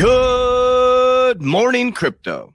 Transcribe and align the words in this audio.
Good 0.00 1.42
morning, 1.42 1.92
crypto. 1.92 2.54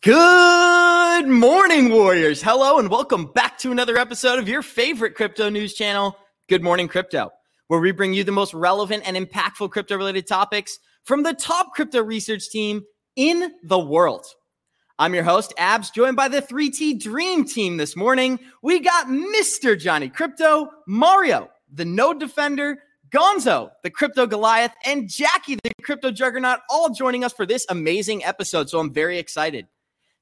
Good 0.00 1.28
morning, 1.28 1.90
Warriors. 1.90 2.40
Hello, 2.40 2.78
and 2.78 2.88
welcome 2.88 3.26
back 3.34 3.58
to 3.58 3.70
another 3.70 3.98
episode 3.98 4.38
of 4.38 4.48
your 4.48 4.62
favorite 4.62 5.14
crypto 5.14 5.50
news 5.50 5.74
channel, 5.74 6.16
Good 6.48 6.62
Morning 6.62 6.88
Crypto, 6.88 7.32
where 7.66 7.80
we 7.80 7.92
bring 7.92 8.14
you 8.14 8.24
the 8.24 8.32
most 8.32 8.54
relevant 8.54 9.02
and 9.06 9.14
impactful 9.14 9.72
crypto 9.72 9.94
related 9.98 10.26
topics 10.26 10.78
from 11.04 11.22
the 11.22 11.34
top 11.34 11.74
crypto 11.74 12.02
research 12.02 12.48
team 12.48 12.82
in 13.14 13.52
the 13.62 13.78
world. 13.78 14.24
I'm 14.98 15.12
your 15.12 15.24
host, 15.24 15.52
Abs, 15.58 15.90
joined 15.90 16.16
by 16.16 16.28
the 16.28 16.40
3T 16.40 16.98
Dream 16.98 17.44
Team 17.44 17.76
this 17.76 17.94
morning. 17.94 18.40
We 18.62 18.80
got 18.80 19.08
Mr. 19.08 19.78
Johnny 19.78 20.08
Crypto, 20.08 20.70
Mario, 20.86 21.50
the 21.70 21.84
Node 21.84 22.20
Defender, 22.20 22.78
Gonzo, 23.10 23.70
the 23.82 23.90
crypto 23.90 24.26
Goliath, 24.26 24.74
and 24.84 25.08
Jackie, 25.08 25.56
the 25.56 25.70
crypto 25.82 26.10
juggernaut, 26.10 26.60
all 26.68 26.90
joining 26.90 27.22
us 27.22 27.32
for 27.32 27.46
this 27.46 27.66
amazing 27.68 28.24
episode. 28.24 28.68
So 28.68 28.80
I'm 28.80 28.92
very 28.92 29.18
excited. 29.18 29.66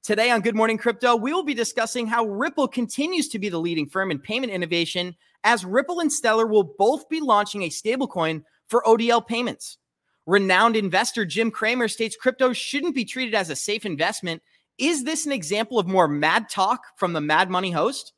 Today 0.03 0.31
on 0.31 0.43
Good 0.43 0.55
Morning 0.55 0.77
Crypto, 0.77 1.17
we 1.17 1.33
will 1.33 1.45
be 1.45 1.55
discussing 1.55 2.07
how 2.07 2.27
Ripple 2.27 2.69
continues 2.69 3.29
to 3.29 3.39
be 3.39 3.49
the 3.49 3.59
leading 3.59 3.87
firm 3.87 4.11
in 4.11 4.19
payment 4.19 4.53
innovation, 4.53 5.17
as 5.45 5.65
Ripple 5.65 6.01
and 6.01 6.13
Stellar 6.13 6.47
will 6.47 6.75
both 6.79 7.09
be 7.09 7.21
launching 7.21 7.63
a 7.63 7.71
stablecoin 7.71 8.43
for 8.69 8.83
ODL 8.83 9.27
payments. 9.27 9.79
Renowned 10.27 10.77
investor 10.77 11.25
Jim 11.25 11.51
Cramer 11.51 11.89
states 11.89 12.17
crypto 12.17 12.53
shouldn't 12.53 12.95
be 12.95 13.05
treated 13.05 13.35
as 13.35 13.51
a 13.51 13.57
safe 13.57 13.87
investment. 13.87 14.43
Is 14.79 15.05
this 15.05 15.27
an 15.27 15.33
example 15.33 15.79
of 15.79 15.87
more 15.87 16.09
mad 16.09 16.51
talk 16.51 16.81
from 16.97 17.13
the 17.13 17.21
Mad 17.21 17.49
Money 17.49 17.71
host? 17.71 18.14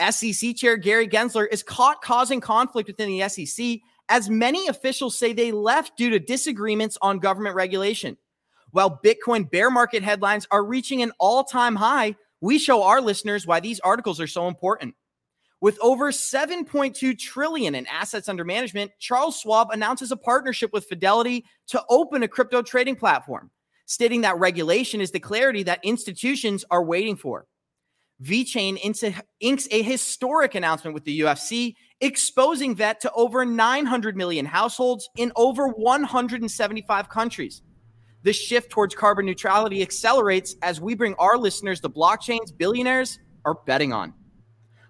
SEC 0.00 0.56
Chair 0.56 0.76
Gary 0.76 1.08
Gensler 1.08 1.46
is 1.50 1.62
caught 1.62 2.02
causing 2.02 2.40
conflict 2.40 2.88
within 2.88 3.08
the 3.08 3.28
SEC 3.28 3.80
as 4.08 4.28
many 4.28 4.66
officials 4.66 5.16
say 5.16 5.32
they 5.32 5.52
left 5.52 5.96
due 5.96 6.10
to 6.10 6.18
disagreements 6.18 6.98
on 7.00 7.18
government 7.20 7.54
regulation. 7.54 8.16
While 8.72 9.00
Bitcoin 9.04 9.50
bear 9.50 9.70
market 9.70 10.02
headlines 10.02 10.46
are 10.50 10.64
reaching 10.64 11.02
an 11.02 11.12
all 11.18 11.44
time 11.44 11.76
high, 11.76 12.16
we 12.40 12.58
show 12.58 12.82
our 12.82 13.00
listeners 13.00 13.46
why 13.46 13.60
these 13.60 13.80
articles 13.80 14.20
are 14.20 14.26
so 14.26 14.48
important. 14.48 14.94
With 15.60 15.78
over 15.82 16.10
7.2 16.10 17.18
trillion 17.18 17.74
in 17.74 17.86
assets 17.86 18.28
under 18.28 18.44
management, 18.44 18.92
Charles 18.98 19.38
Schwab 19.38 19.70
announces 19.70 20.10
a 20.10 20.16
partnership 20.16 20.72
with 20.72 20.86
Fidelity 20.86 21.44
to 21.68 21.84
open 21.90 22.22
a 22.22 22.28
crypto 22.28 22.62
trading 22.62 22.96
platform, 22.96 23.50
stating 23.84 24.22
that 24.22 24.38
regulation 24.38 25.00
is 25.02 25.10
the 25.10 25.20
clarity 25.20 25.62
that 25.64 25.84
institutions 25.84 26.64
are 26.70 26.82
waiting 26.82 27.14
for. 27.16 27.46
VeChain 28.22 28.78
inks 29.40 29.68
a 29.70 29.82
historic 29.82 30.54
announcement 30.54 30.94
with 30.94 31.04
the 31.04 31.20
UFC, 31.20 31.74
exposing 32.00 32.74
VET 32.74 33.00
to 33.00 33.12
over 33.12 33.44
900 33.44 34.16
million 34.16 34.44
households 34.44 35.08
in 35.16 35.32
over 35.36 35.68
175 35.68 37.08
countries. 37.08 37.62
The 38.22 38.32
shift 38.32 38.70
towards 38.70 38.94
carbon 38.94 39.24
neutrality 39.24 39.80
accelerates 39.80 40.54
as 40.62 40.80
we 40.80 40.94
bring 40.94 41.14
our 41.14 41.38
listeners 41.38 41.80
the 41.80 41.88
blockchains 41.88 42.56
billionaires 42.56 43.18
are 43.46 43.54
betting 43.66 43.92
on. 43.92 44.12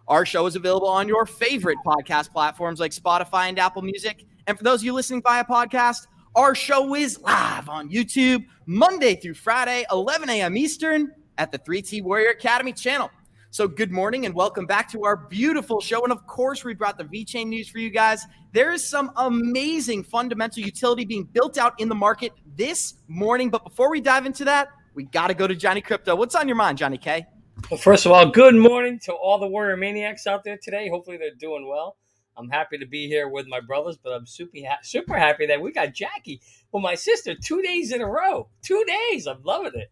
Our 0.08 0.26
show 0.26 0.46
is 0.46 0.56
available 0.56 0.88
on 0.88 1.06
your 1.06 1.24
favorite 1.24 1.78
podcast 1.86 2.32
platforms 2.32 2.80
like 2.80 2.90
Spotify 2.90 3.48
and 3.48 3.58
Apple 3.60 3.82
Music. 3.82 4.24
And 4.48 4.58
for 4.58 4.64
those 4.64 4.80
of 4.80 4.84
you 4.86 4.92
listening 4.92 5.22
via 5.22 5.44
podcast, 5.44 6.08
our 6.34 6.56
show 6.56 6.96
is 6.96 7.20
live 7.20 7.68
on 7.68 7.88
YouTube 7.88 8.44
Monday 8.66 9.14
through 9.14 9.34
Friday, 9.34 9.84
11 9.92 10.28
a.m. 10.30 10.56
Eastern 10.56 11.12
at 11.38 11.52
the 11.52 11.58
3T 11.60 12.02
Warrior 12.02 12.30
Academy 12.30 12.72
channel. 12.72 13.08
So, 13.52 13.66
good 13.66 13.90
morning 13.90 14.26
and 14.26 14.34
welcome 14.34 14.64
back 14.64 14.88
to 14.92 15.04
our 15.04 15.16
beautiful 15.16 15.80
show. 15.80 16.04
And 16.04 16.12
of 16.12 16.24
course, 16.28 16.62
we 16.62 16.72
brought 16.72 16.96
the 16.96 17.02
VeChain 17.02 17.48
news 17.48 17.68
for 17.68 17.78
you 17.78 17.90
guys. 17.90 18.24
There 18.52 18.70
is 18.72 18.88
some 18.88 19.10
amazing 19.16 20.04
fundamental 20.04 20.62
utility 20.62 21.04
being 21.04 21.24
built 21.24 21.58
out 21.58 21.74
in 21.80 21.88
the 21.88 21.94
market 21.96 22.32
this 22.54 22.94
morning. 23.08 23.50
But 23.50 23.64
before 23.64 23.90
we 23.90 24.00
dive 24.00 24.24
into 24.24 24.44
that, 24.44 24.68
we 24.94 25.02
got 25.02 25.26
to 25.28 25.34
go 25.34 25.48
to 25.48 25.56
Johnny 25.56 25.80
Crypto. 25.80 26.14
What's 26.14 26.36
on 26.36 26.46
your 26.46 26.56
mind, 26.56 26.78
Johnny 26.78 26.96
K? 26.96 27.26
Well, 27.68 27.80
first 27.80 28.06
of 28.06 28.12
all, 28.12 28.30
good 28.30 28.54
morning 28.54 29.00
to 29.00 29.14
all 29.14 29.40
the 29.40 29.48
Warrior 29.48 29.76
Maniacs 29.76 30.28
out 30.28 30.44
there 30.44 30.56
today. 30.62 30.88
Hopefully, 30.88 31.16
they're 31.16 31.34
doing 31.34 31.68
well. 31.68 31.96
I'm 32.36 32.50
happy 32.50 32.78
to 32.78 32.86
be 32.86 33.08
here 33.08 33.28
with 33.28 33.48
my 33.48 33.58
brothers, 33.58 33.98
but 34.00 34.12
I'm 34.12 34.26
super 34.26 34.58
super 34.82 35.18
happy 35.18 35.46
that 35.46 35.60
we 35.60 35.72
got 35.72 35.92
Jackie, 35.92 36.40
well, 36.70 36.80
my 36.80 36.94
sister, 36.94 37.34
two 37.34 37.62
days 37.62 37.90
in 37.90 38.00
a 38.00 38.06
row. 38.06 38.48
Two 38.62 38.84
days. 38.86 39.26
I'm 39.26 39.42
loving 39.42 39.72
it. 39.74 39.90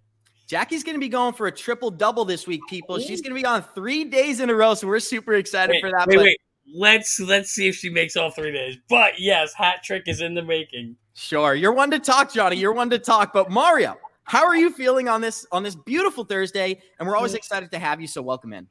Jackie's 0.49 0.83
going 0.83 0.95
to 0.95 1.01
be 1.01 1.11
going 1.11 1.35
for 1.35 1.47
a 1.47 1.53
triple 1.53 1.91
double 1.91 2.25
this 2.25 2.47
week, 2.47 2.63
people. 2.71 2.99
She's 2.99 3.21
going 3.21 3.35
to 3.35 3.41
be 3.41 3.45
on 3.45 3.63
three 3.75 4.05
days 4.05 4.41
in 4.41 4.49
a 4.49 4.55
row, 4.55 4.73
so 4.73 4.87
we're 4.87 4.99
super 4.99 5.35
excited 5.35 5.75
wait, 5.75 5.81
for 5.83 5.91
that. 5.91 6.09
Wait, 6.09 6.17
but- 6.17 6.25
wait. 6.25 6.41
Let's 6.75 7.19
let's 7.19 7.51
see 7.51 7.67
if 7.67 7.77
she 7.77 7.89
makes 7.89 8.15
all 8.15 8.31
three 8.31 8.53
days. 8.53 8.77
But 8.91 9.19
yes, 9.19 9.55
hat 9.55 9.83
trick 9.83 10.03
is 10.07 10.21
in 10.21 10.35
the 10.35 10.43
making. 10.43 10.97
Sure, 11.15 11.55
you're 11.55 11.73
one 11.73 11.91
to 11.93 11.99
talk, 11.99 12.31
Johnny. 12.31 12.57
You're 12.57 12.75
one 12.75 12.91
to 12.91 12.99
talk. 12.99 13.33
But 13.33 13.51
Mario, 13.51 13.97
how 14.25 14.45
are 14.45 14.55
you 14.55 14.71
feeling 14.71 15.09
on 15.09 15.23
this 15.23 15.47
on 15.51 15.63
this 15.63 15.75
beautiful 15.75 16.25
Thursday? 16.25 16.79
And 16.99 17.09
we're 17.09 17.17
always 17.17 17.33
mm. 17.33 17.37
excited 17.37 17.71
to 17.71 17.79
have 17.79 18.03
you. 18.03 18.07
So 18.07 18.21
welcome 18.21 18.53
in. 18.53 18.69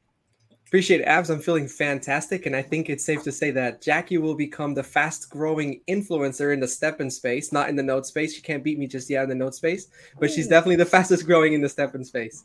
Appreciate 0.67 0.99
it, 0.99 1.05
Abs. 1.05 1.29
I'm 1.29 1.39
feeling 1.39 1.65
fantastic, 1.65 2.45
and 2.45 2.53
I 2.53 2.61
think 2.61 2.89
it's 2.89 3.05
safe 3.05 3.23
to 3.23 3.31
say 3.31 3.51
that 3.51 3.81
Jackie 3.81 4.17
will 4.17 4.35
become 4.35 4.73
the 4.73 4.83
fast-growing 4.83 5.79
influencer 5.87 6.51
in 6.53 6.59
the 6.59 6.65
STEPN 6.65 7.09
space, 7.09 7.53
not 7.53 7.69
in 7.69 7.77
the 7.77 7.83
Node 7.83 8.05
space. 8.05 8.35
She 8.35 8.41
can't 8.41 8.65
beat 8.65 8.77
me 8.77 8.85
just 8.85 9.09
yet 9.09 9.23
in 9.23 9.29
the 9.29 9.35
Node 9.35 9.55
space, 9.55 9.87
but 10.19 10.29
she's 10.29 10.49
definitely 10.49 10.75
the 10.75 10.85
fastest 10.85 11.25
growing 11.25 11.53
in 11.53 11.61
the 11.61 11.69
STEPN 11.69 12.05
space. 12.05 12.43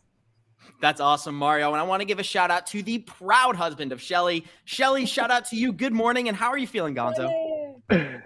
That's 0.80 1.00
awesome, 1.00 1.34
Mario. 1.34 1.72
And 1.72 1.80
I 1.80 1.82
want 1.82 2.00
to 2.00 2.04
give 2.04 2.20
a 2.20 2.22
shout 2.22 2.52
out 2.52 2.64
to 2.68 2.84
the 2.84 3.00
proud 3.00 3.56
husband 3.56 3.90
of 3.90 4.00
Shelly. 4.00 4.44
Shelly, 4.66 5.04
shout 5.04 5.32
out 5.32 5.46
to 5.46 5.56
you. 5.56 5.72
Good 5.72 5.92
morning, 5.92 6.28
and 6.28 6.36
how 6.36 6.50
are 6.50 6.58
you 6.58 6.68
feeling, 6.68 6.94
Gonzo? 6.94 7.80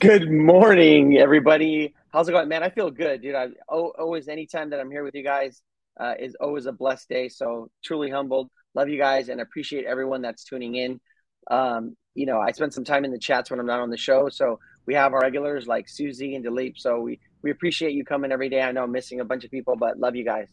Good 0.00 0.30
morning, 0.30 1.18
everybody. 1.18 1.94
How's 2.10 2.30
it 2.30 2.32
going, 2.32 2.48
man? 2.48 2.62
I 2.62 2.70
feel 2.70 2.90
good, 2.90 3.20
dude. 3.20 3.34
I 3.34 3.48
always, 3.68 4.28
anytime 4.28 4.70
that 4.70 4.80
I'm 4.80 4.90
here 4.90 5.04
with 5.04 5.14
you 5.14 5.22
guys, 5.22 5.60
uh, 6.00 6.14
is 6.18 6.34
always 6.36 6.64
a 6.64 6.72
blessed 6.72 7.10
day. 7.10 7.28
So 7.28 7.70
truly 7.84 8.08
humbled 8.08 8.50
love 8.76 8.88
you 8.90 8.98
guys 8.98 9.30
and 9.30 9.40
appreciate 9.40 9.86
everyone 9.86 10.20
that's 10.20 10.44
tuning 10.44 10.74
in. 10.74 11.00
Um, 11.50 11.96
you 12.14 12.26
know, 12.26 12.40
I 12.40 12.52
spend 12.52 12.72
some 12.72 12.84
time 12.84 13.04
in 13.04 13.10
the 13.10 13.18
chats 13.18 13.50
when 13.50 13.58
I'm 13.58 13.66
not 13.66 13.80
on 13.80 13.90
the 13.90 13.96
show. 13.96 14.28
So 14.28 14.60
we 14.86 14.94
have 14.94 15.14
our 15.14 15.20
regulars 15.20 15.66
like 15.66 15.88
Susie 15.88 16.36
and 16.36 16.44
Dilip. 16.44 16.78
So 16.78 17.00
we, 17.00 17.18
we 17.42 17.50
appreciate 17.50 17.92
you 17.92 18.04
coming 18.04 18.30
every 18.30 18.48
day. 18.48 18.62
I 18.62 18.72
know 18.72 18.84
I'm 18.84 18.92
missing 18.92 19.20
a 19.20 19.24
bunch 19.24 19.44
of 19.44 19.50
people, 19.50 19.76
but 19.76 19.98
love 19.98 20.14
you 20.14 20.24
guys. 20.24 20.48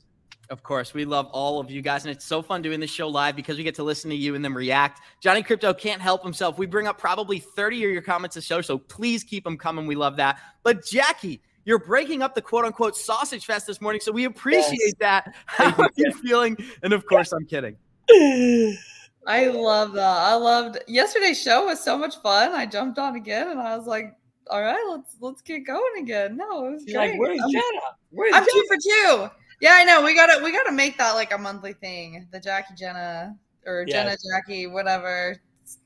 Of 0.50 0.62
course, 0.62 0.94
we 0.94 1.06
love 1.06 1.28
all 1.32 1.60
of 1.60 1.72
you 1.72 1.82
guys, 1.82 2.04
and 2.04 2.12
it's 2.12 2.26
so 2.26 2.42
fun 2.42 2.62
doing 2.62 2.82
this 2.82 2.92
show 2.92 3.08
live 3.08 3.36
because 3.36 3.58
we 3.58 3.64
get 3.64 3.76
to 3.76 3.84
listen 3.84 4.10
to 4.10 4.16
you 4.16 4.36
and 4.36 4.44
then 4.44 4.54
react. 4.54 5.00
Johnny 5.22 5.42
Crypto 5.42 5.74
can't 5.74 6.02
help 6.02 6.22
himself. 6.22 6.58
We 6.58 6.66
bring 6.66 6.86
up 6.86 6.98
probably 6.98 7.40
30 7.40 7.86
of 7.86 7.92
your 7.92 8.02
comments 8.02 8.36
a 8.36 8.42
show, 8.42 8.60
so 8.60 8.78
please 8.78 9.24
keep 9.24 9.46
them 9.46 9.58
coming. 9.58 9.88
We 9.88 9.96
love 9.96 10.18
that. 10.18 10.40
But 10.62 10.86
Jackie, 10.86 11.42
you're 11.64 11.80
breaking 11.80 12.22
up 12.22 12.36
the 12.36 12.42
quote 12.42 12.66
unquote 12.66 12.98
sausage 12.98 13.46
fest 13.46 13.68
this 13.68 13.80
morning, 13.80 14.02
so 14.02 14.12
we 14.12 14.26
appreciate 14.26 14.80
yes. 14.82 14.94
that. 15.00 15.34
How 15.46 15.74
are 15.82 15.90
you 15.96 16.12
feeling? 16.12 16.58
And 16.84 16.92
of 16.92 17.06
course, 17.06 17.32
I'm 17.32 17.46
kidding. 17.46 17.78
I 18.10 19.48
love 19.48 19.94
that. 19.94 20.18
I 20.18 20.36
loved 20.36 20.80
yesterday's 20.88 21.42
show 21.42 21.66
was 21.66 21.80
so 21.80 21.98
much 21.98 22.18
fun. 22.18 22.52
I 22.52 22.66
jumped 22.66 23.00
on 23.00 23.16
again 23.16 23.50
and 23.50 23.60
I 23.60 23.78
was 23.78 23.88
like, 23.88 24.16
all 24.50 24.62
right, 24.62 24.84
let's 24.90 25.16
let's 25.22 25.42
get 25.42 25.66
going 25.66 26.04
again. 26.04 26.36
No, 26.36 26.68
it 26.68 26.72
was 26.74 26.86
great. 26.86 27.12
Like, 27.12 27.20
where's 27.20 27.40
I'm, 27.42 27.52
Jenna? 27.52 27.82
Where's 28.12 28.34
I'm 28.36 28.42
Jenna? 28.42 28.52
two 28.52 28.66
for 28.68 28.78
two. 28.78 29.36
Yeah, 29.62 29.76
I 29.76 29.84
know. 29.86 30.04
We 30.04 30.14
gotta 30.16 30.44
we 30.44 30.52
gotta 30.52 30.72
make 30.72 30.98
that 30.98 31.14
like 31.14 31.34
a 31.34 31.38
monthly 31.38 31.74
thing. 31.74 32.28
The 32.32 32.40
Jackie 32.40 32.74
Jenna 32.76 33.36
or 33.66 33.86
yes. 33.88 33.96
Jenna 33.96 34.18
Jackie, 34.32 34.68
whatever. 34.68 35.38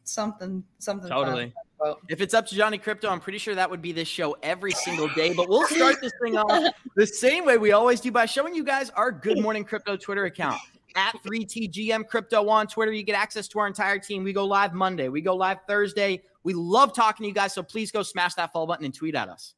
Something 0.03 0.63
something 0.79 1.09
totally. 1.09 1.53
If 2.09 2.21
it's 2.21 2.33
up 2.33 2.47
to 2.47 2.55
Johnny 2.55 2.79
Crypto, 2.79 3.07
I'm 3.07 3.19
pretty 3.19 3.37
sure 3.37 3.53
that 3.53 3.69
would 3.69 3.83
be 3.83 3.91
this 3.91 4.07
show 4.07 4.35
every 4.41 4.71
single 4.71 5.07
day. 5.09 5.35
But 5.35 5.47
we'll 5.47 5.67
start 5.67 5.97
this 6.01 6.11
thing 6.23 6.35
off 6.35 6.73
the 6.95 7.05
same 7.05 7.45
way 7.45 7.59
we 7.59 7.71
always 7.71 8.01
do 8.01 8.11
by 8.11 8.25
showing 8.25 8.55
you 8.55 8.63
guys 8.63 8.89
our 8.91 9.11
Good 9.11 9.39
Morning 9.39 9.63
Crypto 9.63 9.95
Twitter 9.95 10.25
account 10.25 10.59
at 10.97 11.15
3TGM 11.23 12.07
Crypto 12.07 12.49
on 12.49 12.67
Twitter. 12.67 12.91
You 12.91 13.03
get 13.03 13.15
access 13.15 13.47
to 13.49 13.59
our 13.59 13.67
entire 13.67 13.99
team. 13.99 14.23
We 14.23 14.33
go 14.33 14.45
live 14.45 14.73
Monday, 14.73 15.07
we 15.07 15.21
go 15.21 15.35
live 15.35 15.59
Thursday. 15.67 16.23
We 16.43 16.53
love 16.53 16.93
talking 16.93 17.23
to 17.23 17.27
you 17.27 17.33
guys. 17.33 17.53
So 17.53 17.61
please 17.61 17.91
go 17.91 18.03
smash 18.03 18.33
that 18.35 18.51
follow 18.51 18.65
button 18.65 18.85
and 18.85 18.93
tweet 18.93 19.15
at 19.15 19.29
us. 19.29 19.53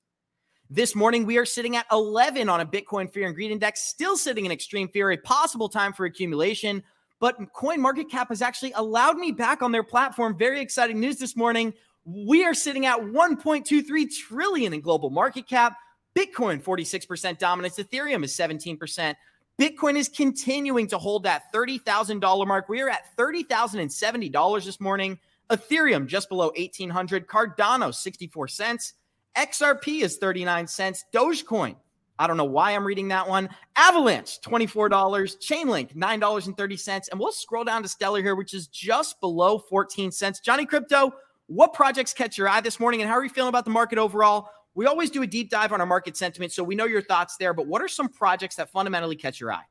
This 0.72 0.96
morning, 0.96 1.26
we 1.26 1.38
are 1.38 1.46
sitting 1.46 1.76
at 1.76 1.86
11 1.92 2.50
on 2.50 2.62
a 2.62 2.66
Bitcoin 2.66 3.12
fear 3.12 3.26
and 3.26 3.34
greed 3.34 3.52
index, 3.52 3.82
still 3.82 4.18
sitting 4.18 4.46
in 4.46 4.52
extreme 4.52 4.88
fear, 4.88 5.12
a 5.12 5.18
possible 5.18 5.70
time 5.70 5.94
for 5.94 6.06
accumulation. 6.06 6.84
But 7.20 7.38
Coin 7.54 7.82
Market 7.82 8.10
Cap 8.10 8.30
has 8.30 8.42
actually 8.42 8.74
allowed 8.74 9.18
me 9.18 9.32
back 9.32 9.62
on 9.62 9.72
their 9.72 9.84
platform. 9.84 10.38
Very 10.38 10.62
exciting 10.62 11.00
news 11.00 11.18
this 11.18 11.36
morning. 11.36 11.74
We 12.06 12.44
are 12.46 12.54
sitting 12.54 12.86
at 12.86 13.00
1.23 13.00 14.06
trillion 14.28 14.74
in 14.74 14.82
global 14.82 15.10
market 15.10 15.48
cap. 15.48 15.76
Bitcoin 16.16 16.62
46% 16.62 17.38
dominance, 17.38 17.78
Ethereum 17.78 18.24
is 18.24 18.36
17%. 18.36 19.16
Bitcoin 19.60 19.98
is 19.98 20.08
continuing 20.08 20.88
to 20.88 20.98
hold 20.98 21.24
that 21.24 21.52
$30,000 21.54 22.48
mark. 22.48 22.70
We 22.70 22.82
are 22.82 22.90
at 22.90 23.16
$30,070 23.18 24.66
this 24.66 24.80
morning. 24.80 25.20
Ethereum 25.50 26.08
just 26.08 26.30
below 26.30 26.48
1800, 26.58 27.28
Cardano 27.28 27.94
64 27.94 28.48
cents. 28.48 28.94
XRP 29.36 30.02
is 30.02 30.18
39 30.18 30.66
cents. 30.66 31.04
Dogecoin, 31.14 31.76
I 32.18 32.26
don't 32.26 32.38
know 32.38 32.46
why 32.46 32.72
I'm 32.72 32.88
reading 32.88 33.10
that 33.10 33.28
one. 33.28 33.50
Avalanche, 33.76 34.40
$24. 34.40 34.90
Chainlink, 34.90 35.94
$9.30. 35.94 37.10
And 37.12 37.20
we'll 37.20 37.34
scroll 37.34 37.66
down 37.66 37.84
to 37.84 37.90
Stellar 37.90 38.22
here, 38.22 38.36
which 38.36 38.54
is 38.54 38.68
just 38.68 39.20
below 39.20 39.60
14 39.60 40.10
cents. 40.12 40.40
Johnny 40.40 40.66
Crypto, 40.66 41.12
what 41.48 41.74
projects 41.74 42.14
catch 42.14 42.38
your 42.38 42.48
eye 42.48 42.62
this 42.62 42.80
morning 42.80 43.02
and 43.02 43.10
how 43.10 43.18
are 43.18 43.24
you 43.24 43.30
feeling 43.30 43.50
about 43.50 43.66
the 43.66 43.72
market 43.72 43.98
overall? 43.98 44.50
We 44.76 44.86
always 44.86 45.10
do 45.10 45.22
a 45.22 45.28
deep 45.28 45.50
dive 45.50 45.74
on 45.74 45.82
our 45.82 45.88
market 45.88 46.16
sentiment, 46.16 46.52
so 46.52 46.64
we 46.64 46.76
know 46.76 46.86
your 46.86 47.02
thoughts 47.02 47.38
there. 47.38 47.54
But 47.54 47.68
what 47.68 47.82
are 47.82 47.88
some 47.88 48.10
projects 48.10 48.56
that 48.56 48.70
fundamentally 48.70 49.16
catch 49.16 49.40
your 49.40 49.52
eye? 49.52 49.66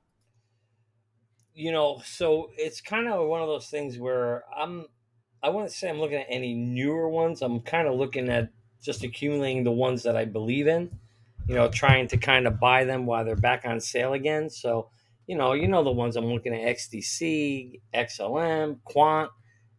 You 1.55 1.73
know, 1.73 2.01
so 2.05 2.51
it's 2.57 2.81
kind 2.81 3.09
of 3.09 3.27
one 3.29 3.41
of 3.41 3.49
those 3.49 3.69
things 3.69 3.99
where 3.99 4.45
I'm, 4.57 4.87
I 5.43 5.49
wouldn't 5.49 5.73
say 5.73 5.89
I'm 5.89 5.99
looking 5.99 6.19
at 6.19 6.27
any 6.29 6.55
newer 6.55 7.09
ones. 7.09 7.43
I'm 7.43 7.61
kind 7.61 7.89
of 7.89 7.95
looking 7.95 8.29
at 8.29 8.51
just 8.83 9.03
accumulating 9.03 9.65
the 9.65 9.73
ones 9.73 10.03
that 10.05 10.17
I 10.17 10.25
believe 10.25 10.69
in, 10.69 10.91
you 11.49 11.55
know, 11.55 11.69
trying 11.69 12.07
to 12.09 12.17
kind 12.17 12.47
of 12.47 12.61
buy 12.61 12.85
them 12.85 13.07
while 13.07 13.25
they're 13.25 13.37
back 13.37 13.65
on 13.65 13.81
sale 13.81 14.13
again. 14.13 14.51
So, 14.51 14.91
you 15.27 15.37
know, 15.37 15.53
you 15.53 15.69
know 15.69 15.83
the 15.83 15.91
ones 15.91 16.17
I'm 16.17 16.27
looking 16.27 16.55
at 16.55 16.77
XDC, 16.77 17.81
XLM, 17.95 18.79
Quant, 18.85 19.31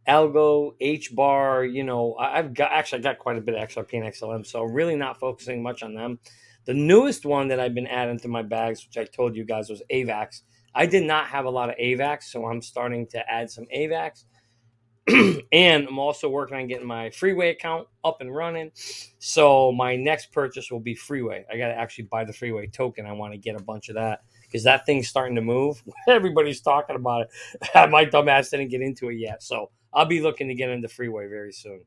Algo, 0.07 0.73
HBAR, 0.81 1.71
you 1.71 1.83
know, 1.83 2.15
I've 2.15 2.53
got 2.53 2.71
actually 2.71 2.99
I 2.99 3.01
got 3.03 3.19
quite 3.19 3.37
a 3.37 3.41
bit 3.41 3.55
of 3.55 3.67
XRP 3.67 3.93
and 3.93 4.03
XLM, 4.03 4.45
so 4.45 4.63
really 4.63 4.95
not 4.95 5.19
focusing 5.19 5.61
much 5.61 5.83
on 5.83 5.93
them. 5.93 6.19
The 6.65 6.73
newest 6.73 7.25
one 7.25 7.47
that 7.49 7.59
I've 7.59 7.73
been 7.73 7.87
adding 7.87 8.19
to 8.19 8.27
my 8.27 8.41
bags, 8.41 8.85
which 8.85 8.97
I 8.97 9.05
told 9.09 9.35
you 9.35 9.43
guys 9.43 9.69
was 9.69 9.81
AVAX. 9.91 10.41
I 10.75 10.85
did 10.85 11.03
not 11.03 11.27
have 11.27 11.45
a 11.45 11.49
lot 11.49 11.69
of 11.69 11.75
AVAX, 11.77 12.23
so 12.23 12.45
I'm 12.45 12.61
starting 12.61 13.07
to 13.07 13.31
add 13.31 13.49
some 13.49 13.65
AVAX. 13.75 14.25
and 15.51 15.87
I'm 15.87 15.97
also 15.97 16.29
working 16.29 16.57
on 16.57 16.67
getting 16.67 16.85
my 16.85 17.09
freeway 17.09 17.49
account 17.49 17.87
up 18.03 18.21
and 18.21 18.33
running. 18.33 18.71
So 19.17 19.71
my 19.71 19.95
next 19.95 20.31
purchase 20.31 20.69
will 20.69 20.79
be 20.79 20.93
freeway. 20.93 21.45
I 21.51 21.57
got 21.57 21.69
to 21.69 21.75
actually 21.75 22.05
buy 22.05 22.25
the 22.25 22.33
freeway 22.33 22.67
token. 22.67 23.05
I 23.05 23.13
want 23.13 23.33
to 23.33 23.37
get 23.39 23.55
a 23.55 23.63
bunch 23.63 23.89
of 23.89 23.95
that 23.95 24.21
because 24.43 24.63
that 24.65 24.85
thing's 24.85 25.07
starting 25.07 25.35
to 25.35 25.41
move. 25.41 25.81
Everybody's 26.07 26.61
talking 26.61 26.95
about 26.95 27.23
it. 27.23 27.29
my 27.89 28.05
dumbass 28.05 28.51
didn't 28.51 28.69
get 28.69 28.81
into 28.81 29.09
it 29.09 29.15
yet. 29.15 29.41
So 29.41 29.71
I'll 29.93 30.05
be 30.05 30.21
looking 30.21 30.47
to 30.47 30.53
get 30.53 30.69
into 30.69 30.87
freeway 30.87 31.27
very 31.27 31.51
soon. 31.51 31.81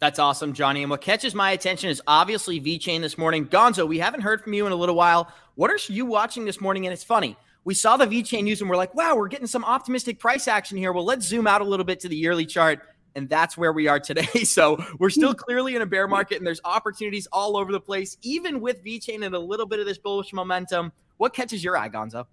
That's 0.00 0.18
awesome, 0.18 0.52
Johnny. 0.52 0.82
And 0.82 0.90
what 0.90 1.00
catches 1.00 1.34
my 1.34 1.50
attention 1.50 1.90
is 1.90 2.00
obviously 2.06 2.60
VeChain 2.60 3.00
this 3.00 3.18
morning. 3.18 3.46
Gonzo, 3.48 3.88
we 3.88 3.98
haven't 3.98 4.20
heard 4.20 4.42
from 4.42 4.52
you 4.52 4.66
in 4.66 4.72
a 4.72 4.76
little 4.76 4.94
while. 4.94 5.32
What 5.56 5.70
are 5.70 5.78
you 5.92 6.06
watching 6.06 6.44
this 6.44 6.60
morning? 6.60 6.86
And 6.86 6.92
it's 6.92 7.02
funny 7.02 7.36
we 7.68 7.74
saw 7.74 7.98
the 7.98 8.06
VeChain 8.06 8.44
news 8.44 8.62
and 8.62 8.70
we're 8.70 8.76
like, 8.76 8.94
wow, 8.94 9.14
we're 9.14 9.28
getting 9.28 9.46
some 9.46 9.62
optimistic 9.62 10.18
price 10.18 10.48
action 10.48 10.78
here. 10.78 10.90
Well, 10.90 11.04
let's 11.04 11.26
zoom 11.26 11.46
out 11.46 11.60
a 11.60 11.64
little 11.64 11.84
bit 11.84 12.00
to 12.00 12.08
the 12.08 12.16
yearly 12.16 12.46
chart. 12.46 12.80
And 13.14 13.28
that's 13.28 13.58
where 13.58 13.74
we 13.74 13.88
are 13.88 14.00
today. 14.00 14.26
So 14.44 14.82
we're 14.98 15.10
still 15.10 15.34
clearly 15.44 15.76
in 15.76 15.82
a 15.82 15.86
bear 15.86 16.08
market 16.08 16.38
and 16.38 16.46
there's 16.46 16.62
opportunities 16.64 17.28
all 17.30 17.58
over 17.58 17.70
the 17.70 17.80
place, 17.80 18.16
even 18.22 18.62
with 18.62 18.82
VeChain 18.82 19.22
and 19.22 19.34
a 19.34 19.38
little 19.38 19.66
bit 19.66 19.80
of 19.80 19.84
this 19.84 19.98
bullish 19.98 20.32
momentum. 20.32 20.92
What 21.18 21.34
catches 21.34 21.62
your 21.62 21.76
eye, 21.76 21.90
Gonzo? 21.90 22.24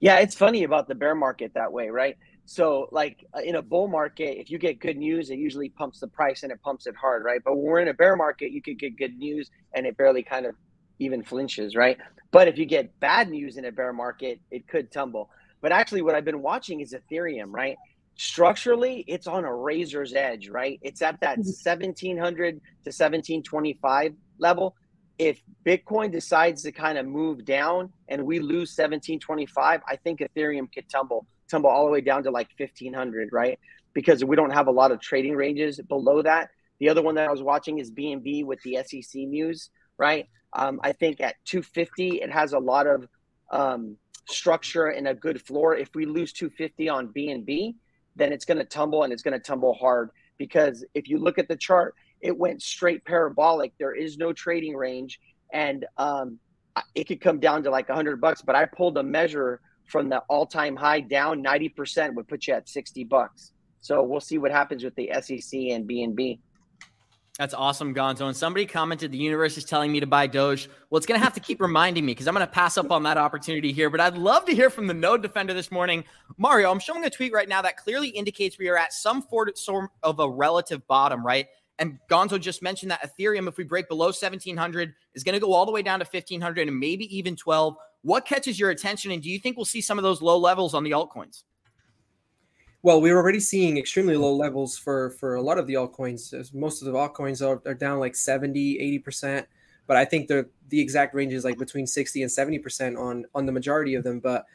Yeah, 0.00 0.16
it's 0.20 0.34
funny 0.34 0.64
about 0.64 0.88
the 0.88 0.94
bear 0.94 1.14
market 1.14 1.52
that 1.52 1.70
way, 1.70 1.90
right? 1.90 2.16
So, 2.52 2.86
like 2.92 3.24
uh, 3.34 3.40
in 3.40 3.54
a 3.54 3.62
bull 3.62 3.88
market, 3.88 4.38
if 4.38 4.50
you 4.50 4.58
get 4.58 4.78
good 4.78 4.98
news, 4.98 5.30
it 5.30 5.38
usually 5.38 5.70
pumps 5.70 6.00
the 6.00 6.06
price 6.06 6.42
and 6.42 6.52
it 6.52 6.60
pumps 6.60 6.86
it 6.86 6.94
hard, 6.94 7.24
right? 7.24 7.40
But 7.42 7.56
when 7.56 7.64
we're 7.64 7.78
in 7.80 7.88
a 7.88 7.94
bear 7.94 8.14
market, 8.14 8.52
you 8.52 8.60
could 8.60 8.78
get 8.78 8.98
good 8.98 9.16
news 9.16 9.50
and 9.72 9.86
it 9.86 9.96
barely 9.96 10.22
kind 10.22 10.44
of 10.44 10.54
even 10.98 11.22
flinches, 11.22 11.74
right? 11.74 11.96
But 12.30 12.48
if 12.48 12.58
you 12.58 12.66
get 12.66 13.00
bad 13.00 13.30
news 13.30 13.56
in 13.56 13.64
a 13.64 13.72
bear 13.72 13.94
market, 13.94 14.38
it 14.50 14.68
could 14.68 14.92
tumble. 14.92 15.30
But 15.62 15.72
actually, 15.72 16.02
what 16.02 16.14
I've 16.14 16.26
been 16.26 16.42
watching 16.42 16.80
is 16.80 16.94
Ethereum, 16.94 17.54
right? 17.54 17.78
Structurally, 18.16 19.02
it's 19.08 19.26
on 19.26 19.46
a 19.46 19.54
razor's 19.54 20.12
edge, 20.12 20.50
right? 20.50 20.78
It's 20.82 21.00
at 21.00 21.18
that 21.20 21.38
1700 21.38 22.56
mm-hmm. 22.56 22.58
to 22.58 22.88
1725 22.88 24.12
level. 24.36 24.76
If 25.16 25.40
Bitcoin 25.64 26.12
decides 26.12 26.64
to 26.64 26.72
kind 26.72 26.98
of 26.98 27.06
move 27.06 27.46
down 27.46 27.94
and 28.08 28.26
we 28.26 28.40
lose 28.40 28.76
1725, 28.76 29.80
I 29.88 29.96
think 29.96 30.20
Ethereum 30.20 30.70
could 30.70 30.90
tumble, 30.90 31.26
tumble 31.52 31.70
all 31.70 31.86
the 31.86 31.92
way 31.92 32.00
down 32.00 32.24
to 32.24 32.30
like 32.30 32.48
1500, 32.58 33.28
right? 33.32 33.58
Because 33.92 34.24
we 34.24 34.34
don't 34.34 34.50
have 34.50 34.66
a 34.66 34.72
lot 34.72 34.90
of 34.90 35.00
trading 35.00 35.36
ranges 35.36 35.80
below 35.88 36.22
that. 36.22 36.50
The 36.80 36.88
other 36.88 37.02
one 37.02 37.14
that 37.14 37.28
I 37.28 37.30
was 37.30 37.42
watching 37.42 37.78
is 37.78 37.92
BNB 37.92 38.44
with 38.44 38.60
the 38.62 38.78
SEC 38.84 39.22
news, 39.22 39.70
right? 39.98 40.26
Um, 40.52 40.80
I 40.82 40.92
think 40.92 41.20
at 41.20 41.36
250, 41.44 42.22
it 42.22 42.32
has 42.32 42.52
a 42.52 42.58
lot 42.58 42.86
of 42.86 43.06
um, 43.50 43.96
structure 44.28 44.86
and 44.86 45.06
a 45.06 45.14
good 45.14 45.40
floor. 45.40 45.76
If 45.76 45.94
we 45.94 46.06
lose 46.06 46.32
250 46.32 46.88
on 46.88 47.08
BNB, 47.08 47.76
then 48.16 48.32
it's 48.32 48.44
going 48.44 48.58
to 48.58 48.64
tumble 48.64 49.04
and 49.04 49.12
it's 49.12 49.22
going 49.22 49.38
to 49.38 49.40
tumble 49.40 49.74
hard 49.74 50.10
because 50.38 50.84
if 50.94 51.08
you 51.08 51.18
look 51.18 51.38
at 51.38 51.48
the 51.48 51.56
chart, 51.56 51.94
it 52.20 52.36
went 52.36 52.62
straight 52.62 53.04
parabolic. 53.04 53.72
There 53.78 53.94
is 53.94 54.16
no 54.16 54.32
trading 54.32 54.76
range, 54.76 55.20
and 55.52 55.84
um, 55.98 56.38
it 56.94 57.04
could 57.04 57.20
come 57.20 57.40
down 57.40 57.62
to 57.64 57.70
like 57.70 57.88
100 57.88 58.20
bucks. 58.20 58.42
But 58.42 58.56
I 58.56 58.64
pulled 58.64 58.96
a 58.98 59.02
measure 59.02 59.60
from 59.92 60.08
the 60.08 60.20
all-time 60.30 60.74
high 60.74 61.00
down 61.00 61.44
90% 61.44 62.14
would 62.14 62.26
put 62.26 62.46
you 62.46 62.54
at 62.54 62.66
60 62.66 63.04
bucks. 63.04 63.52
So 63.82 64.02
we'll 64.02 64.20
see 64.20 64.38
what 64.38 64.50
happens 64.50 64.82
with 64.82 64.94
the 64.94 65.10
SEC 65.20 65.60
and 65.70 65.86
BNB. 65.88 66.38
That's 67.38 67.52
awesome, 67.52 67.94
Gonzo. 67.94 68.26
And 68.26 68.36
somebody 68.36 68.64
commented 68.64 69.12
the 69.12 69.18
universe 69.18 69.58
is 69.58 69.64
telling 69.64 69.92
me 69.92 70.00
to 70.00 70.06
buy 70.06 70.26
Doge. 70.26 70.68
Well, 70.88 70.96
it's 70.96 71.06
going 71.06 71.18
to 71.18 71.24
have 71.24 71.34
to 71.34 71.40
keep 71.40 71.60
reminding 71.60 72.06
me 72.06 72.12
because 72.12 72.26
I'm 72.26 72.34
going 72.34 72.46
to 72.46 72.52
pass 72.52 72.78
up 72.78 72.90
on 72.90 73.02
that 73.02 73.18
opportunity 73.18 73.72
here. 73.72 73.90
But 73.90 74.00
I'd 74.00 74.16
love 74.16 74.44
to 74.46 74.54
hear 74.54 74.70
from 74.70 74.86
the 74.86 74.94
node 74.94 75.22
defender 75.22 75.52
this 75.52 75.70
morning. 75.70 76.04
Mario, 76.38 76.70
I'm 76.70 76.78
showing 76.78 77.04
a 77.04 77.10
tweet 77.10 77.32
right 77.32 77.48
now 77.48 77.60
that 77.62 77.76
clearly 77.76 78.08
indicates 78.08 78.58
we 78.58 78.68
are 78.68 78.78
at 78.78 78.92
some 78.92 79.24
sort 79.30 79.88
of 80.02 80.20
a 80.20 80.30
relative 80.30 80.86
bottom, 80.86 81.24
right? 81.24 81.48
And 81.78 81.98
Gonzo 82.10 82.40
just 82.40 82.62
mentioned 82.62 82.90
that 82.92 83.00
Ethereum, 83.02 83.48
if 83.48 83.56
we 83.56 83.64
break 83.64 83.88
below 83.88 84.06
1700, 84.06 84.94
is 85.14 85.24
going 85.24 85.34
to 85.34 85.40
go 85.40 85.52
all 85.52 85.66
the 85.66 85.72
way 85.72 85.82
down 85.82 86.00
to 86.00 86.04
1500 86.04 86.68
and 86.68 86.78
maybe 86.78 87.14
even 87.16 87.34
12. 87.34 87.76
What 88.02 88.26
catches 88.26 88.58
your 88.58 88.70
attention? 88.70 89.10
And 89.12 89.22
do 89.22 89.30
you 89.30 89.38
think 89.38 89.56
we'll 89.56 89.64
see 89.64 89.80
some 89.80 89.98
of 89.98 90.02
those 90.02 90.20
low 90.20 90.38
levels 90.38 90.74
on 90.74 90.84
the 90.84 90.90
altcoins? 90.90 91.44
Well, 92.82 93.00
we're 93.00 93.16
already 93.16 93.38
seeing 93.38 93.78
extremely 93.78 94.16
low 94.16 94.34
levels 94.34 94.76
for 94.76 95.10
for 95.10 95.36
a 95.36 95.42
lot 95.42 95.58
of 95.58 95.68
the 95.68 95.74
altcoins. 95.74 96.52
Most 96.52 96.82
of 96.82 96.86
the 96.86 96.92
altcoins 96.92 97.46
are, 97.46 97.62
are 97.64 97.74
down 97.74 98.00
like 98.00 98.16
70, 98.16 99.02
80%. 99.06 99.46
But 99.86 99.96
I 99.96 100.04
think 100.04 100.28
the 100.28 100.48
the 100.68 100.80
exact 100.80 101.14
range 101.14 101.32
is 101.32 101.44
like 101.44 101.58
between 101.58 101.86
60 101.86 102.22
and 102.22 102.30
70% 102.30 102.98
on 102.98 103.24
on 103.34 103.46
the 103.46 103.52
majority 103.52 103.94
of 103.94 104.02
them. 104.02 104.18
But 104.18 104.46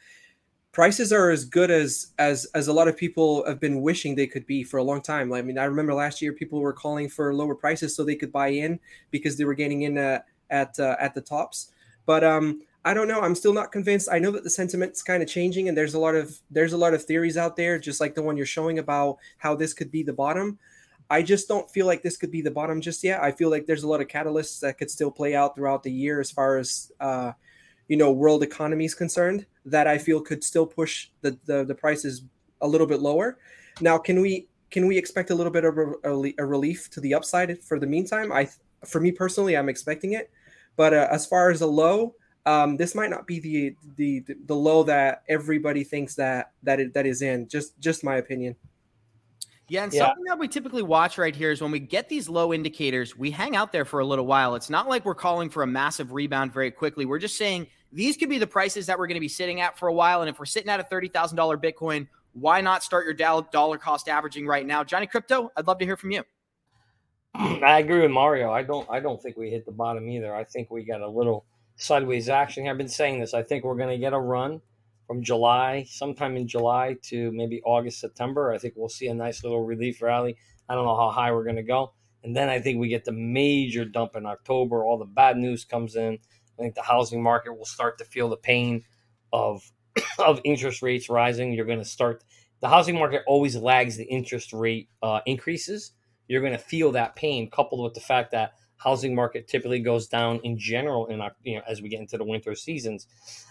prices 0.73 1.13
are 1.13 1.29
as 1.29 1.45
good 1.45 1.71
as 1.71 2.13
as 2.19 2.45
as 2.53 2.67
a 2.67 2.73
lot 2.73 2.87
of 2.87 2.97
people 2.97 3.45
have 3.47 3.59
been 3.59 3.81
wishing 3.81 4.15
they 4.15 4.27
could 4.27 4.45
be 4.45 4.63
for 4.63 4.77
a 4.77 4.83
long 4.83 5.01
time. 5.01 5.31
I 5.31 5.41
mean, 5.41 5.57
I 5.57 5.65
remember 5.65 5.93
last 5.93 6.21
year 6.21 6.33
people 6.33 6.59
were 6.59 6.73
calling 6.73 7.07
for 7.07 7.33
lower 7.33 7.55
prices 7.55 7.95
so 7.95 8.03
they 8.03 8.15
could 8.15 8.31
buy 8.31 8.49
in 8.49 8.79
because 9.09 9.37
they 9.37 9.45
were 9.45 9.53
getting 9.53 9.83
in 9.83 9.97
uh, 9.97 10.19
at 10.49 10.77
uh, 10.79 10.97
at 10.99 11.13
the 11.13 11.21
tops. 11.21 11.71
But 12.05 12.23
um, 12.23 12.61
I 12.87 12.93
don't 12.93 13.09
know. 13.09 13.19
I'm 13.19 13.35
still 13.35 13.51
not 13.51 13.73
convinced. 13.73 14.07
I 14.09 14.17
know 14.17 14.31
that 14.31 14.45
the 14.45 14.49
sentiment's 14.49 15.03
kind 15.03 15.21
of 15.21 15.27
changing, 15.27 15.67
and 15.67 15.77
there's 15.77 15.93
a 15.93 15.99
lot 15.99 16.15
of 16.15 16.39
there's 16.49 16.71
a 16.71 16.77
lot 16.77 16.93
of 16.93 17.03
theories 17.03 17.35
out 17.35 17.57
there, 17.57 17.77
just 17.77 17.99
like 17.99 18.15
the 18.15 18.21
one 18.21 18.37
you're 18.37 18.45
showing 18.45 18.79
about 18.79 19.17
how 19.39 19.55
this 19.55 19.73
could 19.73 19.91
be 19.91 20.03
the 20.03 20.13
bottom. 20.13 20.57
I 21.09 21.21
just 21.21 21.49
don't 21.49 21.69
feel 21.69 21.85
like 21.85 22.01
this 22.01 22.15
could 22.15 22.31
be 22.31 22.41
the 22.41 22.49
bottom 22.49 22.79
just 22.79 23.03
yet. 23.03 23.21
I 23.21 23.33
feel 23.33 23.49
like 23.49 23.65
there's 23.65 23.83
a 23.83 23.89
lot 23.89 23.99
of 23.99 24.07
catalysts 24.07 24.61
that 24.61 24.77
could 24.77 24.89
still 24.89 25.11
play 25.11 25.35
out 25.35 25.53
throughout 25.53 25.83
the 25.83 25.91
year 25.91 26.21
as 26.21 26.31
far 26.31 26.59
as 26.59 26.89
uh, 27.01 27.33
you 27.89 27.97
know 27.97 28.09
world 28.09 28.41
economy 28.41 28.85
is 28.85 28.95
concerned 28.95 29.45
that 29.65 29.85
I 29.85 29.97
feel 29.97 30.21
could 30.21 30.41
still 30.41 30.65
push 30.65 31.09
the, 31.19 31.37
the 31.43 31.65
the 31.65 31.75
prices 31.75 32.23
a 32.61 32.67
little 32.69 32.87
bit 32.87 33.01
lower. 33.01 33.37
Now, 33.81 33.97
can 33.97 34.21
we 34.21 34.47
can 34.71 34.87
we 34.87 34.97
expect 34.97 35.29
a 35.29 35.35
little 35.35 35.51
bit 35.51 35.65
of 35.65 35.77
a, 35.77 36.33
a 36.37 36.45
relief 36.45 36.89
to 36.91 37.01
the 37.01 37.15
upside 37.15 37.61
for 37.61 37.79
the 37.79 37.87
meantime? 37.87 38.31
I 38.31 38.47
for 38.85 39.01
me 39.01 39.11
personally, 39.11 39.57
I'm 39.57 39.67
expecting 39.67 40.13
it, 40.13 40.31
but 40.77 40.93
uh, 40.93 41.09
as 41.11 41.25
far 41.25 41.49
as 41.49 41.59
a 41.59 41.67
low 41.67 42.15
um, 42.47 42.77
this 42.77 42.95
might 42.95 43.09
not 43.09 43.27
be 43.27 43.39
the, 43.39 43.75
the 43.97 44.35
the 44.45 44.55
low 44.55 44.81
that 44.83 45.23
everybody 45.27 45.83
thinks 45.83 46.15
that 46.15 46.53
that 46.63 46.79
it, 46.79 46.93
that 46.93 47.05
is 47.05 47.21
in. 47.21 47.47
Just 47.49 47.77
just 47.79 48.05
my 48.05 48.15
opinion. 48.15 48.55
Yeah, 49.67 49.83
and 49.83 49.93
yeah. 49.93 50.05
something 50.05 50.23
that 50.23 50.39
we 50.39 50.47
typically 50.47 50.81
watch 50.81 51.17
right 51.17 51.35
here 51.35 51.51
is 51.51 51.61
when 51.61 51.71
we 51.71 51.79
get 51.79 52.07
these 52.07 52.29
low 52.29 52.53
indicators, 52.53 53.17
we 53.17 53.31
hang 53.31 53.57
out 53.57 53.73
there 53.73 53.83
for 53.83 53.99
a 53.99 54.05
little 54.05 54.25
while. 54.25 54.55
It's 54.55 54.69
not 54.69 54.87
like 54.87 55.03
we're 55.03 55.13
calling 55.13 55.49
for 55.49 55.61
a 55.61 55.67
massive 55.67 56.13
rebound 56.13 56.53
very 56.53 56.71
quickly. 56.71 57.05
We're 57.05 57.19
just 57.19 57.37
saying 57.37 57.67
these 57.91 58.15
could 58.15 58.29
be 58.29 58.37
the 58.37 58.47
prices 58.47 58.85
that 58.85 58.97
we're 58.97 59.07
going 59.07 59.17
to 59.17 59.21
be 59.21 59.27
sitting 59.27 59.59
at 59.59 59.77
for 59.77 59.89
a 59.89 59.93
while. 59.93 60.21
And 60.21 60.29
if 60.29 60.39
we're 60.39 60.45
sitting 60.45 60.69
at 60.69 60.79
a 60.79 60.83
thirty 60.83 61.09
thousand 61.09 61.35
dollar 61.35 61.57
Bitcoin, 61.57 62.07
why 62.31 62.61
not 62.61 62.81
start 62.81 63.05
your 63.05 63.41
dollar 63.51 63.77
cost 63.77 64.07
averaging 64.07 64.47
right 64.47 64.65
now, 64.65 64.85
Johnny 64.85 65.05
Crypto? 65.05 65.51
I'd 65.57 65.67
love 65.67 65.79
to 65.79 65.85
hear 65.85 65.97
from 65.97 66.11
you. 66.11 66.23
I 67.35 67.79
agree 67.79 67.99
with 67.99 68.11
Mario. 68.11 68.53
I 68.53 68.63
don't. 68.63 68.89
I 68.89 69.01
don't 69.01 69.21
think 69.21 69.35
we 69.35 69.49
hit 69.49 69.65
the 69.65 69.73
bottom 69.73 70.07
either. 70.07 70.33
I 70.33 70.45
think 70.45 70.71
we 70.71 70.85
got 70.85 71.01
a 71.01 71.09
little 71.09 71.43
sideways 71.77 72.27
action. 72.27 72.67
I've 72.67 72.77
been 72.77 72.87
saying 72.87 73.19
this. 73.19 73.33
I 73.33 73.43
think 73.43 73.63
we're 73.63 73.77
going 73.77 73.89
to 73.89 73.97
get 73.97 74.13
a 74.13 74.19
run 74.19 74.61
from 75.05 75.23
July, 75.23 75.85
sometime 75.87 76.35
in 76.35 76.47
July 76.47 76.97
to 77.03 77.31
maybe 77.31 77.61
August, 77.63 77.99
September. 77.99 78.51
I 78.51 78.57
think 78.57 78.73
we'll 78.75 78.89
see 78.89 79.07
a 79.07 79.13
nice 79.13 79.43
little 79.43 79.63
relief 79.63 80.01
rally. 80.01 80.35
I 80.67 80.75
don't 80.75 80.85
know 80.85 80.97
how 80.97 81.09
high 81.11 81.31
we're 81.31 81.45
going 81.45 81.55
to 81.55 81.63
go. 81.63 81.93
And 82.23 82.35
then 82.35 82.49
I 82.49 82.59
think 82.59 82.79
we 82.79 82.89
get 82.89 83.05
the 83.05 83.13
major 83.13 83.85
dump 83.85 84.15
in 84.15 84.25
October. 84.25 84.83
All 84.83 84.97
the 84.97 85.05
bad 85.05 85.37
news 85.37 85.63
comes 85.63 85.95
in. 85.95 86.19
I 86.59 86.61
think 86.61 86.75
the 86.75 86.81
housing 86.81 87.23
market 87.23 87.57
will 87.57 87.65
start 87.65 87.97
to 87.99 88.05
feel 88.05 88.27
the 88.27 88.37
pain 88.37 88.83
of 89.31 89.61
of 90.19 90.41
interest 90.43 90.81
rates 90.81 91.09
rising. 91.09 91.53
You're 91.53 91.65
going 91.65 91.77
to 91.79 91.85
start. 91.85 92.23
The 92.59 92.67
housing 92.67 92.95
market 92.95 93.21
always 93.27 93.55
lags 93.55 93.97
the 93.97 94.05
interest 94.05 94.51
rate 94.51 94.89
uh, 95.03 95.21
increases. 95.25 95.91
You're 96.27 96.41
going 96.41 96.53
to 96.53 96.59
feel 96.59 96.91
that 96.93 97.15
pain, 97.15 97.49
coupled 97.49 97.83
with 97.83 97.93
the 97.93 98.01
fact 98.01 98.31
that 98.31 98.53
housing 98.77 99.15
market 99.15 99.47
typically 99.47 99.79
goes 99.79 100.07
down 100.07 100.39
in 100.43 100.57
general 100.57 101.07
in 101.07 101.21
you 101.43 101.55
know 101.55 101.61
as 101.67 101.81
we 101.81 101.89
get 101.89 101.99
into 101.99 102.17
the 102.17 102.23
winter 102.23 102.55
seasons. 102.55 103.07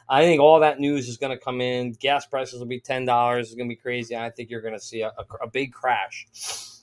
I 0.09 0.23
think 0.23 0.41
all 0.41 0.61
that 0.61 0.79
news 0.79 1.09
is 1.09 1.17
going 1.17 1.37
to 1.37 1.45
come 1.45 1.61
in. 1.61 1.93
Gas 1.93 2.27
prices 2.27 2.61
will 2.61 2.67
be 2.67 2.81
ten 2.81 3.05
dollars. 3.05 3.49
It's 3.49 3.57
going 3.57 3.69
to 3.69 3.73
be 3.75 3.81
crazy. 3.81 4.17
I 4.17 4.31
think 4.31 4.51
you're 4.51 4.61
going 4.61 4.75
to 4.75 4.81
see 4.81 5.03
a, 5.03 5.09
a, 5.09 5.45
a, 5.45 5.51
big 5.51 5.73
crash. 5.73 6.27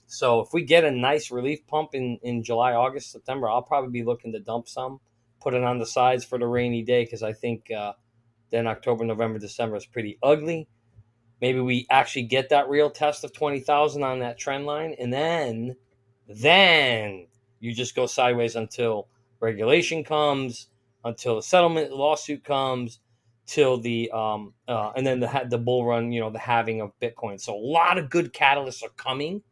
So 0.06 0.40
if 0.40 0.52
we 0.52 0.62
get 0.62 0.84
a 0.84 0.90
nice 0.90 1.30
relief 1.30 1.66
pump 1.66 1.94
in 1.94 2.18
in 2.22 2.42
July, 2.42 2.74
August, 2.74 3.10
September, 3.10 3.48
I'll 3.48 3.62
probably 3.62 3.90
be 3.90 4.04
looking 4.04 4.32
to 4.32 4.40
dump 4.40 4.68
some, 4.68 5.00
put 5.40 5.54
it 5.54 5.64
on 5.64 5.78
the 5.78 5.86
sides 5.86 6.24
for 6.24 6.38
the 6.38 6.46
rainy 6.46 6.82
day 6.82 7.04
because 7.04 7.22
I 7.22 7.32
think 7.32 7.70
uh, 7.70 7.94
then 8.50 8.66
October, 8.66 9.04
November, 9.04 9.38
December 9.38 9.76
is 9.76 9.86
pretty 9.86 10.18
ugly. 10.22 10.68
Maybe 11.40 11.60
we 11.60 11.86
actually 11.90 12.22
get 12.22 12.50
that 12.50 12.68
real 12.68 12.90
test 12.90 13.24
of 13.24 13.32
twenty 13.32 13.60
thousand 13.60 14.02
on 14.02 14.20
that 14.20 14.38
trend 14.38 14.66
line, 14.66 14.94
and 14.98 15.12
then 15.12 15.76
then 16.28 17.26
you 17.64 17.74
just 17.74 17.94
go 17.94 18.06
sideways 18.06 18.56
until 18.56 19.08
regulation 19.40 20.04
comes, 20.04 20.68
until 21.04 21.36
the 21.36 21.42
settlement 21.42 21.92
lawsuit 21.92 22.44
comes, 22.44 23.00
till 23.46 23.78
the 23.78 24.10
um 24.12 24.54
uh, 24.68 24.92
and 24.96 25.06
then 25.06 25.20
the 25.20 25.46
the 25.48 25.58
bull 25.58 25.84
run, 25.84 26.12
you 26.12 26.20
know, 26.20 26.30
the 26.30 26.38
halving 26.38 26.80
of 26.80 26.92
Bitcoin. 27.00 27.40
So 27.40 27.54
a 27.54 27.58
lot 27.58 27.98
of 27.98 28.10
good 28.10 28.32
catalysts 28.32 28.82
are 28.82 28.92
coming, 28.96 29.42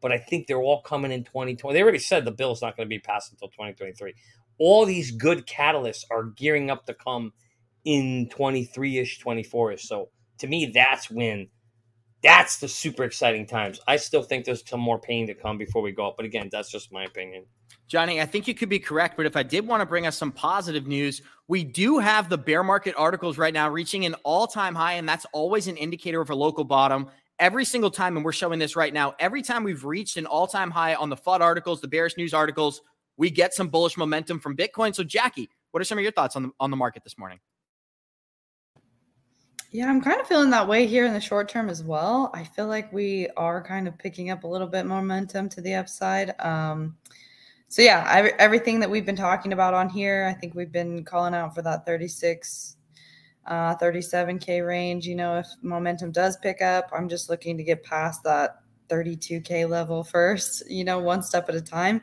but 0.00 0.12
I 0.12 0.18
think 0.18 0.46
they're 0.46 0.62
all 0.62 0.82
coming 0.82 1.12
in 1.12 1.24
2020. 1.24 1.74
They 1.74 1.82
already 1.82 1.98
said 1.98 2.24
the 2.24 2.30
bill's 2.30 2.62
not 2.62 2.76
going 2.76 2.86
to 2.86 2.90
be 2.90 2.98
passed 2.98 3.32
until 3.32 3.48
2023. 3.48 4.14
All 4.58 4.84
these 4.86 5.10
good 5.10 5.46
catalysts 5.46 6.04
are 6.10 6.24
gearing 6.24 6.70
up 6.70 6.86
to 6.86 6.94
come 6.94 7.32
in 7.84 8.28
23ish, 8.28 9.22
24ish. 9.22 9.80
So 9.80 10.08
to 10.38 10.46
me, 10.46 10.66
that's 10.74 11.10
when 11.10 11.48
that's 12.22 12.58
the 12.58 12.68
super 12.68 13.04
exciting 13.04 13.46
times. 13.46 13.80
I 13.86 13.96
still 13.96 14.22
think 14.22 14.44
there's 14.44 14.68
some 14.68 14.80
more 14.80 14.98
pain 15.00 15.26
to 15.28 15.34
come 15.34 15.58
before 15.58 15.82
we 15.82 15.92
go 15.92 16.08
up, 16.08 16.16
but 16.16 16.26
again, 16.26 16.48
that's 16.50 16.70
just 16.70 16.92
my 16.92 17.04
opinion. 17.04 17.44
Johnny, 17.88 18.20
I 18.20 18.26
think 18.26 18.46
you 18.46 18.54
could 18.54 18.68
be 18.68 18.78
correct, 18.78 19.16
but 19.16 19.24
if 19.24 19.34
I 19.34 19.42
did 19.42 19.66
want 19.66 19.80
to 19.80 19.86
bring 19.86 20.06
us 20.06 20.16
some 20.16 20.30
positive 20.30 20.86
news, 20.86 21.22
we 21.48 21.64
do 21.64 21.98
have 21.98 22.28
the 22.28 22.36
bear 22.36 22.62
market 22.62 22.94
articles 22.98 23.38
right 23.38 23.54
now 23.54 23.70
reaching 23.70 24.04
an 24.04 24.14
all 24.24 24.46
time 24.46 24.74
high, 24.74 24.94
and 24.94 25.08
that's 25.08 25.24
always 25.32 25.68
an 25.68 25.76
indicator 25.78 26.20
of 26.20 26.28
a 26.28 26.34
local 26.34 26.64
bottom. 26.64 27.08
Every 27.38 27.64
single 27.64 27.90
time, 27.90 28.16
and 28.16 28.24
we're 28.24 28.32
showing 28.32 28.58
this 28.58 28.76
right 28.76 28.92
now, 28.92 29.14
every 29.18 29.40
time 29.40 29.64
we've 29.64 29.84
reached 29.84 30.18
an 30.18 30.26
all 30.26 30.46
time 30.46 30.70
high 30.70 30.96
on 30.96 31.08
the 31.08 31.16
FUD 31.16 31.40
articles, 31.40 31.80
the 31.80 31.88
bearish 31.88 32.18
news 32.18 32.34
articles, 32.34 32.82
we 33.16 33.30
get 33.30 33.54
some 33.54 33.68
bullish 33.68 33.96
momentum 33.96 34.38
from 34.38 34.54
Bitcoin. 34.54 34.94
So, 34.94 35.02
Jackie, 35.02 35.48
what 35.70 35.80
are 35.80 35.84
some 35.84 35.96
of 35.96 36.02
your 36.02 36.12
thoughts 36.12 36.36
on 36.36 36.42
the, 36.42 36.50
on 36.60 36.70
the 36.70 36.76
market 36.76 37.04
this 37.04 37.16
morning? 37.16 37.40
Yeah, 39.70 39.88
I'm 39.88 40.02
kind 40.02 40.20
of 40.20 40.26
feeling 40.26 40.50
that 40.50 40.68
way 40.68 40.86
here 40.86 41.06
in 41.06 41.14
the 41.14 41.20
short 41.20 41.48
term 41.48 41.70
as 41.70 41.82
well. 41.82 42.30
I 42.34 42.44
feel 42.44 42.66
like 42.66 42.92
we 42.92 43.28
are 43.36 43.62
kind 43.62 43.88
of 43.88 43.96
picking 43.96 44.30
up 44.30 44.44
a 44.44 44.46
little 44.46 44.66
bit 44.66 44.84
momentum 44.84 45.48
to 45.50 45.60
the 45.60 45.74
upside. 45.74 46.38
Um, 46.40 46.96
so 47.68 47.82
yeah, 47.82 48.04
I, 48.06 48.28
everything 48.38 48.80
that 48.80 48.90
we've 48.90 49.04
been 49.04 49.16
talking 49.16 49.52
about 49.52 49.74
on 49.74 49.90
here, 49.90 50.26
I 50.28 50.38
think 50.38 50.54
we've 50.54 50.72
been 50.72 51.04
calling 51.04 51.34
out 51.34 51.54
for 51.54 51.60
that 51.62 51.84
36, 51.84 52.76
uh, 53.46 53.76
37k 53.76 54.66
range. 54.66 55.06
You 55.06 55.16
know, 55.16 55.38
if 55.38 55.46
momentum 55.60 56.10
does 56.10 56.38
pick 56.38 56.62
up, 56.62 56.90
I'm 56.96 57.10
just 57.10 57.28
looking 57.28 57.58
to 57.58 57.62
get 57.62 57.82
past 57.82 58.22
that 58.24 58.60
32k 58.88 59.68
level 59.68 60.02
first. 60.02 60.62
You 60.70 60.84
know, 60.84 60.98
one 60.98 61.22
step 61.22 61.48
at 61.48 61.54
a 61.54 61.60
time. 61.60 62.00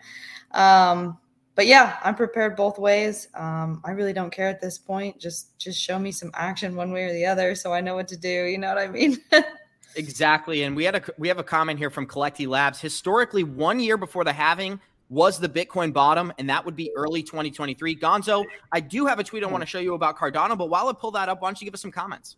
Um, 0.52 1.18
but 1.56 1.66
yeah, 1.68 1.98
I'm 2.04 2.16
prepared 2.16 2.56
both 2.56 2.78
ways. 2.78 3.30
Um, 3.34 3.82
I 3.86 3.92
really 3.92 4.14
don't 4.14 4.32
care 4.32 4.50
at 4.50 4.60
this 4.62 4.78
point. 4.78 5.20
Just 5.20 5.58
just 5.58 5.82
show 5.82 5.98
me 5.98 6.12
some 6.12 6.30
action 6.34 6.76
one 6.76 6.92
way 6.92 7.06
or 7.06 7.14
the 7.14 7.26
other, 7.26 7.56
so 7.56 7.74
I 7.74 7.80
know 7.80 7.96
what 7.96 8.10
to 8.10 8.18
do. 8.18 8.44
You 8.44 8.58
know 8.58 8.68
what 8.68 8.78
I 8.78 8.88
mean? 8.88 9.18
exactly. 9.96 10.64
And 10.64 10.76
we 10.76 10.84
had 10.84 10.96
a 10.96 11.02
we 11.18 11.30
have 11.30 11.40
a 11.40 11.44
comment 11.44 11.80
here 11.80 11.90
from 11.90 12.08
Collecti 12.08 12.46
Labs. 12.46 12.82
Historically, 12.82 13.44
one 13.44 13.80
year 13.80 13.96
before 13.96 14.26
the 14.26 14.34
halving 14.34 14.82
was 15.10 15.40
the 15.40 15.50
Bitcoin 15.50 15.94
bottom, 15.94 16.34
and 16.38 16.50
that 16.50 16.66
would 16.66 16.76
be 16.76 16.92
early 16.96 17.22
2023. 17.22 17.96
Gonzo, 17.98 18.44
I 18.72 18.80
do 18.80 19.06
have 19.06 19.20
a 19.20 19.24
tweet 19.24 19.44
I 19.44 19.48
want 19.48 19.62
to 19.62 19.68
show 19.68 19.80
you 19.80 19.94
about 19.94 20.18
Cardano, 20.18 20.58
but 20.58 20.70
while 20.70 20.88
I 20.88 20.94
pull 20.94 21.12
that 21.12 21.30
up, 21.30 21.42
why 21.42 21.50
don't 21.50 21.62
you 21.62 21.66
give 21.66 21.74
us 21.74 21.82
some 21.82 21.92
comments? 21.92 22.38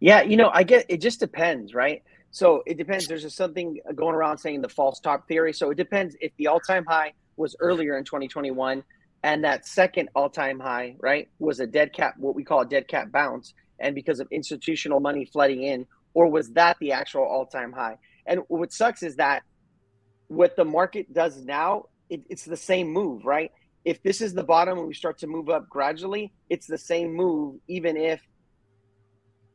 Yeah, 0.00 0.22
you 0.22 0.36
know, 0.36 0.50
I 0.52 0.62
get 0.62 0.86
it 0.88 1.00
just 1.00 1.20
depends, 1.20 1.74
right? 1.74 2.02
So 2.30 2.62
it 2.66 2.76
depends. 2.78 3.06
There's 3.06 3.22
just 3.22 3.36
something 3.36 3.78
going 3.94 4.14
around 4.14 4.38
saying 4.38 4.62
the 4.62 4.68
false 4.68 5.00
top 5.00 5.28
theory. 5.28 5.52
So 5.52 5.70
it 5.70 5.76
depends 5.76 6.16
if 6.20 6.32
the 6.38 6.46
all 6.46 6.60
time 6.60 6.84
high 6.86 7.12
was 7.36 7.56
earlier 7.60 7.98
in 7.98 8.04
2021 8.04 8.82
and 9.22 9.44
that 9.44 9.66
second 9.66 10.08
all 10.14 10.30
time 10.30 10.58
high, 10.58 10.96
right, 11.00 11.28
was 11.38 11.60
a 11.60 11.66
dead 11.66 11.92
cat, 11.92 12.14
what 12.18 12.34
we 12.34 12.44
call 12.44 12.60
a 12.60 12.66
dead 12.66 12.88
cat 12.88 13.12
bounce. 13.12 13.54
And 13.78 13.94
because 13.94 14.20
of 14.20 14.28
institutional 14.30 15.00
money 15.00 15.24
flooding 15.24 15.62
in, 15.62 15.86
or 16.14 16.28
was 16.28 16.50
that 16.52 16.76
the 16.80 16.92
actual 16.92 17.24
all 17.24 17.46
time 17.46 17.72
high? 17.72 17.98
And 18.26 18.40
what 18.48 18.72
sucks 18.72 19.02
is 19.02 19.16
that 19.16 19.42
what 20.30 20.54
the 20.54 20.64
market 20.64 21.12
does 21.12 21.44
now, 21.44 21.86
it, 22.08 22.22
it's 22.30 22.44
the 22.44 22.56
same 22.56 22.88
move, 22.88 23.24
right? 23.24 23.50
If 23.84 24.00
this 24.04 24.20
is 24.20 24.32
the 24.32 24.44
bottom 24.44 24.78
and 24.78 24.86
we 24.86 24.94
start 24.94 25.18
to 25.18 25.26
move 25.26 25.48
up 25.48 25.68
gradually, 25.68 26.32
it's 26.48 26.68
the 26.68 26.78
same 26.78 27.12
move, 27.14 27.56
even 27.66 27.96
if 27.96 28.20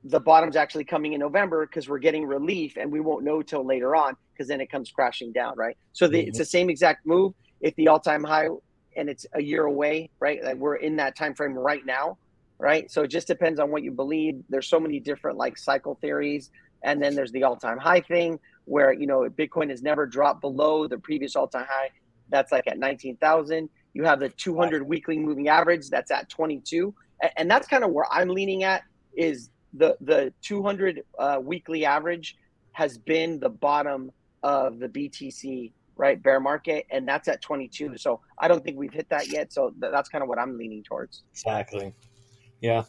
the 0.04 0.20
bottom's 0.20 0.58
actually 0.58 0.84
coming 0.84 1.14
in 1.14 1.22
November 1.22 1.66
because 1.66 1.88
we're 1.88 2.00
getting 2.00 2.26
relief 2.26 2.76
and 2.76 2.92
we 2.92 3.00
won't 3.00 3.24
know 3.24 3.42
till 3.42 3.66
later 3.66 3.96
on 3.96 4.18
because 4.34 4.50
then 4.50 4.60
it 4.60 4.70
comes 4.70 4.92
crashing 4.92 5.32
down, 5.32 5.56
right? 5.56 5.78
So 5.94 6.08
the, 6.08 6.18
mm-hmm. 6.18 6.28
it's 6.28 6.40
the 6.40 6.46
same 6.46 6.70
exact 6.70 7.06
move. 7.06 7.34
If 7.62 7.74
the 7.76 7.88
all-time 7.88 8.26
high 8.26 8.50
and 8.98 9.10
it's 9.10 9.26
a 9.34 9.42
year 9.42 9.64
away, 9.64 10.10
right? 10.20 10.44
Like 10.44 10.58
we're 10.58 10.76
in 10.76 10.98
that 10.98 11.16
time 11.16 11.36
frame 11.36 11.54
right 11.54 11.86
now, 11.86 12.18
right? 12.60 12.92
So 12.92 13.04
it 13.04 13.08
just 13.08 13.28
depends 13.28 13.62
on 13.62 13.72
what 13.72 13.82
you 13.82 13.92
believe. 13.92 14.44
There's 14.50 14.68
so 14.68 14.80
many 14.80 15.00
different 15.00 15.38
like 15.38 15.58
cycle 15.58 15.96
theories, 16.02 16.52
and 16.84 17.02
then 17.02 17.16
there's 17.16 17.32
the 17.32 17.44
all-time 17.44 17.78
high 17.78 18.02
thing 18.02 18.40
where 18.66 18.92
you 18.94 19.08
know 19.08 19.28
Bitcoin 19.30 19.70
has 19.70 19.82
never 19.82 20.06
dropped 20.06 20.42
below 20.42 20.88
the 20.88 20.98
previous 20.98 21.36
all-time 21.36 21.66
high. 21.68 21.90
That's 22.30 22.52
like 22.52 22.68
at 22.68 22.80
19,000. 22.80 23.70
You 23.94 24.04
have 24.04 24.20
the 24.20 24.30
200 24.30 24.84
weekly 24.84 25.18
moving 25.18 25.48
average. 25.48 25.90
That's 25.90 26.12
at 26.12 26.30
22, 26.30 26.94
and 27.38 27.50
that's 27.50 27.68
kind 27.68 27.84
of 27.84 27.92
where 27.92 28.06
I'm 28.12 28.30
leaning 28.30 28.64
at. 28.64 28.84
Is 29.16 29.50
the 29.74 29.98
the 30.02 30.34
200 30.42 31.04
uh, 31.18 31.40
weekly 31.42 31.86
average 31.86 32.36
has 32.74 32.98
been 32.98 33.40
the 33.40 33.50
bottom 33.50 34.12
of 34.44 34.80
the 34.80 34.90
BTC 34.90 35.72
right 35.96 36.22
bear 36.22 36.40
market, 36.40 36.86
and 36.92 37.08
that's 37.08 37.28
at 37.28 37.42
22. 37.42 37.98
So 37.98 38.20
I 38.38 38.48
don't 38.48 38.64
think 38.64 38.78
we've 38.78 38.94
hit 38.94 39.10
that 39.10 39.30
yet. 39.30 39.54
So 39.54 39.70
th- 39.70 39.92
that's 39.92 40.10
kind 40.10 40.22
of 40.22 40.28
what 40.28 40.40
I'm 40.40 40.58
leaning 40.58 40.84
towards. 40.84 41.24
Exactly. 41.32 41.94
Yeah. 42.62 42.84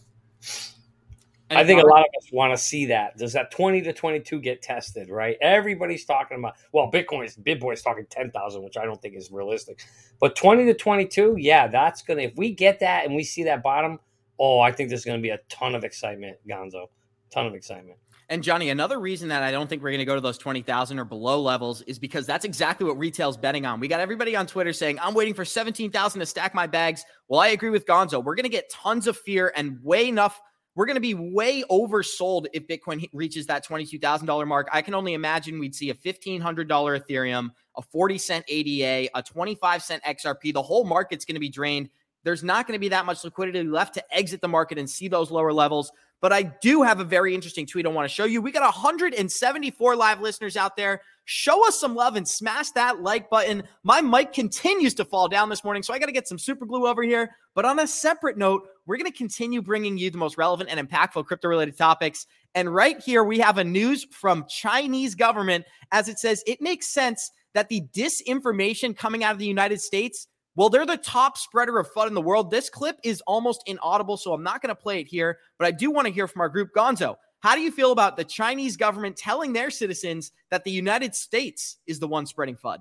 I 1.51 1.65
think 1.65 1.83
a 1.83 1.87
lot 1.87 2.01
of 2.01 2.07
us 2.19 2.33
want 2.33 2.53
to 2.53 2.59
see 2.59 2.87
that. 2.87 3.17
Does 3.17 3.33
that 3.35 3.51
20 3.53 3.83
to 3.83 3.93
22 3.93 4.41
get 4.41 4.63
tested, 4.63 5.11
right? 5.11 5.37
Everybody's 5.41 6.05
talking 6.05 6.39
about, 6.39 6.55
well, 6.73 6.91
Bitcoin's, 6.91 7.37
Bitboy's 7.37 7.83
talking 7.83 8.05
10,000, 8.11 8.63
which 8.63 8.77
I 8.77 8.85
don't 8.85 9.01
think 9.01 9.15
is 9.15 9.31
realistic. 9.31 9.85
But 10.21 10.35
20 10.35 10.65
to 10.65 10.75
22, 10.75 11.37
yeah, 11.39 11.69
that's 11.69 12.03
going 12.03 12.19
to, 12.19 12.25
if 12.25 12.37
we 12.37 12.53
get 12.53 12.81
that 12.81 13.05
and 13.05 13.15
we 13.15 13.23
see 13.23 13.45
that 13.45 13.63
bottom, 13.63 14.01
Oh, 14.39 14.61
I 14.61 14.73
think 14.73 14.89
there's 14.89 15.05
going 15.05 15.19
to 15.19 15.23
be 15.23 15.31
a 15.31 15.39
ton 15.49 15.75
of 15.75 15.85
excitement, 15.85 16.37
Gonzo. 16.49 16.87
Ton 17.31 17.47
of 17.47 17.55
excitement. 17.55 17.99
And 18.29 18.43
Johnny, 18.43 18.71
another 18.71 18.99
reason 18.99 19.29
that 19.29 19.43
I 19.43 19.53
don't 19.53 19.69
think 19.69 19.83
we're 19.83 19.91
going 19.91 20.01
to 20.01 20.05
go 20.05 20.17
to 20.17 20.21
those 20.21 20.37
20,000 20.37 20.99
or 20.99 21.05
below 21.05 21.41
levels 21.41 21.83
is 21.83 21.99
because 21.99 22.27
that's 22.27 22.45
exactly 22.45 22.85
what 22.85 22.99
retail's 22.99 23.37
betting 23.37 23.65
on. 23.67 23.79
We 23.79 23.87
got 23.87 24.01
everybody 24.01 24.35
on 24.35 24.47
Twitter 24.47 24.73
saying, 24.73 24.99
I'm 25.01 25.15
waiting 25.15 25.33
for 25.33 25.45
17,000 25.45 26.19
to 26.19 26.27
stack 26.27 26.53
my 26.53 26.67
bags. 26.67 27.05
Well, 27.29 27.41
I 27.41 27.49
agree 27.49 27.71
with 27.71 27.87
Gonzo. 27.87 28.23
We're 28.23 28.35
going 28.35 28.45
to 28.45 28.51
get 28.51 28.69
tons 28.69 29.07
of 29.07 29.17
fear 29.17 29.53
and 29.55 29.79
way 29.83 30.09
enough. 30.09 30.41
We're 30.77 30.87
going 30.87 30.97
to 30.97 31.01
be 31.01 31.15
way 31.15 31.65
oversold 31.71 32.47
if 32.53 32.67
Bitcoin 32.69 33.09
reaches 33.15 33.47
that 33.47 33.67
$22,000 33.67 34.47
mark. 34.47 34.69
I 34.73 34.83
can 34.83 34.95
only 34.95 35.15
imagine 35.15 35.59
we'd 35.59 35.75
see 35.75 35.89
a 35.89 35.95
$1,500 35.95 36.41
Ethereum, 36.41 37.49
a 37.77 37.83
40 37.83 38.19
cent 38.19 38.45
ADA, 38.47 39.11
a 39.15 39.23
25 39.23 39.83
cent 39.83 40.03
XRP. 40.05 40.53
The 40.53 40.63
whole 40.63 40.85
market's 40.85 41.25
going 41.25 41.35
to 41.35 41.41
be 41.41 41.49
drained. 41.49 41.89
There's 42.25 42.45
not 42.45 42.67
going 42.67 42.75
to 42.75 42.81
be 42.81 42.89
that 42.91 43.07
much 43.07 43.25
liquidity 43.25 43.63
left 43.63 43.95
to 43.95 44.15
exit 44.15 44.43
the 44.43 44.49
market 44.49 44.79
and 44.79 44.89
see 44.89 45.09
those 45.09 45.31
lower 45.31 45.53
levels. 45.53 45.91
But 46.21 46.33
I 46.33 46.43
do 46.43 46.83
have 46.83 47.01
a 47.01 47.05
very 47.05 47.35
interesting 47.35 47.67
tweet 47.67 47.87
I 47.87 47.89
want 47.89 48.09
to 48.09 48.15
show 48.15 48.25
you. 48.25 48.43
We 48.43 48.51
got 48.51 48.63
174 48.63 49.97
live 49.97 50.21
listeners 50.21 50.57
out 50.57 50.77
there. 50.77 51.03
Show 51.25 51.67
us 51.67 51.79
some 51.79 51.95
love 51.95 52.17
and 52.17 52.27
smash 52.27 52.71
that 52.73 53.01
like 53.01 53.31
button. 53.31 53.63
My 53.83 54.01
mic 54.01 54.33
continues 54.33 54.95
to 54.95 55.05
fall 55.05 55.29
down 55.29 55.49
this 55.49 55.65
morning, 55.65 55.83
so 55.83 55.95
I 55.95 55.99
got 55.99 56.07
to 56.07 56.13
get 56.13 56.29
some 56.29 56.39
super 56.39 56.67
glue 56.67 56.87
over 56.87 57.03
here. 57.03 57.31
But 57.55 57.65
on 57.65 57.79
a 57.79 57.87
separate 57.87 58.37
note, 58.37 58.67
we're 58.87 58.97
going 58.97 59.11
to 59.11 59.17
continue 59.17 59.61
bringing 59.61 59.99
you 59.99 60.11
the 60.11 60.19
most 60.19 60.39
relevant 60.39 60.71
and 60.71 60.89
impactful 60.89 61.27
crypto 61.27 61.49
related 61.49 61.77
topics. 61.77 62.27
And 62.55 62.73
right 62.75 63.01
here, 63.01 63.25
we 63.25 63.39
have 63.41 63.59
a 63.59 63.65
news 63.65 64.07
from 64.11 64.47
Chinese 64.49 65.15
government 65.15 65.67
as 65.93 66.09
it 66.09 66.19
says 66.19 66.43
it 66.47 66.61
makes 66.61 66.89
sense 66.89 67.31
that 67.55 67.69
the 67.69 67.83
disinformation 67.95 68.97
coming 68.97 69.25
out 69.25 69.33
of 69.33 69.39
the 69.39 69.47
United 69.47 69.81
States 69.81 70.29
well, 70.57 70.71
they're 70.71 70.87
the 70.87 70.97
top 70.97 71.37
spreader 71.37 71.79
of 71.79 71.93
FUD 71.93 72.09
in 72.09 72.15
the 72.15 72.21
world. 72.23 72.51
This 72.51 72.71
clip 72.71 72.97
is 73.05 73.23
almost 73.27 73.63
inaudible, 73.67 74.17
so 74.17 74.33
I'm 74.33 74.43
not 74.43 74.63
going 74.63 74.75
to 74.75 74.83
play 74.83 75.01
it 75.01 75.07
here, 75.07 75.39
but 75.59 75.67
I 75.67 75.71
do 75.71 75.91
want 75.91 76.07
to 76.07 76.13
hear 76.13 76.27
from 76.27 76.41
our 76.41 76.49
group. 76.49 76.71
Gonzo, 76.75 77.17
how 77.41 77.55
do 77.55 77.61
you 77.61 77.71
feel 77.71 77.93
about 77.93 78.17
the 78.17 78.25
Chinese 78.25 78.75
government 78.75 79.17
telling 79.17 79.53
their 79.53 79.71
citizens 79.71 80.33
that 80.51 80.65
the 80.65 80.71
United 80.71 81.15
States 81.15 81.77
is 81.87 81.99
the 81.99 82.09
one 82.09 82.25
spreading 82.25 82.57
FUD? 82.57 82.79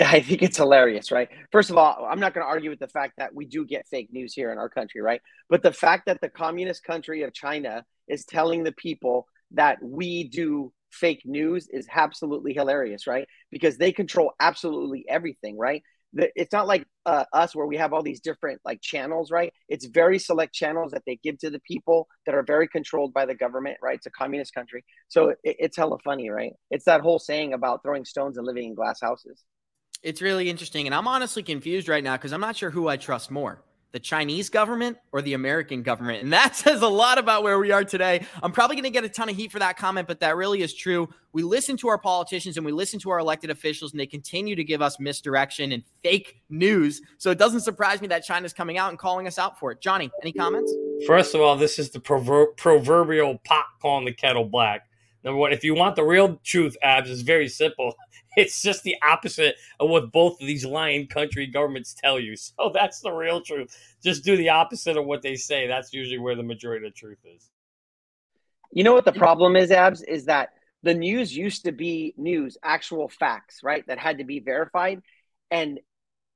I 0.04 0.20
think 0.20 0.42
it's 0.42 0.56
hilarious, 0.56 1.10
right? 1.12 1.28
First 1.52 1.70
of 1.70 1.76
all, 1.76 2.06
I'm 2.08 2.20
not 2.20 2.32
going 2.32 2.44
to 2.44 2.48
argue 2.48 2.70
with 2.70 2.78
the 2.78 2.88
fact 2.88 3.14
that 3.18 3.34
we 3.34 3.44
do 3.44 3.66
get 3.66 3.86
fake 3.86 4.08
news 4.12 4.32
here 4.32 4.50
in 4.50 4.58
our 4.58 4.68
country, 4.68 5.02
right? 5.02 5.20
But 5.48 5.62
the 5.62 5.72
fact 5.72 6.06
that 6.06 6.20
the 6.20 6.30
communist 6.30 6.84
country 6.84 7.22
of 7.22 7.34
China 7.34 7.84
is 8.08 8.24
telling 8.24 8.64
the 8.64 8.72
people 8.72 9.26
that 9.52 9.78
we 9.82 10.24
do 10.24 10.72
fake 10.90 11.22
news 11.24 11.68
is 11.68 11.86
absolutely 11.92 12.54
hilarious, 12.54 13.06
right? 13.06 13.28
Because 13.50 13.76
they 13.76 13.92
control 13.92 14.32
absolutely 14.40 15.04
everything, 15.08 15.58
right? 15.58 15.82
it's 16.12 16.52
not 16.52 16.66
like 16.66 16.84
uh, 17.06 17.24
us 17.32 17.54
where 17.54 17.66
we 17.66 17.76
have 17.76 17.92
all 17.92 18.02
these 18.02 18.20
different 18.20 18.60
like 18.64 18.80
channels, 18.80 19.30
right? 19.30 19.52
It's 19.68 19.86
very 19.86 20.18
select 20.18 20.52
channels 20.52 20.90
that 20.90 21.02
they 21.06 21.20
give 21.22 21.38
to 21.38 21.50
the 21.50 21.60
people 21.60 22.08
that 22.26 22.34
are 22.34 22.42
very 22.42 22.66
controlled 22.66 23.12
by 23.12 23.26
the 23.26 23.34
government, 23.34 23.78
right? 23.80 23.94
It's 23.94 24.06
a 24.06 24.10
communist 24.10 24.52
country, 24.52 24.84
so 25.06 25.28
it, 25.28 25.38
it's 25.44 25.76
hella 25.76 25.98
funny, 26.02 26.28
right? 26.30 26.52
It's 26.68 26.86
that 26.86 27.02
whole 27.02 27.20
saying 27.20 27.52
about 27.52 27.84
throwing 27.84 28.04
stones 28.04 28.38
and 28.38 28.46
living 28.46 28.64
in 28.64 28.74
glass 28.74 29.00
houses. 29.00 29.44
It's 30.02 30.22
really 30.22 30.48
interesting, 30.48 30.86
and 30.86 30.94
I'm 30.94 31.06
honestly 31.06 31.42
confused 31.42 31.88
right 31.88 32.02
now 32.02 32.16
because 32.16 32.32
I'm 32.32 32.40
not 32.40 32.56
sure 32.56 32.70
who 32.70 32.88
I 32.88 32.96
trust 32.96 33.30
more 33.30 33.62
the 33.92 33.98
Chinese 33.98 34.48
government 34.48 34.96
or 35.12 35.20
the 35.20 35.34
American 35.34 35.82
government. 35.82 36.22
And 36.22 36.32
that 36.32 36.56
says 36.56 36.82
a 36.82 36.88
lot 36.88 37.18
about 37.18 37.42
where 37.42 37.58
we 37.58 37.72
are 37.72 37.84
today. 37.84 38.24
I'm 38.42 38.52
probably 38.52 38.76
going 38.76 38.84
to 38.84 38.90
get 38.90 39.04
a 39.04 39.08
ton 39.08 39.28
of 39.28 39.36
heat 39.36 39.50
for 39.50 39.58
that 39.58 39.76
comment, 39.76 40.06
but 40.06 40.20
that 40.20 40.36
really 40.36 40.62
is 40.62 40.74
true. 40.74 41.08
We 41.32 41.42
listen 41.42 41.76
to 41.78 41.88
our 41.88 41.98
politicians 41.98 42.56
and 42.56 42.64
we 42.64 42.72
listen 42.72 42.98
to 43.00 43.10
our 43.10 43.18
elected 43.18 43.50
officials, 43.50 43.92
and 43.92 44.00
they 44.00 44.06
continue 44.06 44.56
to 44.56 44.64
give 44.64 44.82
us 44.82 44.98
misdirection 44.98 45.72
and 45.72 45.82
fake 46.02 46.40
news. 46.48 47.00
So 47.18 47.30
it 47.30 47.38
doesn't 47.38 47.60
surprise 47.60 48.00
me 48.00 48.08
that 48.08 48.24
China's 48.24 48.52
coming 48.52 48.78
out 48.78 48.90
and 48.90 48.98
calling 48.98 49.26
us 49.26 49.38
out 49.38 49.58
for 49.58 49.72
it. 49.72 49.80
Johnny, 49.80 50.10
any 50.22 50.32
comments? 50.32 50.74
First 51.06 51.34
of 51.34 51.40
all, 51.40 51.56
this 51.56 51.78
is 51.78 51.90
the 51.90 52.00
prover- 52.00 52.56
proverbial 52.56 53.38
pot 53.44 53.66
calling 53.80 54.04
the 54.04 54.12
kettle 54.12 54.44
black. 54.44 54.86
Number 55.22 55.38
one, 55.38 55.52
if 55.52 55.64
you 55.64 55.74
want 55.74 55.96
the 55.96 56.04
real 56.04 56.40
truth, 56.44 56.76
abs, 56.82 57.10
it's 57.10 57.20
very 57.20 57.48
simple. 57.48 57.94
It's 58.36 58.62
just 58.62 58.84
the 58.84 58.96
opposite 59.02 59.56
of 59.80 59.90
what 59.90 60.12
both 60.12 60.40
of 60.40 60.46
these 60.46 60.64
lying 60.64 61.08
country 61.08 61.46
governments 61.46 61.94
tell 61.94 62.20
you. 62.20 62.36
So 62.58 62.70
that's 62.72 63.00
the 63.00 63.10
real 63.10 63.40
truth. 63.40 63.76
Just 64.02 64.24
do 64.24 64.36
the 64.36 64.50
opposite 64.50 64.96
of 64.96 65.04
what 65.04 65.22
they 65.22 65.36
say. 65.36 65.66
That's 65.66 65.92
usually 65.92 66.18
where 66.18 66.36
the 66.36 66.42
majority 66.42 66.86
of 66.86 66.92
the 66.92 66.98
truth 66.98 67.18
is. 67.24 67.50
You 68.72 68.84
know 68.84 68.94
what 68.94 69.04
the 69.04 69.12
problem 69.12 69.56
is, 69.56 69.72
abs, 69.72 70.02
is 70.02 70.26
that 70.26 70.50
the 70.82 70.94
news 70.94 71.36
used 71.36 71.64
to 71.64 71.72
be 71.72 72.14
news, 72.16 72.56
actual 72.62 73.08
facts, 73.08 73.62
right? 73.62 73.84
That 73.88 73.98
had 73.98 74.18
to 74.18 74.24
be 74.24 74.38
verified. 74.38 75.02
And 75.50 75.80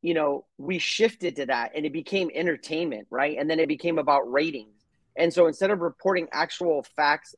you 0.04 0.12
know, 0.12 0.44
we 0.58 0.78
shifted 0.78 1.36
to 1.36 1.46
that 1.46 1.72
and 1.74 1.86
it 1.86 1.92
became 1.92 2.30
entertainment, 2.34 3.06
right? 3.08 3.38
And 3.38 3.48
then 3.48 3.58
it 3.58 3.68
became 3.68 3.98
about 3.98 4.30
ratings. 4.30 4.84
And 5.16 5.32
so 5.32 5.46
instead 5.46 5.70
of 5.70 5.80
reporting 5.80 6.28
actual 6.30 6.84
facts 6.94 7.34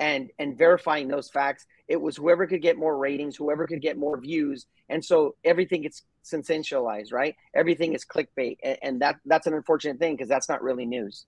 and 0.00 0.30
and 0.38 0.58
verifying 0.58 1.06
those 1.06 1.30
facts 1.30 1.66
it 1.86 2.00
was 2.00 2.16
whoever 2.16 2.46
could 2.46 2.62
get 2.62 2.76
more 2.76 2.98
ratings 2.98 3.36
whoever 3.36 3.66
could 3.66 3.80
get 3.80 3.96
more 3.96 4.18
views 4.18 4.66
and 4.88 5.04
so 5.04 5.36
everything 5.44 5.82
gets 5.82 6.02
sensationalized 6.24 7.12
right 7.12 7.36
everything 7.54 7.92
is 7.92 8.04
clickbait 8.04 8.56
and, 8.64 8.78
and 8.82 9.02
that 9.02 9.16
that's 9.26 9.46
an 9.46 9.54
unfortunate 9.54 9.98
thing 9.98 10.14
because 10.14 10.28
that's 10.28 10.48
not 10.48 10.62
really 10.62 10.86
news 10.86 11.26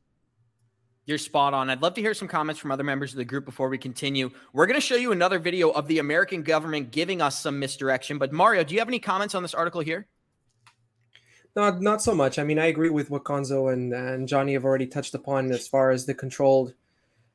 you're 1.04 1.18
spot 1.18 1.52
on. 1.52 1.68
I'd 1.68 1.82
love 1.82 1.94
to 1.94 2.00
hear 2.00 2.14
some 2.14 2.28
comments 2.28 2.61
from 2.61 2.70
other 2.70 2.85
members 2.85 3.11
of 3.11 3.16
the 3.16 3.24
group 3.24 3.44
before 3.44 3.68
we 3.68 3.76
continue. 3.76 4.30
We're 4.52 4.66
going 4.66 4.80
to 4.80 4.87
show 4.87 4.94
you 4.94 5.11
another 5.11 5.40
video 5.40 5.70
of 5.70 5.88
the 5.88 5.98
American 5.98 6.44
government 6.44 6.92
giving 6.92 7.20
us 7.20 7.40
some 7.40 7.58
misdirection. 7.58 8.18
But 8.18 8.32
Mario, 8.32 8.62
do 8.62 8.72
you 8.72 8.80
have 8.80 8.87
any 8.87 9.00
comments 9.00 9.35
on 9.35 9.42
this 9.42 9.52
article 9.52 9.80
here? 9.80 10.06
Not, 11.56 11.82
not 11.82 12.02
so 12.02 12.14
much. 12.14 12.38
I 12.38 12.44
mean, 12.44 12.61
I 12.61 12.66
agree 12.66 12.88
with 12.88 13.11
what 13.11 13.24
Gonzo 13.24 13.72
and, 13.72 13.92
and 13.92 14.28
Johnny 14.28 14.52
have 14.52 14.64
already 14.64 14.87
touched 14.87 15.14
upon 15.14 15.50
as 15.50 15.66
far 15.66 15.90
as 15.90 16.06
the 16.06 16.14
controlled 16.14 16.74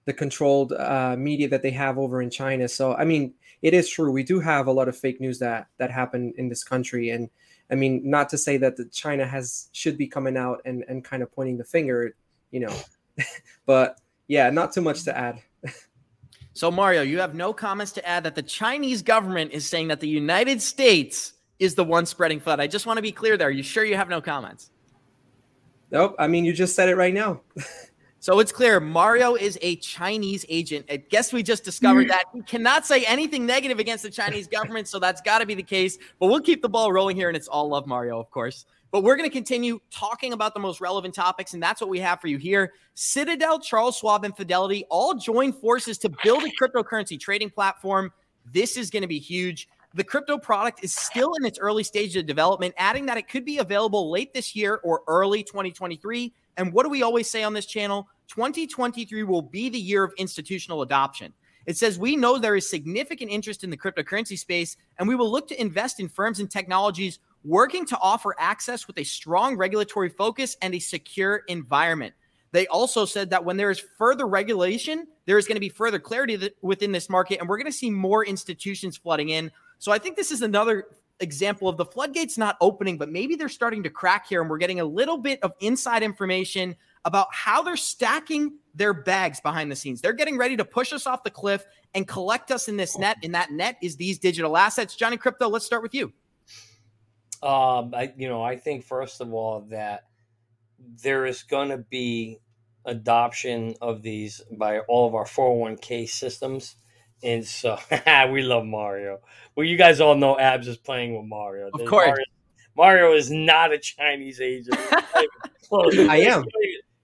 the 0.07 0.13
controlled 0.13 0.71
uh, 0.71 1.17
media 1.19 1.49
that 1.49 1.61
they 1.61 1.69
have 1.69 1.97
over 1.97 2.21
in 2.21 2.29
China. 2.29 2.67
So 2.67 2.95
I 2.95 3.03
mean, 3.03 3.33
it 3.61 3.73
is 3.73 3.89
true. 3.89 4.09
We 4.09 4.23
do 4.23 4.39
have 4.39 4.67
a 4.67 4.71
lot 4.71 4.87
of 4.87 4.97
fake 4.97 5.19
news 5.19 5.37
that 5.39 5.67
that 5.77 5.91
happen 5.91 6.33
in 6.37 6.47
this 6.47 6.63
country, 6.63 7.09
and 7.09 7.29
I 7.69 7.75
mean, 7.75 8.01
not 8.09 8.29
to 8.29 8.37
say 8.37 8.55
that 8.57 8.77
the 8.77 8.85
China 8.85 9.27
has 9.27 9.67
should 9.73 9.97
be 9.97 10.07
coming 10.07 10.37
out 10.37 10.61
and 10.63 10.85
and 10.87 11.03
kind 11.03 11.21
of 11.21 11.31
pointing 11.31 11.57
the 11.57 11.65
finger, 11.65 12.15
you 12.51 12.61
know, 12.61 12.73
but 13.65 13.99
yeah, 14.27 14.49
not 14.49 14.71
too 14.71 14.81
much 14.81 15.03
to 15.03 15.15
add. 15.15 15.41
so 16.53 16.71
Mario, 16.71 17.01
you 17.01 17.19
have 17.19 17.35
no 17.35 17.51
comments 17.51 17.91
to 17.91 18.07
add 18.07 18.23
that 18.23 18.35
the 18.35 18.41
Chinese 18.41 19.01
government 19.01 19.51
is 19.51 19.67
saying 19.67 19.89
that 19.89 19.99
the 19.99 20.07
United 20.07 20.61
States 20.61 21.33
is 21.59 21.75
the 21.75 21.83
one 21.83 22.05
spreading 22.05 22.39
flood. 22.39 22.61
I 22.61 22.67
just 22.67 22.85
want 22.85 22.97
to 22.97 23.01
be 23.03 23.11
clear 23.11 23.35
there. 23.35 23.49
Are 23.49 23.51
you 23.51 23.63
sure 23.63 23.83
you 23.83 23.97
have 23.97 24.07
no 24.07 24.21
comments? 24.21 24.71
Nope. 25.91 26.15
I 26.17 26.27
mean, 26.27 26.45
you 26.45 26.53
just 26.53 26.75
said 26.75 26.87
it 26.87 26.95
right 26.95 27.13
now. 27.13 27.41
So 28.19 28.39
it's 28.39 28.51
clear 28.51 28.79
Mario 28.79 29.35
is 29.35 29.59
a 29.61 29.75
Chinese 29.77 30.45
agent. 30.49 30.85
I 30.89 30.97
guess 30.97 31.31
we 31.31 31.43
just 31.43 31.63
discovered 31.63 32.03
hmm. 32.03 32.09
that. 32.09 32.23
He 32.33 32.41
cannot 32.41 32.85
say 32.85 33.03
anything 33.05 33.45
negative 33.45 33.79
against 33.79 34.03
the 34.03 34.09
Chinese 34.09 34.47
government, 34.47 34.87
so 34.87 34.99
that's 34.99 35.21
got 35.21 35.39
to 35.39 35.45
be 35.45 35.53
the 35.53 35.63
case. 35.63 35.97
But 36.19 36.27
we'll 36.27 36.41
keep 36.41 36.61
the 36.61 36.69
ball 36.69 36.91
rolling 36.91 37.15
here, 37.15 37.27
and 37.27 37.37
it's 37.37 37.47
all 37.47 37.69
love 37.69 37.85
Mario, 37.87 38.19
of 38.19 38.29
course. 38.31 38.65
But 38.89 39.03
we're 39.03 39.17
going 39.17 39.29
to 39.29 39.33
continue 39.33 39.79
talking 39.91 40.33
about 40.33 40.53
the 40.53 40.59
most 40.59 40.79
relevant 40.81 41.13
topics, 41.13 41.53
and 41.53 41.61
that's 41.61 41.81
what 41.81 41.89
we 41.89 41.99
have 41.99 42.21
for 42.21 42.27
you 42.27 42.37
here. 42.37 42.73
Citadel, 42.95 43.59
Charles 43.59 43.97
Schwab, 43.97 44.23
and 44.23 44.35
Fidelity 44.35 44.85
all 44.89 45.13
join 45.13 45.51
forces 45.51 45.97
to 45.99 46.09
build 46.23 46.43
a 46.43 46.49
cryptocurrency 46.49 47.19
trading 47.19 47.49
platform. 47.49 48.11
This 48.51 48.77
is 48.77 48.89
going 48.89 49.01
to 49.01 49.07
be 49.07 49.19
huge. 49.19 49.67
The 49.93 50.03
crypto 50.03 50.37
product 50.37 50.83
is 50.83 50.95
still 50.95 51.33
in 51.35 51.45
its 51.45 51.59
early 51.59 51.83
stage 51.83 52.15
of 52.15 52.25
development, 52.25 52.75
adding 52.77 53.05
that 53.07 53.17
it 53.17 53.27
could 53.27 53.45
be 53.45 53.57
available 53.57 54.09
late 54.09 54.33
this 54.33 54.55
year 54.55 54.79
or 54.83 55.01
early 55.07 55.43
2023. 55.43 56.33
And 56.57 56.73
what 56.73 56.83
do 56.83 56.89
we 56.89 57.03
always 57.03 57.29
say 57.29 57.43
on 57.43 57.53
this 57.53 57.65
channel? 57.65 58.07
2023 58.27 59.23
will 59.23 59.41
be 59.41 59.69
the 59.69 59.79
year 59.79 60.03
of 60.03 60.13
institutional 60.17 60.81
adoption. 60.81 61.33
It 61.65 61.77
says 61.77 61.99
we 61.99 62.15
know 62.15 62.37
there 62.37 62.55
is 62.55 62.69
significant 62.69 63.29
interest 63.29 63.63
in 63.63 63.69
the 63.69 63.77
cryptocurrency 63.77 64.37
space, 64.37 64.77
and 64.97 65.07
we 65.07 65.15
will 65.15 65.29
look 65.29 65.47
to 65.49 65.61
invest 65.61 65.99
in 65.99 66.07
firms 66.07 66.39
and 66.39 66.49
technologies 66.49 67.19
working 67.43 67.85
to 67.85 67.97
offer 67.99 68.35
access 68.39 68.87
with 68.87 68.97
a 68.97 69.03
strong 69.03 69.55
regulatory 69.55 70.09
focus 70.09 70.57
and 70.61 70.73
a 70.73 70.79
secure 70.79 71.43
environment. 71.47 72.13
They 72.51 72.67
also 72.67 73.05
said 73.05 73.29
that 73.29 73.43
when 73.43 73.57
there 73.57 73.69
is 73.69 73.83
further 73.97 74.25
regulation, 74.25 75.07
there 75.25 75.37
is 75.37 75.47
going 75.47 75.57
to 75.57 75.61
be 75.61 75.69
further 75.69 75.99
clarity 75.99 76.49
within 76.61 76.91
this 76.91 77.09
market, 77.09 77.39
and 77.39 77.47
we're 77.47 77.57
going 77.57 77.71
to 77.71 77.77
see 77.77 77.89
more 77.89 78.25
institutions 78.25 78.97
flooding 78.97 79.29
in. 79.29 79.51
So 79.79 79.91
I 79.91 79.99
think 79.99 80.15
this 80.15 80.31
is 80.31 80.41
another 80.41 80.87
example 81.19 81.67
of 81.67 81.77
the 81.77 81.85
floodgates 81.85 82.37
not 82.37 82.57
opening, 82.61 82.97
but 82.97 83.09
maybe 83.09 83.35
they're 83.35 83.49
starting 83.49 83.83
to 83.83 83.89
crack 83.89 84.27
here, 84.27 84.41
and 84.41 84.49
we're 84.49 84.57
getting 84.57 84.79
a 84.79 84.85
little 84.85 85.17
bit 85.17 85.39
of 85.43 85.53
inside 85.59 86.03
information 86.03 86.75
about 87.05 87.27
how 87.31 87.61
they're 87.61 87.77
stacking 87.77 88.57
their 88.75 88.93
bags 88.93 89.39
behind 89.39 89.71
the 89.71 89.75
scenes. 89.75 90.01
They're 90.01 90.13
getting 90.13 90.37
ready 90.37 90.57
to 90.57 90.65
push 90.65 90.93
us 90.93 91.07
off 91.07 91.23
the 91.23 91.31
cliff 91.31 91.65
and 91.93 92.07
collect 92.07 92.51
us 92.51 92.67
in 92.67 92.77
this 92.77 92.97
net, 92.97 93.17
and 93.23 93.33
that 93.35 93.51
net 93.51 93.77
is 93.81 93.95
these 93.95 94.19
digital 94.19 94.57
assets. 94.57 94.95
Johnny 94.95 95.17
Crypto, 95.17 95.47
let's 95.47 95.65
start 95.65 95.81
with 95.81 95.93
you. 95.93 96.13
Um, 97.41 97.93
I, 97.95 98.13
you 98.17 98.27
know, 98.27 98.43
I 98.43 98.57
think 98.57 98.83
first 98.83 99.21
of 99.21 99.33
all 99.33 99.61
that 99.69 100.05
there 101.03 101.25
is 101.25 101.43
going 101.43 101.69
to 101.69 101.77
be 101.77 102.39
adoption 102.85 103.75
of 103.81 104.01
these 104.01 104.41
by 104.57 104.79
all 104.79 105.07
of 105.07 105.13
our 105.13 105.25
401k 105.25 106.09
systems 106.09 106.75
and 107.23 107.45
so 107.45 107.77
we 108.31 108.41
love 108.41 108.65
Mario. 108.65 109.19
Well, 109.55 109.65
you 109.65 109.77
guys 109.77 109.99
all 109.99 110.15
know 110.15 110.37
Abs 110.37 110.67
is 110.67 110.77
playing 110.77 111.15
with 111.15 111.25
Mario. 111.25 111.69
Of 111.73 111.85
course. 111.85 112.07
Mario, 112.07 112.25
Mario, 112.75 113.13
is 113.13 113.31
not 113.31 113.73
a 113.73 113.77
Chinese 113.77 114.39
agent. 114.39 114.77
I 114.91 116.21
am. 116.27 116.45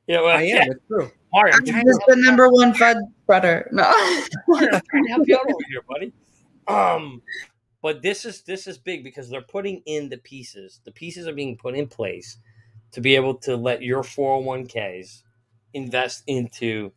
Yeah, 0.08 0.22
well, 0.22 0.38
I 0.38 0.42
am. 0.42 0.48
yeah. 0.48 0.66
It's 0.68 0.88
true. 0.88 1.12
Mario, 1.34 1.54
I'm 1.54 1.60
I'm 1.60 1.66
trying 1.66 1.86
to 1.86 1.92
just 1.92 2.02
the 2.08 2.16
number 2.18 2.50
one 2.50 2.74
Fed 2.74 2.98
spreader. 3.24 3.68
No. 3.72 3.84
Mario, 4.48 4.70
I'm 4.74 4.82
trying 4.90 5.04
to 5.06 5.10
help 5.10 5.28
you 5.28 5.36
out 5.36 5.46
over 5.46 5.58
here, 5.70 5.82
buddy. 5.88 6.14
Um, 6.68 7.22
but 7.82 8.02
this 8.02 8.24
is 8.24 8.44
this 8.44 8.68
is 8.68 8.78
big 8.78 9.04
because 9.04 9.30
they're 9.30 9.42
putting 9.42 9.82
in 9.86 10.10
the 10.10 10.18
pieces. 10.18 10.80
The 10.86 10.92
pieces 10.92 11.28
are 11.28 11.34
being 11.34 11.58
put 11.58 11.76
in 11.76 11.88
place 11.88 12.38
to 12.92 13.02
be 13.02 13.16
able 13.16 13.34
to 13.36 13.56
let 13.58 13.82
your 13.82 14.04
401ks 14.04 15.24
invest 15.74 16.24
into, 16.28 16.92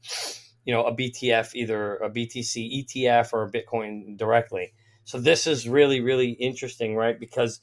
you 0.67 0.75
know, 0.75 0.85
a 0.85 0.97
BTF, 0.97 1.57
either 1.57 1.97
a 1.99 2.11
BTC 2.11 2.87
ETF 2.87 3.35
or 3.35 3.45
a 3.45 3.53
Bitcoin 3.53 4.19
directly. 4.19 4.75
So 5.05 5.21
this 5.21 5.49
is 5.49 5.69
really 5.69 6.03
really 6.03 6.33
interesting, 6.33 6.97
right? 6.97 7.21
Because 7.21 7.61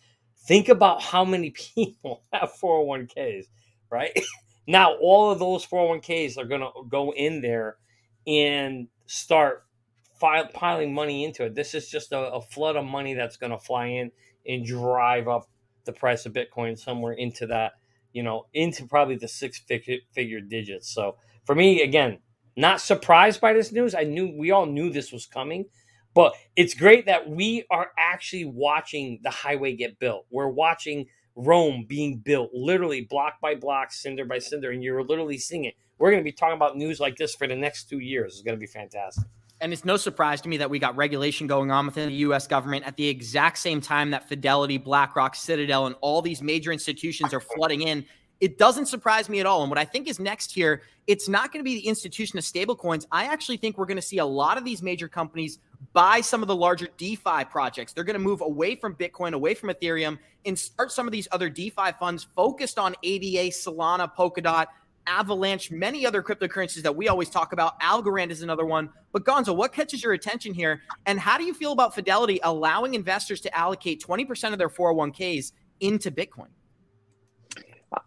think 0.47 0.69
about 0.69 1.03
how 1.03 1.25
many 1.25 1.51
people 1.75 2.23
have 2.33 2.53
401ks, 2.61 3.45
right? 3.91 4.13
now 4.67 4.95
all 5.01 5.31
of 5.31 5.39
those 5.39 5.67
401ks 5.67 6.39
are 6.39 6.45
going 6.45 6.61
to 6.61 6.71
go 6.89 7.13
in 7.13 7.41
there 7.41 7.77
and 8.27 8.89
start 9.07 9.65
file, 10.19 10.47
piling 10.53 10.93
money 10.95 11.25
into 11.25 11.45
it. 11.45 11.55
This 11.55 11.75
is 11.75 11.89
just 11.89 12.13
a, 12.13 12.19
a 12.19 12.41
flood 12.41 12.77
of 12.77 12.85
money 12.85 13.15
that's 13.15 13.37
going 13.37 13.51
to 13.53 13.59
fly 13.59 13.87
in 13.87 14.11
and 14.47 14.65
drive 14.65 15.29
up 15.29 15.49
the 15.85 15.93
price 15.93 16.25
of 16.27 16.33
Bitcoin 16.33 16.79
somewhere 16.79 17.13
into 17.13 17.47
that, 17.47 17.73
you 18.13 18.23
know, 18.23 18.47
into 18.53 18.87
probably 18.87 19.17
the 19.17 19.29
six 19.29 19.59
figure, 19.59 19.97
figure 20.13 20.41
digits. 20.41 20.93
So 20.93 21.17
for 21.45 21.55
me, 21.55 21.83
again, 21.83 22.19
not 22.55 22.81
surprised 22.81 23.41
by 23.41 23.53
this 23.53 23.71
news. 23.71 23.95
I 23.95 24.03
knew 24.03 24.33
we 24.37 24.51
all 24.51 24.65
knew 24.65 24.89
this 24.89 25.11
was 25.11 25.25
coming, 25.25 25.65
but 26.13 26.33
it's 26.55 26.73
great 26.73 27.05
that 27.07 27.29
we 27.29 27.65
are 27.71 27.91
actually 27.97 28.45
watching 28.45 29.19
the 29.23 29.29
highway 29.29 29.75
get 29.75 29.99
built. 29.99 30.25
We're 30.29 30.49
watching 30.49 31.07
Rome 31.35 31.85
being 31.87 32.17
built, 32.17 32.51
literally 32.53 33.01
block 33.01 33.39
by 33.41 33.55
block, 33.55 33.91
cinder 33.91 34.25
by 34.25 34.39
cinder, 34.39 34.71
and 34.71 34.83
you're 34.83 35.03
literally 35.03 35.37
seeing 35.37 35.65
it. 35.65 35.75
We're 35.97 36.11
going 36.11 36.21
to 36.21 36.25
be 36.25 36.31
talking 36.31 36.55
about 36.55 36.77
news 36.77 36.99
like 36.99 37.17
this 37.17 37.33
for 37.33 37.47
the 37.47 37.55
next 37.55 37.89
two 37.89 37.99
years. 37.99 38.33
It's 38.33 38.41
going 38.43 38.57
to 38.57 38.59
be 38.59 38.67
fantastic. 38.67 39.25
And 39.61 39.71
it's 39.71 39.85
no 39.85 39.95
surprise 39.95 40.41
to 40.41 40.49
me 40.49 40.57
that 40.57 40.69
we 40.69 40.77
got 40.77 40.97
regulation 40.97 41.47
going 41.47 41.71
on 41.71 41.85
within 41.85 42.09
the 42.09 42.15
US 42.15 42.47
government 42.47 42.85
at 42.85 42.97
the 42.97 43.07
exact 43.07 43.57
same 43.57 43.79
time 43.79 44.11
that 44.11 44.27
Fidelity, 44.27 44.77
BlackRock, 44.77 45.35
Citadel, 45.35 45.87
and 45.87 45.95
all 46.01 46.21
these 46.21 46.41
major 46.41 46.71
institutions 46.71 47.33
are 47.33 47.39
flooding 47.39 47.81
in. 47.81 48.05
It 48.43 48.57
doesn't 48.57 48.87
surprise 48.87 49.29
me 49.29 49.39
at 49.39 49.45
all. 49.45 49.61
And 49.61 49.71
what 49.71 49.79
I 49.79 49.85
think 49.85 50.09
is 50.09 50.19
next 50.19 50.51
here, 50.51 50.81
it's 51.07 51.29
not 51.29 51.53
going 51.53 51.61
to 51.61 51.63
be 51.63 51.75
the 51.75 51.87
institution 51.87 52.37
of 52.37 52.43
stablecoins. 52.43 53.05
I 53.09 53.23
actually 53.23 53.55
think 53.55 53.77
we're 53.77 53.85
going 53.85 53.95
to 53.95 54.01
see 54.01 54.17
a 54.17 54.25
lot 54.25 54.57
of 54.57 54.65
these 54.65 54.83
major 54.83 55.07
companies 55.07 55.59
buy 55.93 56.19
some 56.19 56.41
of 56.41 56.49
the 56.49 56.55
larger 56.55 56.89
DeFi 56.97 57.45
projects. 57.49 57.93
They're 57.93 58.03
going 58.03 58.15
to 58.15 58.19
move 58.19 58.41
away 58.41 58.75
from 58.75 58.95
Bitcoin, 58.95 59.31
away 59.31 59.53
from 59.53 59.69
Ethereum, 59.69 60.19
and 60.45 60.59
start 60.59 60.91
some 60.91 61.07
of 61.07 61.13
these 61.13 61.25
other 61.31 61.49
DeFi 61.49 61.93
funds 61.97 62.27
focused 62.35 62.77
on 62.77 62.95
ADA, 63.01 63.49
Solana, 63.53 64.13
Polkadot, 64.13 64.65
Avalanche, 65.07 65.71
many 65.71 66.05
other 66.05 66.21
cryptocurrencies 66.21 66.81
that 66.81 66.93
we 66.93 67.07
always 67.07 67.29
talk 67.29 67.53
about. 67.53 67.79
Algorand 67.79 68.29
is 68.29 68.41
another 68.41 68.65
one. 68.65 68.89
But 69.13 69.23
Gonzo, 69.23 69.55
what 69.55 69.71
catches 69.71 70.03
your 70.03 70.11
attention 70.11 70.53
here? 70.53 70.81
And 71.05 71.17
how 71.17 71.37
do 71.37 71.45
you 71.45 71.53
feel 71.53 71.71
about 71.71 71.95
Fidelity 71.95 72.41
allowing 72.43 72.93
investors 72.93 73.39
to 73.39 73.57
allocate 73.57 74.03
20% 74.03 74.51
of 74.51 74.57
their 74.57 74.67
401ks 74.67 75.53
into 75.79 76.11
Bitcoin? 76.11 76.47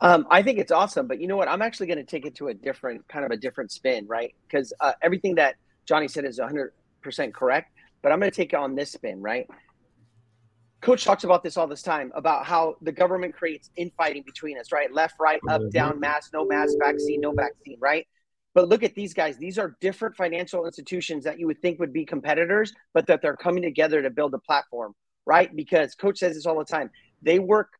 Um, 0.00 0.26
I 0.30 0.42
think 0.42 0.58
it's 0.58 0.72
awesome, 0.72 1.06
but 1.06 1.20
you 1.20 1.28
know 1.28 1.36
what? 1.36 1.48
I'm 1.48 1.62
actually 1.62 1.86
going 1.86 1.98
to 1.98 2.04
take 2.04 2.26
it 2.26 2.34
to 2.36 2.48
a 2.48 2.54
different 2.54 3.06
kind 3.08 3.24
of 3.24 3.30
a 3.30 3.36
different 3.36 3.70
spin, 3.70 4.06
right? 4.06 4.34
Because 4.46 4.72
uh, 4.80 4.92
everything 5.02 5.36
that 5.36 5.56
Johnny 5.86 6.08
said 6.08 6.24
is 6.24 6.40
100% 6.40 6.70
correct, 7.32 7.72
but 8.02 8.12
I'm 8.12 8.18
going 8.18 8.30
to 8.30 8.36
take 8.36 8.52
it 8.52 8.56
on 8.56 8.74
this 8.74 8.92
spin, 8.92 9.22
right? 9.22 9.48
Coach 10.80 11.04
talks 11.04 11.24
about 11.24 11.42
this 11.42 11.56
all 11.56 11.66
this 11.66 11.82
time 11.82 12.12
about 12.14 12.44
how 12.44 12.76
the 12.82 12.92
government 12.92 13.34
creates 13.34 13.70
infighting 13.76 14.22
between 14.24 14.58
us, 14.58 14.72
right? 14.72 14.92
Left, 14.92 15.14
right, 15.18 15.40
up, 15.48 15.62
down, 15.70 15.98
mask, 15.98 16.32
no 16.32 16.44
mask, 16.44 16.74
vaccine, 16.78 17.20
no 17.20 17.32
vaccine, 17.32 17.78
right? 17.80 18.06
But 18.54 18.68
look 18.68 18.82
at 18.82 18.94
these 18.94 19.12
guys. 19.12 19.36
These 19.36 19.58
are 19.58 19.76
different 19.80 20.16
financial 20.16 20.66
institutions 20.66 21.24
that 21.24 21.38
you 21.38 21.46
would 21.46 21.60
think 21.60 21.78
would 21.80 21.92
be 21.92 22.04
competitors, 22.04 22.72
but 22.94 23.06
that 23.06 23.20
they're 23.20 23.36
coming 23.36 23.62
together 23.62 24.02
to 24.02 24.10
build 24.10 24.34
a 24.34 24.38
platform, 24.38 24.94
right? 25.24 25.54
Because 25.54 25.94
coach 25.94 26.18
says 26.18 26.36
this 26.36 26.46
all 26.46 26.58
the 26.58 26.64
time. 26.64 26.90
They 27.22 27.38
work 27.38 27.70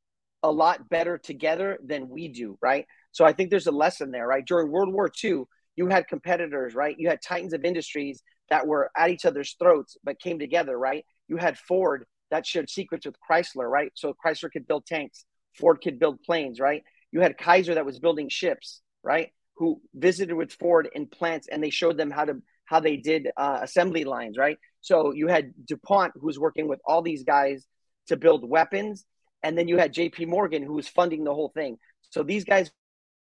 a 0.46 0.50
lot 0.50 0.88
better 0.88 1.18
together 1.18 1.78
than 1.84 2.08
we 2.08 2.28
do, 2.28 2.56
right? 2.62 2.86
So 3.12 3.24
I 3.24 3.32
think 3.32 3.50
there's 3.50 3.66
a 3.66 3.72
lesson 3.72 4.10
there, 4.10 4.26
right? 4.26 4.44
During 4.44 4.70
World 4.70 4.92
War 4.92 5.10
II, 5.22 5.44
you 5.76 5.88
had 5.88 6.08
competitors, 6.08 6.74
right? 6.74 6.94
You 6.98 7.08
had 7.08 7.20
titans 7.20 7.52
of 7.52 7.64
industries 7.64 8.22
that 8.48 8.66
were 8.66 8.90
at 8.96 9.10
each 9.10 9.24
other's 9.24 9.56
throats 9.58 9.96
but 10.04 10.20
came 10.20 10.38
together, 10.38 10.78
right? 10.78 11.04
You 11.28 11.36
had 11.36 11.58
Ford 11.58 12.04
that 12.30 12.46
shared 12.46 12.70
secrets 12.70 13.06
with 13.06 13.16
Chrysler, 13.28 13.68
right? 13.68 13.90
So 13.94 14.14
Chrysler 14.24 14.50
could 14.50 14.66
build 14.66 14.86
tanks, 14.86 15.24
Ford 15.58 15.80
could 15.82 15.98
build 15.98 16.22
planes, 16.22 16.60
right? 16.60 16.82
You 17.12 17.20
had 17.20 17.38
Kaiser 17.38 17.74
that 17.74 17.86
was 17.86 17.98
building 17.98 18.28
ships, 18.28 18.82
right? 19.02 19.30
Who 19.56 19.80
visited 19.94 20.34
with 20.34 20.52
Ford 20.52 20.88
in 20.94 21.06
plants 21.06 21.48
and 21.50 21.62
they 21.62 21.70
showed 21.70 21.96
them 21.96 22.10
how 22.10 22.24
to 22.24 22.42
how 22.66 22.80
they 22.80 22.96
did 22.96 23.28
uh, 23.36 23.60
assembly 23.62 24.04
lines, 24.04 24.36
right? 24.36 24.58
So 24.80 25.12
you 25.12 25.28
had 25.28 25.52
DuPont 25.66 26.12
who's 26.20 26.38
working 26.38 26.68
with 26.68 26.80
all 26.84 27.00
these 27.00 27.22
guys 27.22 27.64
to 28.08 28.16
build 28.16 28.48
weapons, 28.48 29.04
and 29.42 29.56
then 29.56 29.68
you 29.68 29.78
had 29.78 29.92
J.P. 29.92 30.26
Morgan 30.26 30.62
who 30.62 30.74
was 30.74 30.88
funding 30.88 31.24
the 31.24 31.34
whole 31.34 31.50
thing. 31.50 31.78
So 32.10 32.22
these 32.22 32.44
guys, 32.44 32.70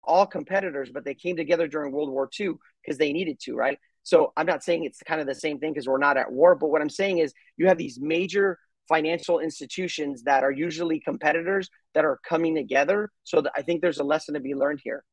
all 0.03 0.27
competitors, 0.27 0.91
but 0.93 1.05
they 1.05 1.15
came 1.15 1.37
together 1.37 1.67
during 1.67 1.93
World 1.93 2.11
War 2.11 2.29
II 2.39 2.53
because 2.83 2.99
they 2.99 3.13
needed 3.13 3.41
to, 3.41 3.55
right? 3.55 3.79
So 4.03 4.33
I'm 4.37 4.47
not 4.47 4.63
saying 4.63 4.85
it's 4.85 5.03
kind 5.03 5.21
of 5.21 5.27
the 5.27 5.35
same 5.35 5.59
thing 5.59 5.73
because 5.73 5.89
we're 5.89 5.99
not 5.99 6.19
at 6.19 6.31
war, 6.31 6.55
but 6.55 6.69
what 6.69 6.83
I'm 6.83 6.91
saying 6.91 7.19
is 7.19 7.33
you 7.57 7.69
have 7.69 7.79
these 7.79 7.99
major 7.99 8.59
financial 8.87 9.41
institutions 9.41 10.23
that 10.25 10.45
are 10.45 10.51
usually 10.51 11.01
competitors 11.01 11.71
that 11.95 12.05
are 12.05 12.21
coming 12.29 12.55
together. 12.55 13.11
So 13.25 13.43
I 13.57 13.63
think 13.63 13.81
there's 13.81 13.99
a 13.99 14.05
lesson 14.05 14.35
to 14.35 14.41
be 14.41 14.55
learned 14.55 14.81
here. 14.85 15.05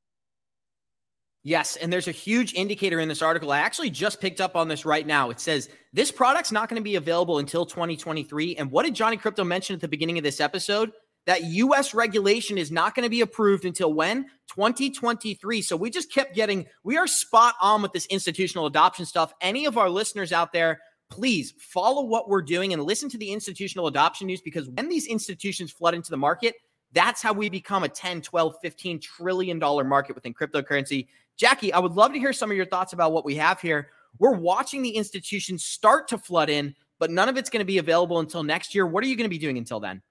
Yes, 1.44 1.76
and 1.76 1.92
there's 1.92 2.08
a 2.08 2.12
huge 2.12 2.54
indicator 2.54 3.00
in 3.00 3.10
this 3.10 3.24
article. 3.24 3.52
I 3.52 3.60
actually 3.60 3.90
just 3.90 4.22
picked 4.22 4.40
up 4.40 4.56
on 4.56 4.68
this 4.68 4.86
right 4.86 5.08
now. 5.08 5.32
It 5.32 5.40
says 5.40 5.70
this 5.92 6.12
product's 6.12 6.52
not 6.52 6.70
going 6.70 6.80
to 6.80 6.84
be 6.84 6.96
available 6.96 7.40
until 7.40 7.66
2023. 7.66 8.58
And 8.58 8.70
what 8.70 8.84
did 8.84 8.94
Johnny 8.94 9.18
Crypto 9.18 9.44
mention 9.44 9.74
at 9.74 9.82
the 9.82 9.88
beginning 9.88 10.20
of 10.20 10.24
this 10.24 10.40
episode? 10.40 10.92
That 11.26 11.44
US 11.44 11.94
regulation 11.94 12.58
is 12.58 12.72
not 12.72 12.96
going 12.96 13.04
to 13.04 13.10
be 13.10 13.22
approved 13.22 13.66
until 13.66 13.94
when? 13.94 14.26
2023. 14.56 15.62
So 15.62 15.76
we 15.76 15.90
just 15.90 16.12
kept 16.14 16.36
getting, 16.36 16.68
we 16.84 16.98
are 16.98 17.08
spot 17.08 17.56
on 17.62 17.82
with 17.82 17.92
this 17.92 18.06
institutional 18.08 18.68
adoption 18.68 19.06
stuff. 19.06 19.34
Any 19.42 19.66
of 19.66 19.78
our 19.78 19.90
listeners 19.90 20.32
out 20.32 20.54
there, 20.54 20.80
please 21.10 21.54
follow 21.60 22.04
what 22.04 22.30
we're 22.30 22.42
doing 22.42 22.74
and 22.74 22.84
listen 22.84 23.10
to 23.10 23.18
the 23.18 23.32
institutional 23.32 23.88
adoption 23.88 24.28
news 24.28 24.42
because 24.42 24.70
when 24.70 24.90
these 24.90 25.08
institutions 25.08 25.72
flood 25.72 25.94
into 25.94 26.12
the 26.12 26.18
market, 26.18 26.56
that's 26.94 27.22
how 27.22 27.34
we 27.34 27.50
become 27.50 27.84
a 27.84 27.90
10, 27.90 28.22
12, 28.22 28.56
15 28.62 29.00
trillion 29.00 29.60
dollar 29.60 29.84
market 29.84 30.16
within 30.16 30.34
cryptocurrency. 30.34 31.08
Jackie, 31.38 31.74
I 31.74 31.80
would 31.80 31.94
love 31.94 32.14
to 32.14 32.20
hear 32.20 32.34
some 32.34 32.52
of 32.52 32.58
your 32.58 32.66
thoughts 32.66 32.94
about 32.94 33.12
what 33.12 33.26
we 33.26 33.36
have 33.36 33.60
here. 33.60 33.90
We're 34.20 34.36
watching 34.36 34.82
the 34.82 34.90
institutions 34.90 35.64
start 35.64 36.08
to 36.10 36.18
flood 36.18 36.50
in, 36.50 36.76
but 37.00 37.10
none 37.10 37.30
of 37.30 37.38
it's 37.38 37.50
going 37.50 37.62
to 37.62 37.66
be 37.66 37.78
available 37.78 38.20
until 38.20 38.44
next 38.44 38.76
year. 38.76 38.86
What 38.86 39.04
are 39.04 39.08
you 39.08 39.16
going 39.16 39.26
to 39.26 39.30
be 39.30 39.40
doing 39.40 39.58
until 39.58 39.80
then? 39.80 40.02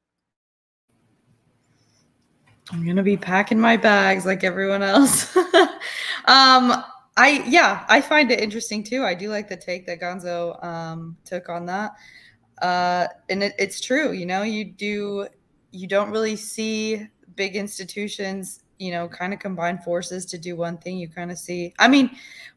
I'm 2.72 2.84
going 2.84 2.96
to 2.96 3.02
be 3.02 3.16
packing 3.16 3.60
my 3.60 3.76
bags 3.76 4.24
like 4.24 4.44
everyone 4.44 4.82
else. 4.82 5.36
um, 6.26 6.84
I 7.16 7.44
yeah, 7.46 7.84
I 7.88 8.00
find 8.00 8.30
it 8.30 8.40
interesting 8.40 8.84
too. 8.84 9.04
I 9.04 9.14
do 9.14 9.28
like 9.28 9.48
the 9.48 9.56
take 9.56 9.86
that 9.86 10.00
Gonzo 10.00 10.62
um, 10.64 11.16
took 11.24 11.48
on 11.48 11.66
that, 11.66 11.92
uh, 12.62 13.08
and 13.28 13.42
it, 13.42 13.54
it's 13.58 13.80
true. 13.80 14.12
You 14.12 14.26
know, 14.26 14.42
you 14.42 14.64
do 14.64 15.26
you 15.72 15.86
don't 15.86 16.10
really 16.10 16.36
see 16.36 17.06
big 17.34 17.56
institutions, 17.56 18.62
you 18.80 18.90
know, 18.90 19.06
kind 19.06 19.34
of 19.34 19.38
combine 19.38 19.76
forces 19.78 20.24
to 20.24 20.38
do 20.38 20.56
one 20.56 20.78
thing. 20.78 20.96
You 20.96 21.06
kind 21.06 21.30
of 21.30 21.38
see. 21.38 21.74
I 21.78 21.86
mean, 21.86 22.10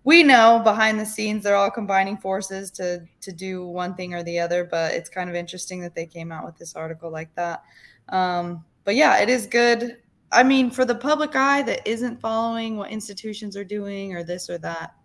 we 0.05 0.23
know 0.23 0.61
behind 0.63 0.97
the 0.97 1.05
scenes 1.05 1.43
they're 1.43 1.57
all 1.57 1.69
combining 1.69 2.17
forces 2.17 2.71
to 2.71 3.05
to 3.21 3.31
do 3.33 3.67
one 3.67 3.93
thing 3.93 4.13
or 4.13 4.23
the 4.23 4.39
other, 4.39 4.63
but 4.63 4.93
it's 4.93 5.09
kind 5.09 5.29
of 5.29 5.35
interesting 5.35 5.81
that 5.81 5.93
they 5.93 6.05
came 6.05 6.31
out 6.31 6.45
with 6.45 6.57
this 6.57 6.75
article 6.77 7.11
like 7.11 7.35
that. 7.35 7.63
Um, 8.07 8.63
but 8.85 8.95
yeah, 8.95 9.19
it 9.19 9.29
is 9.29 9.45
good. 9.47 9.97
I 10.31 10.43
mean, 10.43 10.71
for 10.71 10.85
the 10.85 10.95
public 10.95 11.35
eye 11.35 11.61
that 11.63 11.85
isn't 11.85 12.21
following 12.21 12.77
what 12.77 12.89
institutions 12.89 13.57
are 13.57 13.65
doing 13.65 14.15
or 14.15 14.23
this 14.23 14.49
or 14.49 14.57
that, 14.59 14.95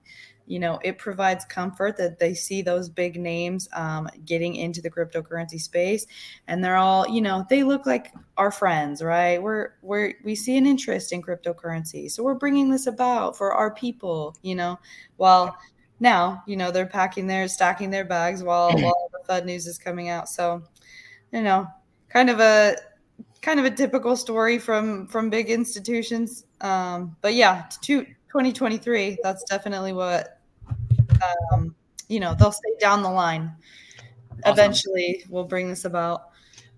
you 0.49 0.59
know, 0.59 0.81
it 0.83 0.99
provides 0.99 1.45
comfort 1.45 1.97
that 1.99 2.19
they 2.19 2.33
see 2.35 2.63
those 2.63 2.89
big 2.89 3.21
names 3.21 3.69
um, 3.75 4.09
getting 4.25 4.57
into 4.57 4.81
the 4.81 4.91
cryptocurrency 4.91 5.61
space, 5.61 6.07
and 6.47 6.65
they're 6.65 6.77
all, 6.77 7.07
you 7.07 7.21
know, 7.21 7.47
they 7.51 7.63
look 7.63 7.85
like 7.85 8.13
our 8.37 8.51
friends, 8.51 9.03
right? 9.03 9.41
We're 9.43 9.75
we're 9.83 10.15
we 10.25 10.35
see 10.35 10.57
an 10.57 10.67
interest 10.67 11.13
in 11.13 11.23
cryptocurrency, 11.23 12.11
so 12.11 12.23
we're 12.23 12.35
bringing 12.35 12.71
this 12.71 12.87
about 12.87 13.37
for 13.37 13.53
our 13.53 13.75
people, 13.75 14.35
you 14.43 14.55
know. 14.55 14.79
While 15.17 15.57
now, 16.01 16.43
you 16.47 16.57
know, 16.57 16.71
they're 16.71 16.87
packing 16.87 17.27
their 17.27 17.47
stacking 17.47 17.91
their 17.91 18.05
bags 18.05 18.43
while 18.43 18.71
while 18.79 19.11
the 19.13 19.25
Fed 19.27 19.45
news 19.45 19.67
is 19.67 19.79
coming 19.79 20.09
out. 20.09 20.29
So, 20.29 20.63
you 21.33 21.43
know, 21.43 21.69
kind 22.09 22.31
of 22.31 22.41
a 22.41 22.77
kind 23.43 23.61
of 23.61 23.67
a 23.67 23.71
typical 23.71 24.17
story 24.17 24.59
from 24.59 25.07
from 25.09 25.29
big 25.29 25.51
institutions. 25.51 26.47
Um, 26.63 27.17
but 27.21 27.35
yeah, 27.35 27.67
to 27.83 28.05
2023, 28.05 29.19
that's 29.23 29.45
definitely 29.45 29.93
what 29.93 30.38
um, 31.53 31.75
you 32.09 32.21
know 32.21 32.35
they'll 32.35 32.53
say 32.53 32.77
down 32.81 33.03
the 33.03 33.11
line. 33.11 33.55
Awesome. 34.45 34.53
Eventually, 34.53 35.25
we'll 35.29 35.45
bring 35.45 35.69
this 35.69 35.85
about. 35.85 36.23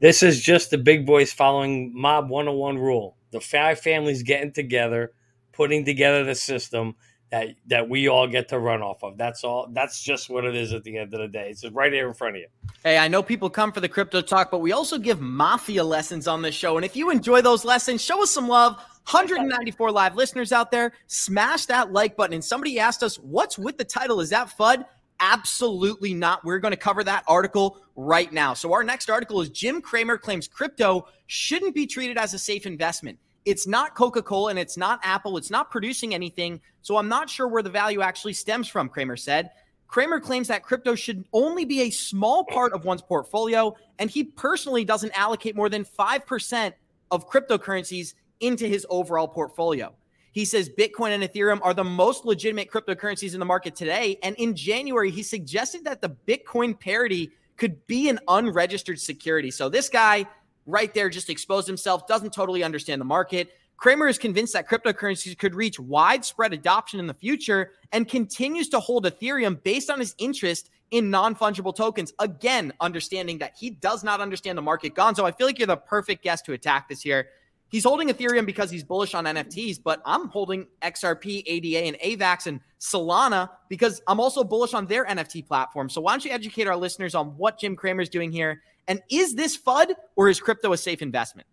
This 0.00 0.22
is 0.22 0.40
just 0.40 0.70
the 0.70 0.78
big 0.78 1.04
boys 1.04 1.30
following 1.32 1.92
Mob 1.94 2.30
101 2.30 2.78
rule. 2.78 3.16
The 3.32 3.40
five 3.40 3.80
families 3.80 4.22
getting 4.22 4.52
together, 4.52 5.12
putting 5.52 5.84
together 5.84 6.24
the 6.24 6.34
system 6.34 6.94
that 7.30 7.48
that 7.66 7.88
we 7.88 8.08
all 8.08 8.26
get 8.26 8.48
to 8.48 8.58
run 8.58 8.82
off 8.82 9.02
of. 9.02 9.16
That's 9.16 9.44
all. 9.44 9.68
That's 9.70 10.02
just 10.02 10.28
what 10.28 10.44
it 10.44 10.56
is 10.56 10.72
at 10.72 10.84
the 10.84 10.98
end 10.98 11.14
of 11.14 11.20
the 11.20 11.28
day. 11.28 11.50
It's 11.50 11.64
right 11.70 11.92
here 11.92 12.08
in 12.08 12.14
front 12.14 12.36
of 12.36 12.42
you. 12.42 12.48
Hey, 12.82 12.98
I 12.98 13.08
know 13.08 13.22
people 13.22 13.50
come 13.50 13.72
for 13.72 13.80
the 13.80 13.88
crypto 13.88 14.20
talk, 14.20 14.50
but 14.50 14.58
we 14.58 14.72
also 14.72 14.98
give 14.98 15.20
mafia 15.20 15.84
lessons 15.84 16.26
on 16.26 16.42
this 16.42 16.54
show. 16.54 16.76
And 16.76 16.84
if 16.84 16.96
you 16.96 17.10
enjoy 17.10 17.40
those 17.42 17.64
lessons, 17.64 18.02
show 18.02 18.22
us 18.22 18.30
some 18.30 18.48
love. 18.48 18.82
194 19.12 19.90
live 19.90 20.14
listeners 20.14 20.52
out 20.52 20.70
there, 20.70 20.92
smash 21.06 21.66
that 21.66 21.92
like 21.92 22.16
button. 22.16 22.34
And 22.34 22.44
somebody 22.44 22.78
asked 22.78 23.02
us, 23.02 23.16
what's 23.16 23.58
with 23.58 23.76
the 23.76 23.84
title? 23.84 24.20
Is 24.20 24.30
that 24.30 24.56
FUD? 24.56 24.84
Absolutely 25.18 26.14
not. 26.14 26.44
We're 26.44 26.60
going 26.60 26.72
to 26.72 26.78
cover 26.78 27.02
that 27.04 27.24
article 27.26 27.78
right 27.96 28.32
now. 28.32 28.54
So, 28.54 28.72
our 28.72 28.82
next 28.82 29.10
article 29.10 29.40
is 29.40 29.50
Jim 29.50 29.82
Cramer 29.82 30.16
claims 30.16 30.48
crypto 30.48 31.06
shouldn't 31.26 31.74
be 31.74 31.86
treated 31.86 32.16
as 32.16 32.32
a 32.32 32.38
safe 32.38 32.64
investment. 32.64 33.18
It's 33.44 33.66
not 33.66 33.94
Coca 33.94 34.22
Cola 34.22 34.50
and 34.50 34.58
it's 34.58 34.76
not 34.76 35.00
Apple. 35.02 35.36
It's 35.36 35.50
not 35.50 35.70
producing 35.70 36.14
anything. 36.14 36.60
So 36.82 36.96
I'm 36.96 37.08
not 37.08 37.28
sure 37.28 37.48
where 37.48 37.62
the 37.62 37.70
value 37.70 38.00
actually 38.00 38.34
stems 38.34 38.68
from, 38.68 38.88
Cramer 38.88 39.16
said. 39.16 39.50
Cramer 39.88 40.20
claims 40.20 40.46
that 40.48 40.62
crypto 40.62 40.94
should 40.94 41.24
only 41.32 41.64
be 41.64 41.82
a 41.82 41.90
small 41.90 42.44
part 42.44 42.72
of 42.72 42.84
one's 42.84 43.02
portfolio, 43.02 43.74
and 43.98 44.08
he 44.08 44.22
personally 44.22 44.84
doesn't 44.84 45.18
allocate 45.18 45.56
more 45.56 45.68
than 45.68 45.84
5% 45.84 46.72
of 47.10 47.28
cryptocurrencies 47.28 48.14
into 48.40 48.66
his 48.66 48.86
overall 48.90 49.28
portfolio. 49.28 49.92
He 50.32 50.44
says 50.44 50.68
Bitcoin 50.68 51.10
and 51.10 51.24
Ethereum 51.24 51.60
are 51.62 51.74
the 51.74 51.84
most 51.84 52.24
legitimate 52.24 52.70
cryptocurrencies 52.70 53.34
in 53.34 53.40
the 53.40 53.46
market 53.46 53.74
today. 53.74 54.18
And 54.22 54.36
in 54.36 54.54
January, 54.54 55.10
he 55.10 55.22
suggested 55.22 55.84
that 55.84 56.00
the 56.00 56.10
Bitcoin 56.26 56.78
parity 56.78 57.30
could 57.56 57.84
be 57.86 58.08
an 58.08 58.20
unregistered 58.28 59.00
security. 59.00 59.50
So 59.50 59.68
this 59.68 59.88
guy 59.88 60.26
right 60.66 60.92
there 60.94 61.08
just 61.08 61.30
exposed 61.30 61.66
himself, 61.66 62.06
doesn't 62.06 62.32
totally 62.32 62.62
understand 62.62 63.00
the 63.00 63.04
market. 63.06 63.52
Cramer 63.76 64.08
is 64.08 64.18
convinced 64.18 64.52
that 64.52 64.68
cryptocurrencies 64.68 65.36
could 65.38 65.54
reach 65.54 65.80
widespread 65.80 66.52
adoption 66.52 67.00
in 67.00 67.06
the 67.06 67.14
future 67.14 67.72
and 67.92 68.06
continues 68.06 68.68
to 68.68 68.78
hold 68.78 69.04
Ethereum 69.04 69.62
based 69.62 69.90
on 69.90 69.98
his 69.98 70.14
interest 70.18 70.70
in 70.90 71.10
non 71.10 71.34
fungible 71.34 71.74
tokens. 71.74 72.12
Again, 72.18 72.72
understanding 72.80 73.38
that 73.38 73.54
he 73.58 73.70
does 73.70 74.04
not 74.04 74.20
understand 74.20 74.58
the 74.58 74.62
market. 74.62 74.94
Gonzo, 74.94 75.24
I 75.24 75.30
feel 75.30 75.46
like 75.46 75.58
you're 75.58 75.66
the 75.66 75.76
perfect 75.76 76.22
guest 76.22 76.44
to 76.46 76.52
attack 76.52 76.88
this 76.88 77.00
here. 77.00 77.28
He's 77.70 77.84
holding 77.84 78.08
Ethereum 78.08 78.46
because 78.46 78.70
he's 78.70 78.82
bullish 78.82 79.14
on 79.14 79.24
NFTs, 79.24 79.80
but 79.82 80.02
I'm 80.04 80.28
holding 80.28 80.66
XRP, 80.82 81.44
ADA, 81.46 81.86
and 81.86 81.96
AVAX 82.00 82.46
and 82.46 82.60
Solana 82.80 83.48
because 83.68 84.02
I'm 84.08 84.18
also 84.18 84.42
bullish 84.42 84.74
on 84.74 84.86
their 84.86 85.06
NFT 85.06 85.46
platform. 85.46 85.88
So 85.88 86.00
why 86.00 86.12
don't 86.12 86.24
you 86.24 86.32
educate 86.32 86.66
our 86.66 86.76
listeners 86.76 87.14
on 87.14 87.28
what 87.36 87.60
Jim 87.60 87.76
Cramer 87.76 88.02
is 88.02 88.08
doing 88.08 88.32
here 88.32 88.60
and 88.88 89.00
is 89.08 89.36
this 89.36 89.56
FUD 89.56 89.94
or 90.16 90.28
is 90.28 90.40
crypto 90.40 90.72
a 90.72 90.76
safe 90.76 91.00
investment? 91.00 91.46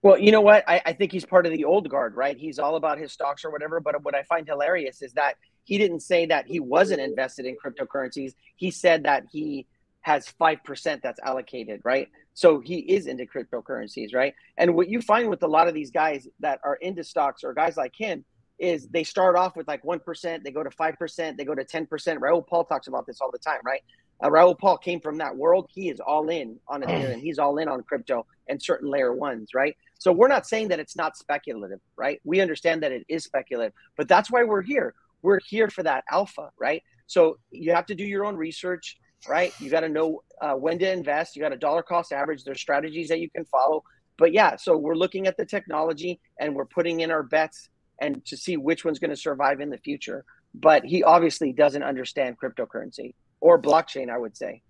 Well, 0.00 0.18
you 0.18 0.32
know 0.32 0.40
what? 0.40 0.64
I, 0.66 0.80
I, 0.86 0.92
think 0.94 1.12
he's 1.12 1.26
part 1.26 1.44
of 1.44 1.52
the 1.52 1.64
old 1.64 1.90
guard, 1.90 2.14
right? 2.14 2.38
He's 2.38 2.58
all 2.58 2.76
about 2.76 2.98
his 2.98 3.12
stocks 3.12 3.44
or 3.44 3.50
whatever. 3.50 3.80
But 3.80 4.02
what 4.02 4.14
I 4.14 4.22
find 4.22 4.46
hilarious 4.46 5.02
is 5.02 5.12
that 5.12 5.34
he 5.64 5.76
didn't 5.76 6.00
say 6.00 6.24
that 6.24 6.46
he 6.46 6.60
wasn't 6.60 7.00
invested 7.00 7.44
in 7.44 7.56
cryptocurrencies. 7.62 8.32
He 8.56 8.70
said 8.70 9.02
that 9.04 9.24
he 9.30 9.66
has 10.00 10.32
5% 10.40 11.02
that's 11.02 11.20
allocated, 11.20 11.82
right? 11.84 12.08
So 12.38 12.60
he 12.60 12.76
is 12.76 13.08
into 13.08 13.26
cryptocurrencies, 13.26 14.14
right? 14.14 14.32
And 14.58 14.76
what 14.76 14.88
you 14.88 15.02
find 15.02 15.28
with 15.28 15.42
a 15.42 15.48
lot 15.48 15.66
of 15.66 15.74
these 15.74 15.90
guys 15.90 16.28
that 16.38 16.60
are 16.62 16.76
into 16.76 17.02
stocks 17.02 17.42
or 17.42 17.52
guys 17.52 17.76
like 17.76 17.94
him 17.98 18.24
is 18.60 18.86
they 18.86 19.02
start 19.02 19.34
off 19.34 19.56
with 19.56 19.66
like 19.66 19.82
1%, 19.82 20.44
they 20.44 20.52
go 20.52 20.62
to 20.62 20.70
5%, 20.70 21.36
they 21.36 21.44
go 21.44 21.56
to 21.56 21.64
10%. 21.64 22.20
Raoul 22.20 22.46
Pal 22.48 22.62
talks 22.62 22.86
about 22.86 23.08
this 23.08 23.20
all 23.20 23.32
the 23.32 23.40
time, 23.40 23.58
right? 23.64 23.82
Uh, 24.22 24.30
Raoul 24.30 24.54
Pal 24.54 24.78
came 24.78 25.00
from 25.00 25.18
that 25.18 25.36
world. 25.36 25.68
He 25.74 25.88
is 25.88 25.98
all 25.98 26.28
in 26.28 26.60
on 26.68 26.82
Ethereum. 26.82 27.20
He's 27.20 27.40
all 27.40 27.58
in 27.58 27.66
on 27.66 27.82
crypto 27.82 28.24
and 28.48 28.62
certain 28.62 28.88
layer 28.88 29.12
ones, 29.12 29.48
right? 29.52 29.76
So 29.98 30.12
we're 30.12 30.28
not 30.28 30.46
saying 30.46 30.68
that 30.68 30.78
it's 30.78 30.94
not 30.94 31.16
speculative, 31.16 31.80
right? 31.96 32.20
We 32.22 32.40
understand 32.40 32.84
that 32.84 32.92
it 32.92 33.04
is 33.08 33.24
speculative, 33.24 33.72
but 33.96 34.06
that's 34.06 34.30
why 34.30 34.44
we're 34.44 34.62
here. 34.62 34.94
We're 35.22 35.40
here 35.40 35.70
for 35.70 35.82
that 35.82 36.04
alpha, 36.08 36.52
right? 36.56 36.84
So 37.08 37.38
you 37.50 37.72
have 37.72 37.86
to 37.86 37.96
do 37.96 38.04
your 38.04 38.24
own 38.24 38.36
research, 38.36 38.96
right? 39.26 39.52
You 39.60 39.70
got 39.70 39.80
to 39.80 39.88
know 39.88 40.22
uh, 40.40 40.54
when 40.54 40.78
to 40.78 40.90
invest. 40.90 41.34
You 41.34 41.42
got 41.42 41.52
a 41.52 41.56
dollar 41.56 41.82
cost 41.82 42.12
average. 42.12 42.44
There's 42.44 42.60
strategies 42.60 43.08
that 43.08 43.20
you 43.20 43.30
can 43.30 43.44
follow. 43.46 43.82
But 44.18 44.32
yeah, 44.32 44.56
so 44.56 44.76
we're 44.76 44.96
looking 44.96 45.26
at 45.26 45.36
the 45.36 45.46
technology 45.46 46.20
and 46.38 46.54
we're 46.54 46.66
putting 46.66 47.00
in 47.00 47.10
our 47.10 47.22
bets 47.22 47.68
and 48.00 48.24
to 48.26 48.36
see 48.36 48.56
which 48.56 48.84
one's 48.84 48.98
going 48.98 49.10
to 49.10 49.16
survive 49.16 49.60
in 49.60 49.70
the 49.70 49.78
future. 49.78 50.24
But 50.54 50.84
he 50.84 51.02
obviously 51.02 51.52
doesn't 51.52 51.82
understand 51.82 52.36
cryptocurrency 52.42 53.14
or 53.40 53.60
blockchain, 53.60 54.10
I 54.10 54.18
would 54.18 54.36
say. 54.36 54.62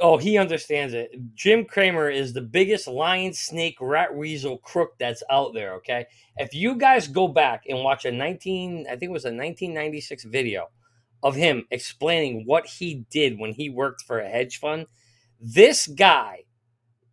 Oh, 0.00 0.16
he 0.16 0.38
understands 0.38 0.92
it. 0.92 1.12
Jim 1.34 1.64
Cramer 1.64 2.10
is 2.10 2.32
the 2.32 2.40
biggest 2.40 2.88
lion, 2.88 3.32
snake, 3.32 3.76
rat, 3.80 4.14
weasel 4.14 4.58
crook 4.58 4.90
that's 4.98 5.22
out 5.30 5.54
there. 5.54 5.74
Okay, 5.74 6.04
if 6.36 6.52
you 6.52 6.74
guys 6.74 7.06
go 7.06 7.28
back 7.28 7.62
and 7.68 7.78
watch 7.84 8.04
a 8.04 8.10
19, 8.10 8.86
I 8.88 8.90
think 8.90 9.10
it 9.10 9.12
was 9.12 9.24
a 9.24 9.28
1996 9.28 10.24
video 10.24 10.68
of 11.24 11.34
him 11.34 11.66
explaining 11.72 12.44
what 12.46 12.66
he 12.66 13.04
did 13.10 13.40
when 13.40 13.52
he 13.52 13.68
worked 13.68 14.02
for 14.02 14.20
a 14.20 14.28
hedge 14.28 14.60
fund, 14.60 14.86
this 15.40 15.88
guy, 15.88 16.44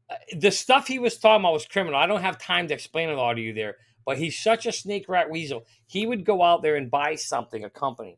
uh, 0.10 0.15
the 0.38 0.52
stuff 0.52 0.88
he 0.88 1.00
was 1.00 1.17
talking 1.17 1.41
about 1.41 1.54
was 1.54 1.65
criminal. 1.65 2.00
I 2.00 2.06
don't 2.06 2.21
have 2.21 2.38
time 2.38 2.67
to 2.67 2.74
explain 2.76 3.10
it 3.10 3.15
all 3.17 3.34
to 3.34 3.41
you 3.41 3.54
there 3.54 3.78
but 4.06 4.17
he's 4.17 4.38
such 4.38 4.65
a 4.65 4.71
snake 4.71 5.08
rat 5.08 5.30
weasel. 5.30 5.65
He 5.86 6.06
would 6.06 6.26
go 6.26 6.41
out 6.43 6.62
there 6.62 6.76
and 6.76 6.89
buy 6.89 7.15
something, 7.15 7.63
a 7.63 7.69
company, 7.69 8.17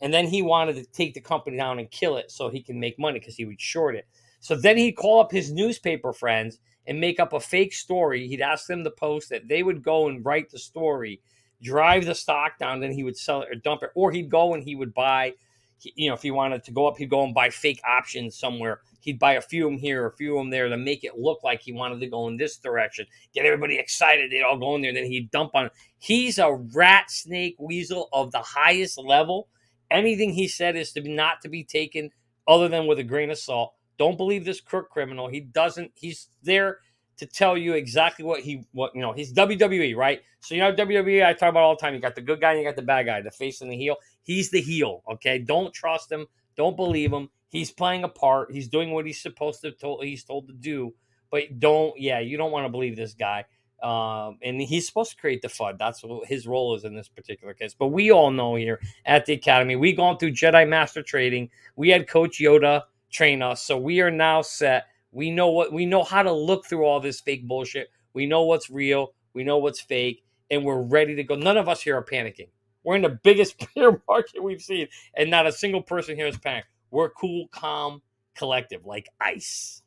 and 0.00 0.12
then 0.12 0.26
he 0.26 0.42
wanted 0.42 0.76
to 0.76 0.84
take 0.84 1.14
the 1.14 1.20
company 1.20 1.56
down 1.56 1.78
and 1.78 1.90
kill 1.90 2.16
it 2.16 2.30
so 2.30 2.48
he 2.48 2.62
can 2.62 2.78
make 2.78 2.98
money 2.98 3.18
because 3.18 3.36
he 3.36 3.44
would 3.44 3.60
short 3.60 3.94
it. 3.94 4.06
So 4.40 4.56
then 4.56 4.76
he'd 4.76 4.92
call 4.92 5.20
up 5.20 5.30
his 5.30 5.52
newspaper 5.52 6.12
friends 6.12 6.58
and 6.86 7.00
make 7.00 7.20
up 7.20 7.32
a 7.32 7.40
fake 7.40 7.72
story. 7.72 8.26
He'd 8.26 8.40
ask 8.40 8.66
them 8.66 8.82
to 8.82 8.90
post 8.90 9.30
that 9.30 9.48
They 9.48 9.62
would 9.62 9.82
go 9.82 10.08
and 10.08 10.24
write 10.24 10.50
the 10.50 10.58
story, 10.58 11.20
drive 11.62 12.04
the 12.04 12.14
stock 12.14 12.58
down, 12.58 12.80
then 12.80 12.92
he 12.92 13.04
would 13.04 13.16
sell 13.16 13.42
it 13.42 13.48
or 13.50 13.54
dump 13.54 13.82
it. 13.82 13.90
Or 13.94 14.10
he'd 14.10 14.30
go 14.30 14.54
and 14.54 14.62
he 14.62 14.74
would 14.74 14.92
buy, 14.92 15.34
you 15.80 16.08
know, 16.08 16.14
if 16.14 16.22
he 16.22 16.30
wanted 16.30 16.64
to 16.64 16.72
go 16.72 16.86
up, 16.86 16.98
he'd 16.98 17.10
go 17.10 17.24
and 17.24 17.34
buy 17.34 17.50
fake 17.50 17.80
options 17.86 18.38
somewhere 18.38 18.80
he'd 19.02 19.18
buy 19.18 19.34
a 19.34 19.40
few 19.40 19.66
of 19.66 19.72
them 19.72 19.78
here, 19.78 20.06
a 20.06 20.16
few 20.16 20.36
of 20.36 20.40
them 20.40 20.50
there 20.50 20.68
to 20.68 20.76
make 20.76 21.04
it 21.04 21.18
look 21.18 21.42
like 21.44 21.60
he 21.60 21.72
wanted 21.72 22.00
to 22.00 22.06
go 22.06 22.28
in 22.28 22.36
this 22.36 22.56
direction, 22.56 23.06
get 23.34 23.44
everybody 23.44 23.78
excited. 23.78 24.30
They'd 24.30 24.42
all 24.42 24.56
go 24.56 24.74
in 24.76 24.80
there, 24.80 24.90
and 24.90 24.96
then 24.96 25.06
he'd 25.06 25.30
dump 25.30 25.54
on. 25.54 25.70
He's 25.98 26.38
a 26.38 26.52
rat 26.52 27.10
snake 27.10 27.56
weasel 27.58 28.08
of 28.12 28.32
the 28.32 28.40
highest 28.40 28.98
level. 28.98 29.48
Anything 29.90 30.32
he 30.32 30.48
said 30.48 30.76
is 30.76 30.92
to 30.92 31.02
be 31.02 31.12
not 31.12 31.42
to 31.42 31.48
be 31.48 31.64
taken 31.64 32.10
other 32.48 32.68
than 32.68 32.86
with 32.86 32.98
a 32.98 33.04
grain 33.04 33.30
of 33.30 33.38
salt. 33.38 33.74
Don't 33.98 34.16
believe 34.16 34.44
this 34.44 34.60
crook 34.60 34.88
criminal. 34.88 35.28
He 35.28 35.40
doesn't. 35.40 35.92
He's 35.94 36.28
there 36.42 36.78
to 37.18 37.26
tell 37.26 37.56
you 37.56 37.74
exactly 37.74 38.24
what 38.24 38.40
he 38.40 38.64
what 38.72 38.94
you 38.94 39.00
know. 39.00 39.12
He's 39.12 39.32
WWE, 39.32 39.96
right? 39.96 40.20
So 40.40 40.54
you 40.54 40.60
know 40.60 40.72
WWE. 40.72 41.26
I 41.26 41.32
talk 41.32 41.50
about 41.50 41.62
all 41.62 41.76
the 41.76 41.80
time. 41.80 41.94
You 41.94 42.00
got 42.00 42.14
the 42.14 42.20
good 42.20 42.40
guy, 42.40 42.52
and 42.52 42.60
you 42.60 42.66
got 42.66 42.76
the 42.76 42.82
bad 42.82 43.06
guy, 43.06 43.20
the 43.20 43.30
face 43.30 43.60
and 43.60 43.70
the 43.70 43.76
heel. 43.76 43.96
He's 44.22 44.50
the 44.50 44.60
heel. 44.60 45.02
Okay, 45.12 45.38
don't 45.38 45.72
trust 45.72 46.10
him. 46.10 46.26
Don't 46.56 46.76
believe 46.76 47.12
him 47.12 47.28
he's 47.52 47.70
playing 47.70 48.02
a 48.02 48.08
part. 48.08 48.50
He's 48.50 48.66
doing 48.66 48.90
what 48.90 49.06
he's 49.06 49.20
supposed 49.22 49.60
to. 49.60 49.70
Told, 49.70 50.02
he's 50.02 50.24
told 50.24 50.48
to 50.48 50.54
do. 50.54 50.92
But 51.30 51.60
don't. 51.60 51.98
Yeah, 51.98 52.18
you 52.18 52.36
don't 52.36 52.50
want 52.50 52.64
to 52.64 52.70
believe 52.70 52.96
this 52.96 53.14
guy. 53.14 53.44
Um, 53.82 54.38
and 54.42 54.60
he's 54.60 54.86
supposed 54.86 55.12
to 55.12 55.16
create 55.16 55.42
the 55.42 55.48
FUD. 55.48 55.76
That's 55.78 56.02
what 56.04 56.26
his 56.26 56.46
role 56.46 56.74
is 56.74 56.84
in 56.84 56.94
this 56.94 57.08
particular 57.08 57.52
case. 57.52 57.74
But 57.74 57.88
we 57.88 58.12
all 58.12 58.30
know 58.30 58.54
here 58.54 58.80
at 59.06 59.26
the 59.26 59.32
academy, 59.32 59.76
we 59.76 59.92
gone 59.92 60.18
through 60.18 60.32
Jedi 60.32 60.68
Master 60.68 61.02
Trading. 61.02 61.50
We 61.74 61.88
had 61.88 62.08
Coach 62.08 62.38
Yoda 62.38 62.82
train 63.10 63.42
us, 63.42 63.62
so 63.62 63.76
we 63.76 64.00
are 64.00 64.10
now 64.10 64.42
set. 64.42 64.86
We 65.12 65.30
know 65.30 65.50
what 65.50 65.72
we 65.72 65.86
know 65.86 66.02
how 66.02 66.22
to 66.22 66.32
look 66.32 66.66
through 66.66 66.84
all 66.84 66.98
this 66.98 67.20
fake 67.20 67.46
bullshit. 67.46 67.90
We 68.14 68.26
know 68.26 68.42
what's 68.42 68.70
real. 68.70 69.14
We 69.34 69.44
know 69.44 69.58
what's 69.58 69.80
fake, 69.80 70.24
and 70.50 70.64
we're 70.64 70.82
ready 70.82 71.14
to 71.16 71.22
go. 71.22 71.36
None 71.36 71.56
of 71.56 71.68
us 71.68 71.80
here 71.82 71.96
are 71.96 72.04
panicking. 72.04 72.48
We're 72.82 72.96
in 72.96 73.02
the 73.02 73.08
biggest 73.22 73.56
bear 73.74 74.02
market 74.08 74.42
we've 74.42 74.62
seen, 74.62 74.88
and 75.16 75.30
not 75.30 75.46
a 75.46 75.52
single 75.52 75.82
person 75.82 76.16
here 76.16 76.26
is 76.26 76.36
panicking. 76.36 76.64
We're 76.90 77.10
cool, 77.10 77.48
calm, 77.48 78.02
collective, 78.34 78.84
like 78.86 79.08
ice. 79.20 79.82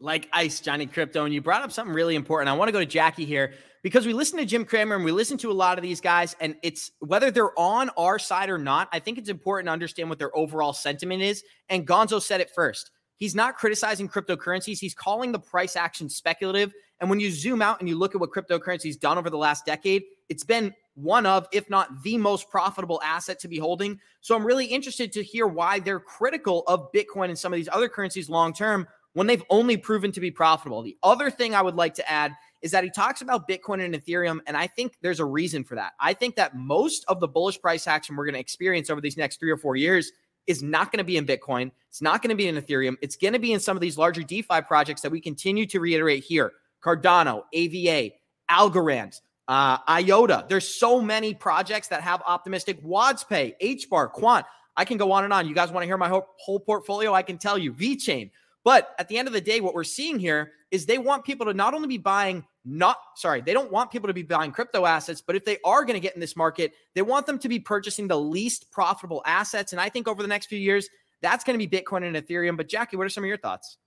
Like 0.00 0.28
ice, 0.32 0.60
Johnny 0.60 0.86
Crypto. 0.86 1.24
And 1.24 1.34
you 1.34 1.42
brought 1.42 1.62
up 1.62 1.72
something 1.72 1.92
really 1.92 2.14
important. 2.14 2.48
I 2.48 2.52
want 2.52 2.68
to 2.68 2.72
go 2.72 2.78
to 2.78 2.86
Jackie 2.86 3.24
here 3.24 3.54
because 3.82 4.06
we 4.06 4.12
listen 4.12 4.38
to 4.38 4.44
Jim 4.44 4.64
Cramer 4.64 4.94
and 4.94 5.04
we 5.04 5.10
listen 5.10 5.36
to 5.38 5.50
a 5.50 5.52
lot 5.52 5.76
of 5.76 5.82
these 5.82 6.00
guys, 6.00 6.36
and 6.40 6.54
it's 6.62 6.92
whether 7.00 7.30
they're 7.30 7.58
on 7.58 7.90
our 7.96 8.18
side 8.18 8.48
or 8.48 8.58
not, 8.58 8.88
I 8.92 9.00
think 9.00 9.18
it's 9.18 9.28
important 9.28 9.66
to 9.66 9.72
understand 9.72 10.08
what 10.08 10.18
their 10.18 10.36
overall 10.36 10.72
sentiment 10.72 11.22
is. 11.22 11.42
And 11.68 11.86
Gonzo 11.86 12.20
said 12.22 12.40
it 12.40 12.50
first. 12.50 12.90
He's 13.18 13.34
not 13.34 13.56
criticizing 13.56 14.08
cryptocurrencies. 14.08 14.78
He's 14.78 14.94
calling 14.94 15.32
the 15.32 15.38
price 15.38 15.76
action 15.76 16.08
speculative. 16.08 16.72
And 17.00 17.10
when 17.10 17.20
you 17.20 17.30
zoom 17.30 17.60
out 17.60 17.80
and 17.80 17.88
you 17.88 17.96
look 17.96 18.14
at 18.14 18.20
what 18.20 18.30
cryptocurrency's 18.30 18.96
done 18.96 19.18
over 19.18 19.28
the 19.28 19.36
last 19.36 19.66
decade, 19.66 20.04
it's 20.28 20.44
been 20.44 20.74
one 20.94 21.26
of, 21.26 21.46
if 21.52 21.68
not 21.70 22.02
the 22.02 22.16
most 22.16 22.50
profitable 22.50 23.00
asset 23.04 23.38
to 23.40 23.48
be 23.48 23.58
holding. 23.58 24.00
So 24.20 24.34
I'm 24.34 24.44
really 24.44 24.66
interested 24.66 25.12
to 25.12 25.22
hear 25.22 25.46
why 25.46 25.78
they're 25.80 26.00
critical 26.00 26.64
of 26.66 26.90
Bitcoin 26.92 27.28
and 27.28 27.38
some 27.38 27.52
of 27.52 27.56
these 27.56 27.68
other 27.70 27.88
currencies 27.88 28.28
long 28.28 28.52
term 28.52 28.86
when 29.14 29.26
they've 29.26 29.42
only 29.50 29.76
proven 29.76 30.12
to 30.12 30.20
be 30.20 30.30
profitable. 30.30 30.82
The 30.82 30.96
other 31.02 31.30
thing 31.30 31.54
I 31.54 31.62
would 31.62 31.74
like 31.74 31.94
to 31.94 32.08
add 32.10 32.32
is 32.62 32.72
that 32.72 32.84
he 32.84 32.90
talks 32.90 33.20
about 33.20 33.48
Bitcoin 33.48 33.84
and 33.84 33.94
Ethereum, 33.94 34.40
and 34.46 34.56
I 34.56 34.66
think 34.66 34.96
there's 35.00 35.20
a 35.20 35.24
reason 35.24 35.64
for 35.64 35.76
that. 35.76 35.92
I 36.00 36.12
think 36.12 36.36
that 36.36 36.56
most 36.56 37.04
of 37.08 37.20
the 37.20 37.28
bullish 37.28 37.60
price 37.60 37.86
action 37.86 38.16
we're 38.16 38.26
going 38.26 38.34
to 38.34 38.40
experience 38.40 38.90
over 38.90 39.00
these 39.00 39.16
next 39.16 39.38
three 39.40 39.50
or 39.50 39.56
four 39.56 39.76
years 39.76 40.12
is 40.48 40.62
not 40.62 40.90
going 40.90 40.98
to 40.98 41.04
be 41.04 41.16
in 41.16 41.26
Bitcoin. 41.26 41.70
It's 41.88 42.02
not 42.02 42.22
going 42.22 42.30
to 42.30 42.34
be 42.34 42.48
in 42.48 42.56
Ethereum. 42.56 42.96
It's 43.02 43.16
going 43.16 43.34
to 43.34 43.38
be 43.38 43.52
in 43.52 43.60
some 43.60 43.76
of 43.76 43.80
these 43.80 43.96
larger 43.96 44.22
DeFi 44.22 44.62
projects 44.62 45.02
that 45.02 45.12
we 45.12 45.20
continue 45.20 45.66
to 45.66 45.78
reiterate 45.78 46.24
here 46.24 46.52
Cardano, 46.82 47.42
AVA, 47.52 48.14
Algorand, 48.50 49.20
uh, 49.46 49.78
IOTA. 49.88 50.46
There's 50.48 50.66
so 50.66 51.00
many 51.00 51.34
projects 51.34 51.88
that 51.88 52.00
have 52.02 52.22
optimistic 52.26 52.82
WadsPay, 52.82 53.54
HBAR, 53.62 54.10
Quant. 54.10 54.46
I 54.76 54.84
can 54.84 54.96
go 54.96 55.12
on 55.12 55.24
and 55.24 55.32
on. 55.32 55.46
You 55.46 55.54
guys 55.54 55.70
want 55.70 55.82
to 55.82 55.86
hear 55.86 55.98
my 55.98 56.08
whole, 56.08 56.26
whole 56.38 56.60
portfolio? 56.60 57.12
I 57.12 57.22
can 57.22 57.36
tell 57.36 57.58
you 57.58 57.72
VeChain. 57.72 58.30
But 58.64 58.94
at 58.98 59.08
the 59.08 59.18
end 59.18 59.28
of 59.28 59.34
the 59.34 59.40
day, 59.40 59.60
what 59.60 59.74
we're 59.74 59.84
seeing 59.84 60.18
here 60.18 60.52
is 60.70 60.86
they 60.86 60.98
want 60.98 61.24
people 61.24 61.46
to 61.46 61.54
not 61.54 61.74
only 61.74 61.88
be 61.88 61.98
buying 61.98 62.44
not 62.68 62.98
sorry, 63.16 63.40
they 63.40 63.52
don't 63.52 63.72
want 63.72 63.90
people 63.90 64.08
to 64.08 64.14
be 64.14 64.22
buying 64.22 64.52
crypto 64.52 64.84
assets, 64.84 65.20
but 65.20 65.34
if 65.34 65.44
they 65.44 65.58
are 65.64 65.84
going 65.84 65.94
to 65.94 66.00
get 66.00 66.14
in 66.14 66.20
this 66.20 66.36
market, 66.36 66.72
they 66.94 67.02
want 67.02 67.26
them 67.26 67.38
to 67.38 67.48
be 67.48 67.58
purchasing 67.58 68.06
the 68.06 68.18
least 68.18 68.70
profitable 68.70 69.22
assets. 69.24 69.72
And 69.72 69.80
I 69.80 69.88
think 69.88 70.06
over 70.06 70.22
the 70.22 70.28
next 70.28 70.46
few 70.46 70.58
years, 70.58 70.88
that's 71.22 71.44
going 71.44 71.58
to 71.58 71.66
be 71.66 71.78
Bitcoin 71.78 72.04
and 72.04 72.14
Ethereum. 72.14 72.56
But 72.56 72.68
Jackie, 72.68 72.96
what 72.96 73.06
are 73.06 73.10
some 73.10 73.24
of 73.24 73.28
your 73.28 73.38
thoughts? 73.38 73.78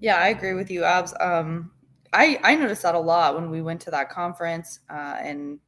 Yeah, 0.00 0.16
I 0.16 0.28
agree 0.28 0.54
with 0.54 0.70
you, 0.70 0.84
Abs. 0.84 1.14
Um, 1.20 1.70
I 2.12 2.38
I 2.42 2.54
noticed 2.54 2.82
that 2.82 2.94
a 2.94 3.00
lot 3.00 3.34
when 3.34 3.50
we 3.50 3.62
went 3.62 3.80
to 3.82 3.90
that 3.92 4.10
conference. 4.10 4.80
Uh, 4.90 5.16
and 5.20 5.58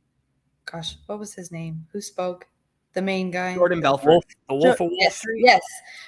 gosh, 0.66 0.96
what 1.07 1.18
was 1.18 1.35
his 1.35 1.50
name? 1.50 1.87
Who 1.92 2.00
spoke? 2.00 2.46
The 2.94 3.02
main 3.02 3.30
guy, 3.30 3.54
Jordan 3.54 3.80
Belfort, 3.80 4.07
Wolf, 4.07 4.24
the 4.48 4.54
Wolf 4.54 4.78
Jo- 4.78 4.85
of 4.85 4.90
Wall 4.90 4.96
yes, 5.00 5.16
Street. 5.16 5.42
yes, 5.44 5.62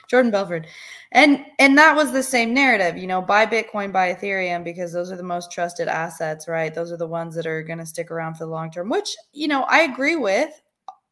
Jordan 0.08 0.30
Belfort, 0.30 0.66
and 1.12 1.44
and 1.58 1.76
that 1.78 1.96
was 1.96 2.12
the 2.12 2.22
same 2.22 2.54
narrative. 2.54 2.96
You 2.96 3.06
know, 3.06 3.20
buy 3.20 3.46
Bitcoin, 3.46 3.92
buy 3.92 4.14
Ethereum 4.14 4.64
because 4.64 4.92
those 4.92 5.10
are 5.10 5.16
the 5.16 5.22
most 5.22 5.50
trusted 5.50 5.88
assets, 5.88 6.48
right? 6.48 6.74
Those 6.74 6.92
are 6.92 6.96
the 6.96 7.06
ones 7.06 7.34
that 7.34 7.46
are 7.46 7.62
going 7.62 7.78
to 7.78 7.86
stick 7.86 8.10
around 8.10 8.34
for 8.34 8.44
the 8.44 8.50
long 8.50 8.70
term. 8.70 8.88
Which 8.88 9.16
you 9.32 9.48
know, 9.48 9.62
I 9.64 9.80
agree 9.82 10.16
with. 10.16 10.50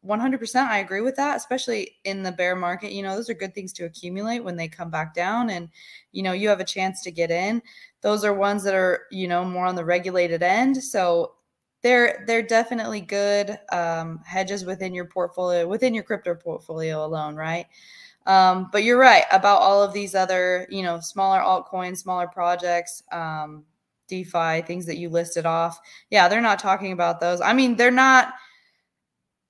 100% 0.05 0.67
I 0.67 0.77
agree 0.79 1.01
with 1.01 1.15
that 1.15 1.35
especially 1.35 1.95
in 2.03 2.21
the 2.21 2.31
bear 2.31 2.55
market 2.55 2.91
you 2.91 3.01
know 3.01 3.15
those 3.15 3.27
are 3.27 3.33
good 3.33 3.55
things 3.55 3.73
to 3.73 3.85
accumulate 3.85 4.41
when 4.41 4.55
they 4.55 4.67
come 4.67 4.91
back 4.91 5.15
down 5.15 5.49
and 5.49 5.67
you 6.11 6.21
know 6.21 6.31
you 6.31 6.47
have 6.47 6.59
a 6.59 6.63
chance 6.63 7.01
to 7.01 7.11
get 7.11 7.31
in 7.31 7.59
those 8.01 8.23
are 8.23 8.31
ones 8.31 8.63
that 8.63 8.75
are 8.75 9.05
you 9.09 9.27
know 9.27 9.43
more 9.43 9.65
on 9.65 9.73
the 9.73 9.83
regulated 9.83 10.43
end 10.43 10.77
so 10.77 11.33
they're 11.85 12.23
they're 12.25 12.41
definitely 12.41 12.99
good 12.99 13.59
um, 13.71 14.19
hedges 14.25 14.65
within 14.65 14.91
your 14.91 15.05
portfolio 15.05 15.67
within 15.67 15.93
your 15.93 16.03
crypto 16.03 16.33
portfolio 16.33 17.05
alone 17.05 17.35
right? 17.35 17.67
Um, 18.25 18.69
but 18.71 18.83
you're 18.83 18.97
right 18.97 19.25
about 19.31 19.61
all 19.61 19.83
of 19.83 19.93
these 19.93 20.15
other 20.15 20.65
you 20.71 20.81
know 20.81 20.99
smaller 20.99 21.41
altcoins 21.41 21.97
smaller 21.97 22.27
projects 22.27 23.03
um, 23.11 23.65
defi 24.07 24.63
things 24.63 24.87
that 24.87 24.97
you 24.97 25.09
listed 25.09 25.45
off. 25.45 25.79
Yeah 26.09 26.27
they're 26.27 26.41
not 26.41 26.57
talking 26.57 26.91
about 26.91 27.19
those. 27.19 27.39
I 27.39 27.53
mean 27.53 27.75
they're 27.75 27.91
not 27.91 28.33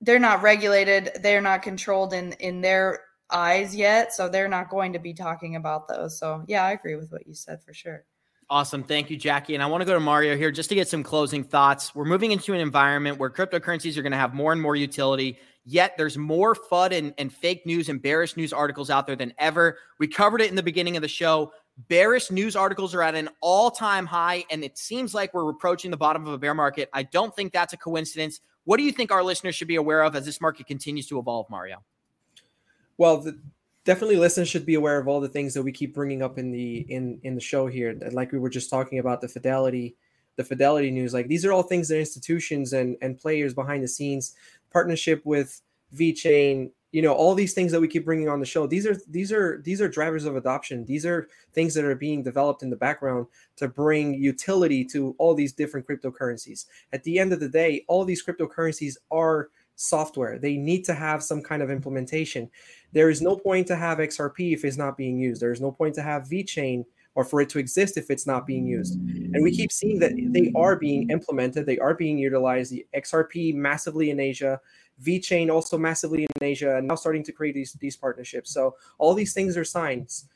they're 0.01 0.19
not 0.19 0.41
regulated. 0.41 1.11
They're 1.21 1.39
not 1.39 1.61
controlled 1.61 2.11
in 2.11 2.33
in 2.33 2.59
their 2.59 2.99
eyes 3.31 3.73
yet 3.73 4.13
so 4.13 4.27
they're 4.27 4.49
not 4.49 4.69
going 4.69 4.91
to 4.91 4.99
be 4.99 5.13
talking 5.13 5.55
about 5.55 5.87
those. 5.87 6.19
So 6.19 6.43
yeah 6.49 6.65
i 6.65 6.73
agree 6.73 6.95
with 6.95 7.13
what 7.13 7.25
you 7.25 7.33
said 7.33 7.63
for 7.63 7.73
sure 7.73 8.03
Awesome. 8.47 8.83
Thank 8.83 9.09
you, 9.09 9.17
Jackie. 9.17 9.55
And 9.55 9.63
I 9.63 9.65
want 9.65 9.81
to 9.81 9.85
go 9.85 9.95
to 9.95 9.99
Mario 9.99 10.37
here 10.37 10.51
just 10.51 10.69
to 10.69 10.75
get 10.75 10.87
some 10.87 11.01
closing 11.01 11.43
thoughts. 11.43 11.95
We're 11.95 12.05
moving 12.05 12.31
into 12.31 12.53
an 12.53 12.59
environment 12.59 13.17
where 13.17 13.29
cryptocurrencies 13.29 13.97
are 13.97 14.03
going 14.03 14.11
to 14.11 14.19
have 14.19 14.35
more 14.35 14.51
and 14.51 14.61
more 14.61 14.75
utility, 14.75 15.39
yet 15.63 15.97
there's 15.97 16.15
more 16.15 16.53
FUD 16.53 16.91
and, 16.91 17.13
and 17.17 17.33
fake 17.33 17.65
news 17.65 17.89
and 17.89 17.99
bearish 17.99 18.37
news 18.37 18.53
articles 18.53 18.91
out 18.91 19.07
there 19.07 19.15
than 19.15 19.33
ever. 19.39 19.79
We 19.97 20.07
covered 20.07 20.41
it 20.41 20.49
in 20.51 20.55
the 20.55 20.61
beginning 20.61 20.95
of 20.95 21.01
the 21.01 21.07
show. 21.07 21.53
Bearish 21.89 22.29
news 22.29 22.55
articles 22.55 22.93
are 22.93 23.01
at 23.01 23.15
an 23.15 23.29
all 23.41 23.71
time 23.71 24.05
high, 24.05 24.45
and 24.51 24.63
it 24.63 24.77
seems 24.77 25.15
like 25.15 25.33
we're 25.33 25.49
approaching 25.49 25.89
the 25.89 25.97
bottom 25.97 26.27
of 26.27 26.31
a 26.31 26.37
bear 26.37 26.53
market. 26.53 26.87
I 26.93 27.01
don't 27.01 27.35
think 27.35 27.51
that's 27.51 27.73
a 27.73 27.77
coincidence. 27.77 28.41
What 28.65 28.77
do 28.77 28.83
you 28.83 28.91
think 28.91 29.11
our 29.11 29.23
listeners 29.23 29.55
should 29.55 29.67
be 29.67 29.75
aware 29.75 30.03
of 30.03 30.15
as 30.15 30.23
this 30.23 30.39
market 30.39 30.67
continues 30.67 31.07
to 31.07 31.17
evolve, 31.17 31.49
Mario? 31.49 31.83
Well, 32.97 33.17
the, 33.17 33.39
definitely 33.85 34.17
listeners 34.17 34.49
should 34.49 34.65
be 34.65 34.75
aware 34.75 34.99
of 34.99 35.07
all 35.07 35.21
the 35.21 35.29
things 35.29 35.53
that 35.53 35.63
we 35.63 35.71
keep 35.71 35.93
bringing 35.93 36.21
up 36.21 36.37
in 36.37 36.51
the 36.51 36.79
in 36.89 37.19
in 37.23 37.35
the 37.35 37.41
show 37.41 37.67
here. 37.67 37.97
Like 38.11 38.31
we 38.31 38.39
were 38.39 38.49
just 38.49 38.69
talking 38.69 38.99
about 38.99 39.21
the 39.21 39.27
fidelity 39.27 39.95
the 40.37 40.43
fidelity 40.43 40.91
news 40.91 41.13
like 41.13 41.29
these 41.29 41.45
are 41.45 41.53
all 41.53 41.63
things 41.63 41.87
that 41.87 41.97
institutions 41.97 42.73
and 42.73 42.97
and 43.01 43.17
players 43.17 43.53
behind 43.53 43.81
the 43.81 43.87
scenes 43.87 44.35
partnership 44.69 45.21
with 45.23 45.61
VeChain 45.95 46.71
you 46.95 47.01
know 47.01 47.13
all 47.13 47.35
these 47.35 47.53
things 47.53 47.73
that 47.73 47.81
we 47.81 47.89
keep 47.89 48.05
bringing 48.05 48.29
on 48.29 48.39
the 48.39 48.45
show. 48.45 48.67
These 48.67 48.87
are 48.87 48.95
these 49.09 49.29
are 49.29 49.61
these 49.65 49.81
are 49.81 49.89
drivers 49.89 50.23
of 50.23 50.37
adoption. 50.37 50.85
These 50.85 51.05
are 51.05 51.27
things 51.51 51.73
that 51.73 51.83
are 51.83 51.93
being 51.93 52.23
developed 52.23 52.63
in 52.63 52.69
the 52.69 52.77
background 52.77 53.27
to 53.57 53.67
bring 53.67 54.13
utility 54.13 54.85
to 54.85 55.13
all 55.17 55.35
these 55.35 55.51
different 55.51 55.85
cryptocurrencies. 55.85 56.67
At 56.93 57.03
the 57.03 57.19
end 57.19 57.33
of 57.33 57.41
the 57.41 57.49
day 57.49 57.83
all 57.89 58.05
these 58.05 58.23
cryptocurrencies 58.23 58.95
are 59.11 59.49
software. 59.75 60.39
They 60.39 60.55
need 60.55 60.85
to 60.85 60.93
have 60.93 61.21
some 61.21 61.41
kind 61.41 61.61
of 61.61 61.69
implementation 61.69 62.49
there 62.95 63.09
is 63.09 63.21
no 63.21 63.35
point 63.35 63.67
to 63.67 63.75
have 63.75 63.97
xrp 63.97 64.53
if 64.53 64.63
it's 64.63 64.77
not 64.77 64.95
being 64.95 65.19
used. 65.19 65.41
There 65.41 65.51
is 65.51 65.59
no 65.59 65.69
point 65.69 65.93
to 65.95 66.01
have 66.01 66.23
VeChain 66.23 66.85
or 67.13 67.25
for 67.25 67.41
it 67.41 67.49
to 67.49 67.59
exist 67.59 67.97
if 67.97 68.09
it's 68.09 68.25
not 68.25 68.47
being 68.47 68.65
used. 68.65 68.95
And 68.95 69.43
we 69.43 69.55
keep 69.55 69.71
seeing 69.71 69.99
that 69.99 70.13
they 70.15 70.51
are 70.55 70.77
being 70.77 71.09
implemented. 71.09 71.65
They 71.65 71.77
are 71.79 71.93
being 71.93 72.17
utilized. 72.17 72.71
The 72.71 72.85
xrp 72.95 73.53
massively 73.53 74.09
in 74.11 74.19
asia 74.19 74.61
VeChain 75.03 75.51
also 75.51 75.77
massively 75.77 76.23
in 76.23 76.43
asia 76.43 76.77
and 76.77 76.87
now 76.87 76.95
starting 76.95 77.23
to 77.25 77.33
create 77.33 77.53
these 77.53 77.73
these 77.73 77.97
partnerships. 77.97 78.51
So 78.51 78.75
all 78.97 79.13
these 79.13 79.33
things 79.33 79.57
are 79.57 79.65
signs. 79.65 80.29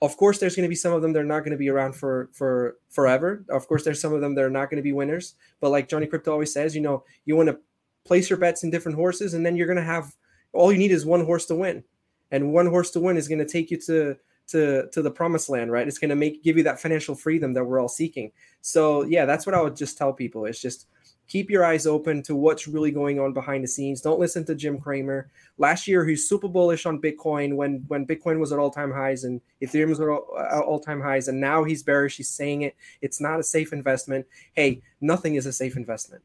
Of 0.00 0.16
course 0.16 0.38
there's 0.38 0.56
going 0.56 0.68
to 0.68 0.70
be 0.70 0.74
some 0.84 0.94
of 0.94 1.02
them 1.02 1.12
that 1.12 1.20
are 1.20 1.32
not 1.34 1.40
going 1.40 1.52
to 1.52 1.58
be 1.58 1.68
around 1.68 1.96
for 1.96 2.30
for 2.32 2.78
forever. 2.88 3.44
Of 3.50 3.68
course 3.68 3.84
there's 3.84 4.00
some 4.00 4.14
of 4.14 4.22
them 4.22 4.34
that 4.36 4.44
are 4.44 4.56
not 4.58 4.70
going 4.70 4.78
to 4.78 4.90
be 4.90 4.94
winners. 4.94 5.34
But 5.60 5.68
like 5.68 5.86
johnny 5.86 6.06
crypto 6.06 6.32
always 6.32 6.52
says 6.54 6.74
you 6.74 6.80
know 6.80 7.04
you 7.26 7.36
want 7.36 7.50
to 7.50 7.58
place 8.06 8.30
your 8.30 8.38
bets 8.38 8.64
in 8.64 8.70
different 8.70 8.96
horses 8.96 9.34
and 9.34 9.44
then 9.44 9.54
you're 9.54 9.66
going 9.66 9.84
to 9.84 9.92
have 9.94 10.14
all 10.54 10.72
you 10.72 10.78
need 10.78 10.92
is 10.92 11.04
one 11.04 11.22
horse 11.22 11.44
to 11.44 11.54
win 11.54 11.84
and 12.30 12.52
one 12.52 12.66
horse 12.66 12.90
to 12.92 13.00
win 13.00 13.16
is 13.16 13.28
going 13.28 13.38
to 13.38 13.46
take 13.46 13.70
you 13.70 13.76
to 13.78 14.16
to 14.48 14.88
to 14.92 15.02
the 15.02 15.10
promised 15.10 15.48
land 15.48 15.70
right? 15.72 15.86
It's 15.86 15.98
going 15.98 16.10
to 16.10 16.16
make 16.16 16.42
give 16.42 16.56
you 16.56 16.62
that 16.64 16.80
financial 16.80 17.14
freedom 17.14 17.52
that 17.54 17.64
we're 17.64 17.80
all 17.80 17.88
seeking. 17.88 18.32
So 18.60 19.04
yeah 19.04 19.24
that's 19.24 19.46
what 19.46 19.54
i 19.54 19.60
would 19.60 19.76
just 19.76 19.98
tell 19.98 20.12
people. 20.12 20.46
It's 20.46 20.60
just 20.60 20.86
keep 21.28 21.50
your 21.50 21.64
eyes 21.64 21.86
open 21.88 22.22
to 22.22 22.36
what's 22.36 22.68
really 22.68 22.92
going 22.92 23.18
on 23.18 23.32
behind 23.32 23.64
the 23.64 23.68
scenes. 23.68 24.00
Don't 24.00 24.20
listen 24.20 24.44
to 24.46 24.54
jim 24.54 24.78
cramer. 24.78 25.30
Last 25.58 25.88
year 25.88 26.04
he's 26.04 26.28
super 26.28 26.48
bullish 26.48 26.86
on 26.86 27.00
bitcoin 27.00 27.56
when 27.56 27.84
when 27.88 28.06
bitcoin 28.06 28.38
was 28.38 28.52
at 28.52 28.58
all-time 28.58 28.92
highs 28.92 29.24
and 29.24 29.40
ethereum 29.62 29.88
was 29.88 30.00
at 30.00 30.08
all, 30.08 30.26
all-time 30.64 31.00
highs 31.00 31.28
and 31.28 31.40
now 31.40 31.64
he's 31.64 31.82
bearish. 31.82 32.16
He's 32.16 32.30
saying 32.30 32.62
it. 32.62 32.76
It's 33.02 33.20
not 33.20 33.40
a 33.40 33.42
safe 33.42 33.72
investment. 33.72 34.26
Hey 34.54 34.82
nothing 35.00 35.34
is 35.34 35.46
a 35.46 35.52
safe 35.52 35.76
investment. 35.76 36.22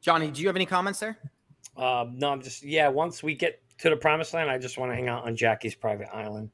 Johnny, 0.00 0.30
do 0.30 0.40
you 0.40 0.46
have 0.46 0.56
any 0.56 0.66
comments 0.66 1.00
there? 1.00 1.18
Um, 1.76 2.18
no, 2.18 2.30
I'm 2.30 2.42
just 2.42 2.62
yeah. 2.62 2.88
Once 2.88 3.22
we 3.22 3.34
get 3.34 3.62
to 3.80 3.90
the 3.90 3.96
promised 3.96 4.34
land, 4.34 4.50
I 4.50 4.58
just 4.58 4.78
want 4.78 4.92
to 4.92 4.96
hang 4.96 5.08
out 5.08 5.24
on 5.24 5.36
Jackie's 5.36 5.74
private 5.74 6.08
island. 6.14 6.50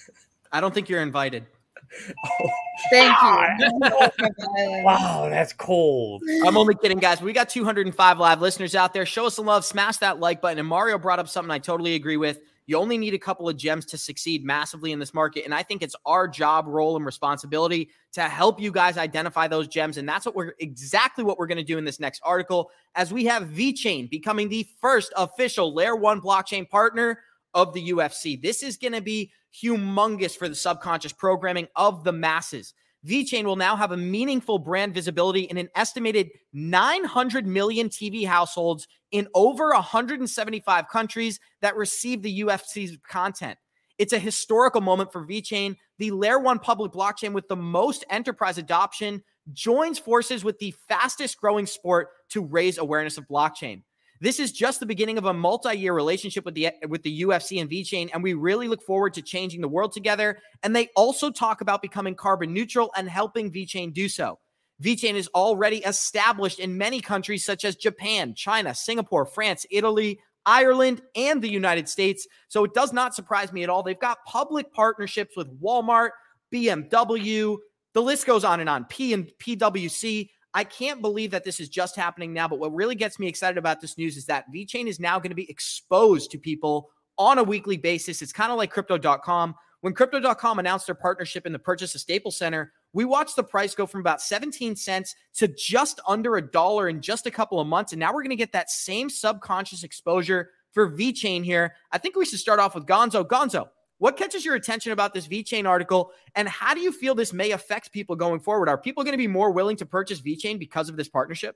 I 0.52 0.60
don't 0.60 0.74
think 0.74 0.88
you're 0.88 1.02
invited. 1.02 1.46
thank 2.90 3.12
Ah, 3.20 3.48
you 3.58 3.80
Wow, 4.84 5.28
that's 5.30 5.52
cold. 5.52 6.22
I'm 6.44 6.56
only 6.56 6.74
kidding, 6.74 6.98
guys. 6.98 7.20
We 7.20 7.32
got 7.32 7.48
205 7.48 8.18
live 8.18 8.40
listeners 8.40 8.74
out 8.74 8.92
there. 8.92 9.04
Show 9.06 9.26
us 9.26 9.36
some 9.36 9.46
love, 9.46 9.64
smash 9.64 9.98
that 9.98 10.20
like 10.20 10.40
button. 10.40 10.58
And 10.58 10.68
Mario 10.68 10.98
brought 10.98 11.18
up 11.18 11.28
something 11.28 11.50
I 11.50 11.58
totally 11.58 11.94
agree 11.94 12.16
with. 12.16 12.40
You 12.70 12.76
only 12.76 12.98
need 12.98 13.14
a 13.14 13.18
couple 13.18 13.48
of 13.48 13.56
gems 13.56 13.84
to 13.86 13.98
succeed 13.98 14.44
massively 14.44 14.92
in 14.92 15.00
this 15.00 15.12
market. 15.12 15.44
And 15.44 15.52
I 15.52 15.60
think 15.60 15.82
it's 15.82 15.96
our 16.06 16.28
job, 16.28 16.68
role, 16.68 16.94
and 16.94 17.04
responsibility 17.04 17.90
to 18.12 18.22
help 18.22 18.60
you 18.60 18.70
guys 18.70 18.96
identify 18.96 19.48
those 19.48 19.66
gems. 19.66 19.96
And 19.96 20.08
that's 20.08 20.24
what 20.24 20.36
we're 20.36 20.52
exactly 20.60 21.24
what 21.24 21.36
we're 21.36 21.48
going 21.48 21.58
to 21.58 21.64
do 21.64 21.78
in 21.78 21.84
this 21.84 21.98
next 21.98 22.22
article 22.24 22.70
as 22.94 23.12
we 23.12 23.24
have 23.24 23.48
VeChain 23.48 24.08
becoming 24.08 24.48
the 24.48 24.68
first 24.80 25.12
official 25.16 25.74
layer 25.74 25.96
one 25.96 26.20
blockchain 26.20 26.70
partner 26.70 27.18
of 27.54 27.74
the 27.74 27.90
UFC. 27.90 28.40
This 28.40 28.62
is 28.62 28.76
going 28.76 28.92
to 28.92 29.00
be 29.00 29.32
humongous 29.52 30.38
for 30.38 30.48
the 30.48 30.54
subconscious 30.54 31.12
programming 31.12 31.66
of 31.74 32.04
the 32.04 32.12
masses. 32.12 32.74
VeChain 33.06 33.44
will 33.44 33.56
now 33.56 33.76
have 33.76 33.92
a 33.92 33.96
meaningful 33.96 34.58
brand 34.58 34.94
visibility 34.94 35.42
in 35.42 35.56
an 35.56 35.68
estimated 35.74 36.30
900 36.52 37.46
million 37.46 37.88
TV 37.88 38.26
households 38.26 38.86
in 39.10 39.26
over 39.34 39.70
175 39.70 40.88
countries 40.88 41.40
that 41.62 41.76
receive 41.76 42.22
the 42.22 42.40
UFC's 42.40 42.98
content. 43.08 43.58
It's 43.98 44.12
a 44.12 44.18
historical 44.18 44.80
moment 44.80 45.12
for 45.12 45.26
VeChain. 45.26 45.76
The 45.98 46.10
Layer 46.10 46.38
1 46.38 46.58
public 46.58 46.92
blockchain 46.92 47.32
with 47.32 47.48
the 47.48 47.56
most 47.56 48.04
enterprise 48.10 48.58
adoption 48.58 49.22
joins 49.52 49.98
forces 49.98 50.44
with 50.44 50.58
the 50.58 50.74
fastest 50.88 51.38
growing 51.38 51.66
sport 51.66 52.08
to 52.30 52.44
raise 52.44 52.78
awareness 52.78 53.18
of 53.18 53.26
blockchain. 53.28 53.82
This 54.20 54.38
is 54.38 54.52
just 54.52 54.80
the 54.80 54.86
beginning 54.86 55.16
of 55.16 55.24
a 55.24 55.32
multi-year 55.32 55.94
relationship 55.94 56.44
with 56.44 56.54
the 56.54 56.70
with 56.88 57.02
the 57.02 57.22
UFC 57.22 57.60
and 57.60 57.70
VeChain, 57.70 58.10
and 58.12 58.22
we 58.22 58.34
really 58.34 58.68
look 58.68 58.82
forward 58.82 59.14
to 59.14 59.22
changing 59.22 59.60
the 59.60 59.68
world 59.68 59.92
together. 59.92 60.38
And 60.62 60.76
they 60.76 60.88
also 60.94 61.30
talk 61.30 61.62
about 61.62 61.80
becoming 61.80 62.14
carbon 62.14 62.52
neutral 62.52 62.92
and 62.96 63.08
helping 63.08 63.50
VeChain 63.50 63.94
do 63.94 64.08
so. 64.08 64.38
VeChain 64.82 65.14
is 65.14 65.28
already 65.34 65.78
established 65.78 66.58
in 66.58 66.76
many 66.76 67.00
countries 67.00 67.44
such 67.44 67.64
as 67.64 67.76
Japan, 67.76 68.34
China, 68.34 68.74
Singapore, 68.74 69.26
France, 69.26 69.64
Italy, 69.70 70.18
Ireland, 70.44 71.02
and 71.14 71.40
the 71.40 71.50
United 71.50 71.88
States. 71.88 72.26
So 72.48 72.64
it 72.64 72.74
does 72.74 72.92
not 72.92 73.14
surprise 73.14 73.52
me 73.52 73.62
at 73.62 73.70
all. 73.70 73.82
They've 73.82 73.98
got 73.98 74.24
public 74.26 74.72
partnerships 74.72 75.36
with 75.36 75.48
Walmart, 75.60 76.10
BMW, 76.52 77.56
the 77.92 78.02
list 78.02 78.26
goes 78.26 78.44
on 78.44 78.60
and 78.60 78.68
on. 78.68 78.84
P 78.84 79.12
and 79.12 79.30
PwC. 79.38 80.30
I 80.52 80.64
can't 80.64 81.00
believe 81.00 81.30
that 81.30 81.44
this 81.44 81.60
is 81.60 81.68
just 81.68 81.94
happening 81.94 82.32
now, 82.32 82.48
but 82.48 82.58
what 82.58 82.74
really 82.74 82.96
gets 82.96 83.18
me 83.18 83.28
excited 83.28 83.56
about 83.56 83.80
this 83.80 83.96
news 83.96 84.16
is 84.16 84.26
that 84.26 84.46
VeChain 84.52 84.86
is 84.86 84.98
now 84.98 85.18
going 85.18 85.30
to 85.30 85.36
be 85.36 85.48
exposed 85.50 86.30
to 86.32 86.38
people 86.38 86.90
on 87.18 87.38
a 87.38 87.44
weekly 87.44 87.76
basis. 87.76 88.22
It's 88.22 88.32
kind 88.32 88.50
of 88.50 88.58
like 88.58 88.70
crypto.com 88.70 89.54
When 89.82 89.94
Crypto.com 89.94 90.58
announced 90.58 90.86
their 90.86 90.94
partnership 90.94 91.46
in 91.46 91.52
the 91.52 91.58
purchase 91.58 91.94
of 91.94 92.00
Staples 92.00 92.36
Center, 92.36 92.72
we 92.92 93.04
watched 93.04 93.36
the 93.36 93.44
price 93.44 93.74
go 93.74 93.86
from 93.86 94.00
about 94.00 94.20
17 94.20 94.74
cents 94.74 95.14
to 95.34 95.46
just 95.46 96.00
under 96.08 96.36
a 96.36 96.42
dollar 96.42 96.88
in 96.88 97.00
just 97.00 97.26
a 97.26 97.30
couple 97.30 97.60
of 97.60 97.66
months. 97.66 97.92
And 97.92 98.00
now 98.00 98.12
we're 98.12 98.22
going 98.22 98.30
to 98.30 98.36
get 98.36 98.52
that 98.52 98.70
same 98.70 99.08
subconscious 99.08 99.84
exposure 99.84 100.50
for 100.72 100.90
VeChain 100.90 101.44
here. 101.44 101.74
I 101.92 101.98
think 101.98 102.16
we 102.16 102.24
should 102.24 102.40
start 102.40 102.58
off 102.58 102.74
with 102.74 102.86
Gonzo. 102.86 103.24
Gonzo, 103.24 103.68
what 104.00 104.16
catches 104.16 104.46
your 104.46 104.54
attention 104.54 104.92
about 104.92 105.12
this 105.12 105.28
VeChain 105.28 105.68
article? 105.68 106.12
And 106.34 106.48
how 106.48 106.72
do 106.72 106.80
you 106.80 106.90
feel 106.90 107.14
this 107.14 107.34
may 107.34 107.50
affect 107.50 107.92
people 107.92 108.16
going 108.16 108.40
forward? 108.40 108.70
Are 108.70 108.78
people 108.78 109.04
going 109.04 109.12
to 109.12 109.18
be 109.18 109.26
more 109.26 109.50
willing 109.50 109.76
to 109.76 109.86
purchase 109.86 110.22
VeChain 110.22 110.58
because 110.58 110.88
of 110.88 110.96
this 110.96 111.08
partnership? 111.08 111.54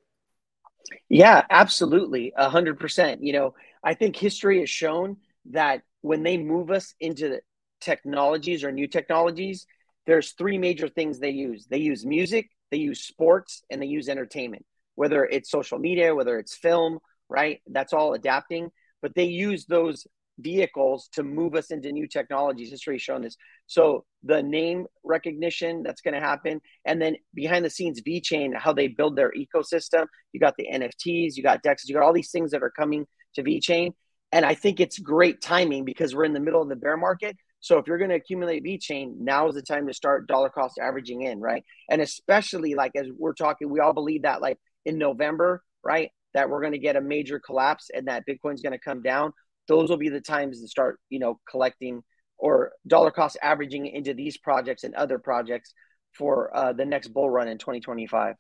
Yeah, 1.09 1.43
absolutely. 1.49 2.35
A 2.37 2.51
hundred 2.51 2.79
percent. 2.79 3.23
You 3.25 3.33
know, 3.33 3.55
I 3.83 3.95
think 3.95 4.15
history 4.15 4.61
has 4.61 4.69
shown 4.69 5.17
that 5.53 5.83
when 6.03 6.23
they 6.23 6.37
move 6.37 6.71
us 6.71 6.95
into 7.01 7.41
technologies 7.81 8.63
or 8.63 8.71
new 8.71 8.89
technologies, 8.89 9.67
there's 10.05 10.33
three 10.33 10.59
major 10.59 10.89
things 10.89 11.19
they 11.19 11.31
use. 11.31 11.67
They 11.67 11.79
use 11.79 12.05
music, 12.05 12.51
they 12.71 12.77
use 12.77 13.01
sports, 13.01 13.63
and 13.71 13.81
they 13.81 13.87
use 13.87 14.11
entertainment. 14.11 14.67
Whether 14.97 15.25
it's 15.25 15.51
social 15.51 15.79
media, 15.79 16.15
whether 16.15 16.39
it's 16.39 16.55
film, 16.55 16.99
right? 17.31 17.63
That's 17.67 17.95
all 17.95 18.13
adapting. 18.13 18.71
But 19.01 19.15
they 19.15 19.25
use 19.25 19.65
those 19.65 20.07
vehicles 20.39 21.09
to 21.13 21.23
move 21.23 21.55
us 21.55 21.71
into 21.71 21.93
new 21.93 22.07
technologies. 22.07 22.71
History 22.71 22.95
has 22.95 23.03
shown 23.03 23.23
this. 23.23 23.37
So 23.67 24.05
the 24.23 24.43
name 24.43 24.87
recognition 25.05 25.83
that's 25.83 26.01
going 26.01 26.15
to 26.15 26.21
happen, 26.21 26.61
and 26.85 27.01
then 27.01 27.17
behind 27.35 27.65
the 27.65 27.71
scenes, 27.71 28.01
VeChain, 28.03 28.57
how 28.57 28.73
they 28.73 28.89
build 28.89 29.17
their 29.17 29.33
ecosystem. 29.33 30.07
You 30.33 30.41
got 30.41 30.57
the 30.57 30.69
NFTs, 30.73 31.37
you 31.37 31.43
got 31.43 31.63
DEX, 31.63 31.89
you 31.89 31.95
got 31.95 32.03
all 32.03 32.13
these 32.13 32.31
things 32.31 32.51
that 32.51 32.63
are 32.63 32.71
coming 32.71 33.07
to 33.35 33.43
VeChain, 33.43 33.93
And 34.33 34.45
I 34.45 34.55
think 34.55 34.81
it's 34.81 34.99
great 34.99 35.41
timing 35.41 35.85
because 35.85 36.15
we're 36.15 36.25
in 36.25 36.33
the 36.33 36.41
middle 36.41 36.63
of 36.63 36.69
the 36.69 36.77
bear 36.77 36.97
market. 36.97 37.37
So 37.61 37.79
if 37.79 37.87
you're 37.87 37.99
going 37.99 38.11
to 38.11 38.17
accumulate 38.17 38.63
V 38.63 38.77
Chain, 38.79 39.17
now 39.21 39.49
is 39.49 39.55
the 39.55 39.63
time 39.63 39.87
to 39.87 39.95
start 39.95 40.27
dollar 40.27 40.51
cost 40.51 40.79
averaging 40.79 41.23
in, 41.23 41.41
right? 41.41 41.65
And 41.89 42.03
especially 42.03 42.75
like 42.75 42.93
as 42.95 43.07
we're 43.17 43.33
talking, 43.33 43.71
we 43.71 43.81
all 43.81 43.95
believe 43.95 44.23
that 44.23 44.43
like 44.43 44.59
in 44.85 44.99
November, 44.99 45.63
right, 45.83 46.11
that 46.35 46.51
we're 46.51 46.61
going 46.61 46.73
to 46.73 46.79
get 46.79 46.97
a 46.97 47.01
major 47.01 47.41
collapse 47.41 47.89
and 47.95 48.09
that 48.09 48.25
Bitcoin's 48.29 48.61
going 48.61 48.73
to 48.73 48.79
come 48.79 49.01
down 49.01 49.33
those 49.69 49.89
will 49.91 49.97
be 49.97 50.09
the 50.09 50.21
times 50.21 50.61
to 50.61 50.69
start, 50.69 50.99
you 51.09 51.19
know, 51.19 51.39
collecting 51.49 52.03
or 52.39 52.73
dollar 52.87 53.11
cost 53.11 53.39
averaging 53.43 53.87
into 53.87 54.15
these 54.15 54.37
projects 54.37 54.85
and 54.85 54.95
other 54.95 55.19
projects 55.19 55.73
for 56.13 56.55
uh, 56.57 56.73
the 56.73 56.85
next 56.85 57.09
bull 57.09 57.31
run 57.31 57.49
in 57.49 57.59
2025. 57.59 58.37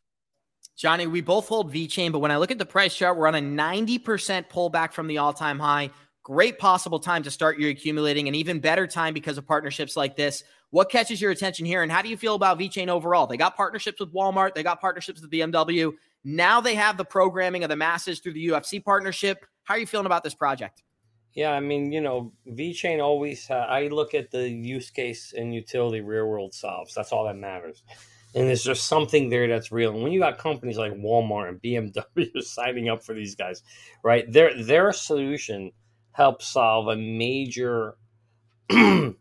Johnny, 0.76 1.06
we 1.06 1.20
both 1.20 1.46
hold 1.46 1.72
VeChain, 1.72 2.10
but 2.10 2.18
when 2.18 2.30
I 2.30 2.36
look 2.36 2.50
at 2.50 2.58
the 2.58 2.66
price 2.66 2.94
chart, 2.94 3.16
we're 3.16 3.28
on 3.28 3.34
a 3.34 3.40
90% 3.40 4.48
pullback 4.48 4.92
from 4.92 5.06
the 5.06 5.18
all 5.18 5.32
time 5.32 5.58
high. 5.58 5.90
Great 6.24 6.58
possible 6.58 6.98
time 6.98 7.22
to 7.22 7.30
start 7.30 7.58
your 7.58 7.70
accumulating, 7.70 8.26
and 8.26 8.34
even 8.34 8.58
better 8.58 8.86
time 8.86 9.14
because 9.14 9.38
of 9.38 9.46
partnerships 9.46 9.96
like 9.96 10.16
this. 10.16 10.42
What 10.70 10.90
catches 10.90 11.20
your 11.20 11.30
attention 11.30 11.66
here, 11.66 11.82
and 11.82 11.92
how 11.92 12.02
do 12.02 12.08
you 12.08 12.16
feel 12.16 12.34
about 12.34 12.58
VeChain 12.58 12.88
overall? 12.88 13.26
They 13.26 13.36
got 13.36 13.56
partnerships 13.56 14.00
with 14.00 14.12
Walmart, 14.12 14.54
they 14.54 14.62
got 14.62 14.80
partnerships 14.80 15.20
with 15.20 15.30
BMW. 15.30 15.92
Now 16.24 16.60
they 16.60 16.74
have 16.74 16.96
the 16.96 17.04
programming 17.04 17.62
of 17.62 17.68
the 17.68 17.76
masses 17.76 18.20
through 18.20 18.32
the 18.32 18.48
UFC 18.48 18.82
partnership. 18.82 19.44
How 19.64 19.74
are 19.74 19.78
you 19.78 19.86
feeling 19.86 20.06
about 20.06 20.24
this 20.24 20.34
project? 20.34 20.82
Yeah, 21.34 21.50
I 21.50 21.60
mean, 21.60 21.90
you 21.92 22.00
know, 22.00 22.32
VeChain 22.48 23.02
always, 23.02 23.50
uh, 23.50 23.54
I 23.54 23.88
look 23.88 24.14
at 24.14 24.30
the 24.30 24.48
use 24.48 24.90
case 24.90 25.32
and 25.36 25.54
utility 25.54 26.00
real 26.00 26.26
world 26.26 26.54
solves. 26.54 26.94
That's 26.94 27.12
all 27.12 27.24
that 27.26 27.36
matters. 27.36 27.82
And 28.34 28.48
there's 28.48 28.64
just 28.64 28.86
something 28.86 29.30
there 29.30 29.48
that's 29.48 29.72
real. 29.72 29.92
And 29.94 30.02
when 30.02 30.12
you 30.12 30.20
got 30.20 30.38
companies 30.38 30.78
like 30.78 30.92
Walmart 30.92 31.48
and 31.48 31.62
BMW 31.62 32.30
signing 32.42 32.88
up 32.88 33.04
for 33.04 33.14
these 33.14 33.34
guys, 33.34 33.62
right? 34.02 34.30
Their 34.32 34.62
their 34.62 34.92
solution 34.92 35.72
helps 36.12 36.46
solve 36.48 36.88
a 36.88 36.96
major 36.96 37.96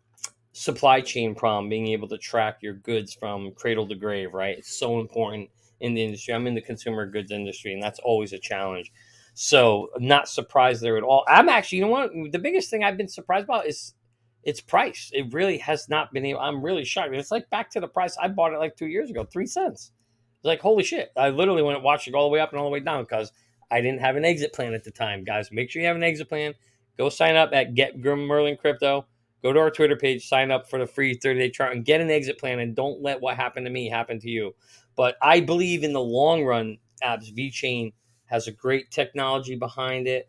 supply 0.54 1.02
chain 1.02 1.36
problem, 1.36 1.70
being 1.70 1.88
able 1.88 2.08
to 2.10 2.18
track 2.18 2.60
your 2.62 2.74
goods 2.74 3.14
from 3.14 3.52
cradle 3.54 3.88
to 3.88 3.96
grave, 3.96 4.34
right? 4.34 4.58
It's 4.58 4.78
so 4.80 5.00
important 5.00 5.50
in 5.80 5.94
the 5.94 6.04
industry. 6.04 6.34
I'm 6.34 6.48
in 6.48 6.56
the 6.56 6.62
consumer 6.62 7.06
goods 7.06 7.32
industry, 7.32 7.74
and 7.74 7.84
that's 7.84 8.00
always 8.00 8.34
a 8.34 8.40
challenge. 8.40 8.92
So 9.34 9.90
not 9.98 10.30
surprised 10.30 10.82
there 10.82 10.98
at 10.98 11.04
all. 11.04 11.26
I'm 11.28 11.50
actually, 11.50 11.80
you 11.80 11.86
know 11.86 11.90
what? 11.90 12.12
The 12.32 12.40
biggest 12.40 12.70
thing 12.70 12.84
I've 12.84 12.98
been 12.98 13.08
surprised 13.08 13.46
about 13.46 13.68
is 13.68 13.96
its 14.44 14.62
price. 14.62 15.10
It 15.14 15.34
really 15.34 15.58
has 15.60 15.90
not 15.90 16.14
been 16.14 16.26
able. 16.26 16.40
I'm 16.40 16.64
really 16.64 16.86
shocked. 16.86 17.14
It's 17.14 17.32
like 17.32 17.50
back 17.50 17.70
to 17.72 17.80
the 17.80 17.88
price 17.88 18.16
I 18.22 18.28
bought 18.28 18.54
it 18.54 18.60
like 18.60 18.76
two 18.76 18.88
years 18.88 19.10
ago, 19.10 19.24
three 19.24 19.48
cents. 19.48 19.92
It's 20.38 20.46
like 20.46 20.60
holy 20.60 20.84
shit! 20.84 21.12
I 21.18 21.30
literally 21.30 21.64
went 21.64 21.78
it 21.80 22.14
all 22.14 22.30
the 22.30 22.34
way 22.34 22.42
up 22.42 22.52
and 22.52 22.60
all 22.60 22.66
the 22.66 22.72
way 22.72 22.82
down 22.82 23.04
because 23.04 23.32
I 23.72 23.82
didn't 23.82 24.02
have 24.02 24.18
an 24.18 24.26
exit 24.26 24.54
plan 24.54 24.74
at 24.74 24.84
the 24.84 24.92
time. 24.92 25.24
Guys, 25.24 25.52
make 25.52 25.72
sure 25.72 25.82
you 25.82 25.88
have 25.88 25.96
an 25.96 26.04
exit 26.04 26.30
plan. 26.30 26.54
Go 26.98 27.10
sign 27.10 27.36
up 27.36 27.52
at 27.54 27.74
Good 27.74 28.18
Morning 28.18 28.58
Crypto. 28.58 29.08
Go 29.42 29.52
to 29.52 29.60
our 29.60 29.72
Twitter 29.72 29.96
page, 29.96 30.28
sign 30.28 30.52
up 30.52 30.70
for 30.70 30.78
the 30.80 30.86
free 30.86 31.16
30 31.16 31.40
day 31.40 31.50
chart, 31.50 31.76
and 31.76 31.84
get 31.84 32.02
an 32.02 32.12
exit 32.12 32.38
plan. 32.38 32.60
And 32.60 32.76
don't 32.76 33.02
let 33.02 33.20
what 33.20 33.36
happened 33.36 33.66
to 33.66 33.72
me 33.72 33.90
happen 33.90 34.20
to 34.20 34.30
you. 34.30 34.54
But 34.96 35.16
I 35.22 35.40
believe 35.40 35.84
in 35.84 35.92
the 35.92 36.02
long 36.02 36.44
run, 36.44 36.78
Abs 37.02 37.32
VeChain 37.32 37.94
has 38.34 38.48
a 38.48 38.52
great 38.52 38.90
technology 38.90 39.56
behind 39.56 40.08
it. 40.08 40.28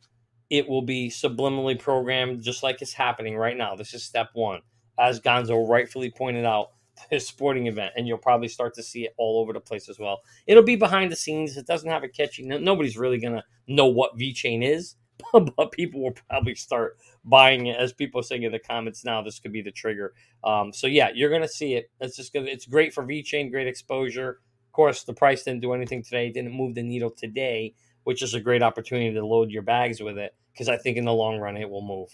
It 0.50 0.68
will 0.68 0.82
be 0.82 1.09
subliminally 1.09 1.78
programmed 1.78 2.42
just 2.42 2.62
like 2.62 2.82
it's 2.82 2.92
happening 2.92 3.34
right 3.34 3.57
now. 3.57 3.74
This 3.76 3.94
is 3.94 4.05
step 4.05 4.28
one. 4.34 4.61
As 4.98 5.20
Gonzo 5.20 5.66
rightfully 5.66 6.11
pointed 6.11 6.44
out, 6.44 6.72
this 7.11 7.26
sporting 7.26 7.66
event, 7.66 7.94
and 7.96 8.07
you'll 8.07 8.18
probably 8.18 8.46
start 8.46 8.74
to 8.74 8.82
see 8.82 9.05
it 9.05 9.14
all 9.16 9.40
over 9.40 9.55
the 9.55 9.61
place 9.61 9.88
as 9.88 9.98
well. 9.98 10.20
It'll 10.46 10.62
be 10.62 10.76
behind 10.76 11.11
the 11.11 11.16
scenes. 11.16 11.57
It 11.57 11.66
doesn't 11.66 11.90
have 11.90 12.05
a 12.05 12.09
catchy. 12.09 12.44
Nobody's 12.44 12.98
really 12.98 13.18
gonna 13.18 13.42
know 13.66 13.86
what 13.86 14.18
VeChain 14.18 14.62
is, 14.62 14.96
but 15.32 15.72
people 15.72 16.02
will 16.02 16.14
probably 16.28 16.55
start 16.55 16.98
buying 17.24 17.68
it. 17.68 17.78
As 17.78 17.94
people 17.94 18.20
are 18.20 18.24
saying 18.24 18.42
in 18.42 18.52
the 18.52 18.59
comments 18.59 19.02
now, 19.02 19.22
this 19.22 19.40
could 19.40 19.50
be 19.50 19.62
the 19.62 19.72
trigger. 19.72 20.12
Um, 20.44 20.74
so 20.74 20.86
yeah, 20.86 21.09
you're 21.14 21.30
gonna 21.30 21.48
see 21.48 21.72
it. 21.72 21.90
It's 22.00 22.16
just 22.16 22.34
gonna. 22.34 22.46
It's 22.46 22.66
great 22.66 22.92
for 22.92 23.02
VeChain. 23.02 23.50
Great 23.50 23.66
exposure. 23.66 24.40
Of 24.66 24.72
course, 24.72 25.05
the 25.05 25.14
price 25.14 25.42
didn't 25.42 25.62
do 25.62 25.72
anything 25.72 26.02
today. 26.02 26.30
Didn't 26.30 26.52
move 26.52 26.74
the 26.74 26.82
needle 26.82 27.11
today 27.11 27.74
which 28.05 28.22
is 28.22 28.34
a 28.34 28.40
great 28.40 28.62
opportunity 28.62 29.12
to 29.12 29.26
load 29.26 29.50
your 29.50 29.62
bags 29.62 30.00
with 30.00 30.18
it 30.18 30.34
because 30.52 30.68
I 30.68 30.76
think 30.76 30.96
in 30.96 31.05
the 31.05 31.12
long 31.12 31.38
run 31.38 31.57
it 31.57 31.68
will 31.68 31.82
move. 31.82 32.09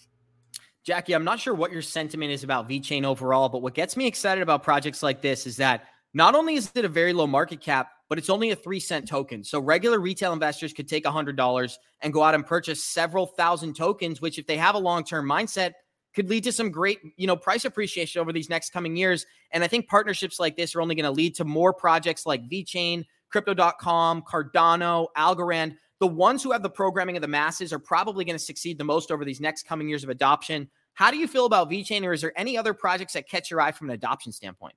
Jackie, 0.82 1.12
I'm 1.12 1.24
not 1.24 1.38
sure 1.38 1.54
what 1.54 1.72
your 1.72 1.82
sentiment 1.82 2.32
is 2.32 2.42
about 2.42 2.68
VeChain 2.68 3.04
overall, 3.04 3.48
but 3.50 3.60
what 3.60 3.74
gets 3.74 3.96
me 3.96 4.06
excited 4.06 4.40
about 4.40 4.62
projects 4.62 5.02
like 5.02 5.20
this 5.20 5.46
is 5.46 5.58
that 5.58 5.84
not 6.14 6.34
only 6.34 6.54
is 6.54 6.72
it 6.74 6.84
a 6.84 6.88
very 6.88 7.12
low 7.12 7.26
market 7.26 7.60
cap, 7.60 7.90
but 8.08 8.18
it's 8.18 8.30
only 8.30 8.50
a 8.50 8.56
three 8.56 8.80
cent 8.80 9.06
token. 9.06 9.44
So 9.44 9.60
regular 9.60 10.00
retail 10.00 10.32
investors 10.32 10.72
could 10.72 10.88
take 10.88 11.04
$100 11.04 11.74
and 12.00 12.12
go 12.12 12.22
out 12.22 12.34
and 12.34 12.44
purchase 12.44 12.84
several 12.84 13.26
thousand 13.26 13.76
tokens, 13.76 14.20
which, 14.20 14.38
if 14.38 14.46
they 14.46 14.56
have 14.56 14.74
a 14.74 14.78
long 14.78 15.04
term 15.04 15.28
mindset, 15.28 15.72
could 16.14 16.28
lead 16.28 16.42
to 16.44 16.52
some 16.52 16.70
great, 16.70 16.98
you 17.16 17.28
know, 17.28 17.36
price 17.36 17.64
appreciation 17.64 18.20
over 18.20 18.32
these 18.32 18.50
next 18.50 18.70
coming 18.70 18.96
years. 18.96 19.26
And 19.52 19.62
I 19.62 19.68
think 19.68 19.86
partnerships 19.86 20.40
like 20.40 20.56
this 20.56 20.74
are 20.74 20.80
only 20.80 20.96
going 20.96 21.04
to 21.04 21.10
lead 21.12 21.36
to 21.36 21.44
more 21.44 21.72
projects 21.72 22.26
like 22.26 22.48
VeChain, 22.48 23.04
Crypto.com, 23.30 24.22
Cardano, 24.22 25.06
Algorand. 25.16 25.76
The 26.00 26.06
ones 26.06 26.42
who 26.42 26.52
have 26.52 26.62
the 26.62 26.70
programming 26.70 27.16
of 27.16 27.22
the 27.22 27.28
masses 27.28 27.72
are 27.72 27.78
probably 27.78 28.24
going 28.24 28.36
to 28.36 28.44
succeed 28.44 28.78
the 28.78 28.84
most 28.84 29.10
over 29.10 29.24
these 29.24 29.40
next 29.40 29.64
coming 29.64 29.88
years 29.88 30.02
of 30.02 30.10
adoption. 30.10 30.68
How 30.94 31.10
do 31.10 31.16
you 31.16 31.28
feel 31.28 31.46
about 31.46 31.70
VeChain, 31.70 32.04
or 32.04 32.12
is 32.12 32.20
there 32.20 32.32
any 32.36 32.56
other 32.56 32.74
projects 32.74 33.12
that 33.14 33.28
catch 33.28 33.50
your 33.50 33.60
eye 33.60 33.72
from 33.72 33.88
an 33.90 33.94
adoption 33.94 34.32
standpoint? 34.32 34.74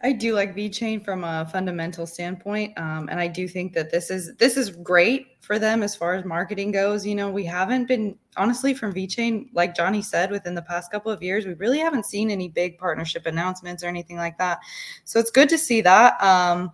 I 0.00 0.12
do 0.12 0.32
like 0.32 0.54
VeChain 0.54 1.04
from 1.04 1.24
a 1.24 1.48
fundamental 1.50 2.06
standpoint, 2.06 2.78
um, 2.78 3.08
and 3.10 3.18
I 3.18 3.26
do 3.26 3.48
think 3.48 3.72
that 3.72 3.90
this 3.90 4.10
is 4.10 4.34
this 4.36 4.56
is 4.56 4.70
great 4.70 5.26
for 5.40 5.58
them 5.58 5.82
as 5.82 5.96
far 5.96 6.14
as 6.14 6.24
marketing 6.24 6.70
goes. 6.70 7.04
You 7.04 7.16
know, 7.16 7.30
we 7.30 7.44
haven't 7.44 7.88
been 7.88 8.16
honestly 8.36 8.74
from 8.74 8.94
VeChain, 8.94 9.48
like 9.54 9.74
Johnny 9.74 10.00
said, 10.00 10.30
within 10.30 10.54
the 10.54 10.62
past 10.62 10.92
couple 10.92 11.10
of 11.10 11.20
years, 11.20 11.46
we 11.46 11.54
really 11.54 11.80
haven't 11.80 12.06
seen 12.06 12.30
any 12.30 12.48
big 12.48 12.78
partnership 12.78 13.26
announcements 13.26 13.82
or 13.82 13.88
anything 13.88 14.16
like 14.16 14.38
that. 14.38 14.60
So 15.04 15.18
it's 15.18 15.32
good 15.32 15.48
to 15.48 15.58
see 15.58 15.80
that 15.80 16.22
um, 16.22 16.70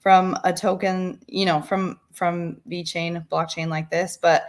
from 0.00 0.36
a 0.42 0.52
token, 0.52 1.20
you 1.28 1.46
know, 1.46 1.62
from 1.62 2.00
from 2.12 2.60
VeChain 2.68 3.28
blockchain 3.28 3.68
like 3.68 3.88
this, 3.88 4.18
but 4.20 4.46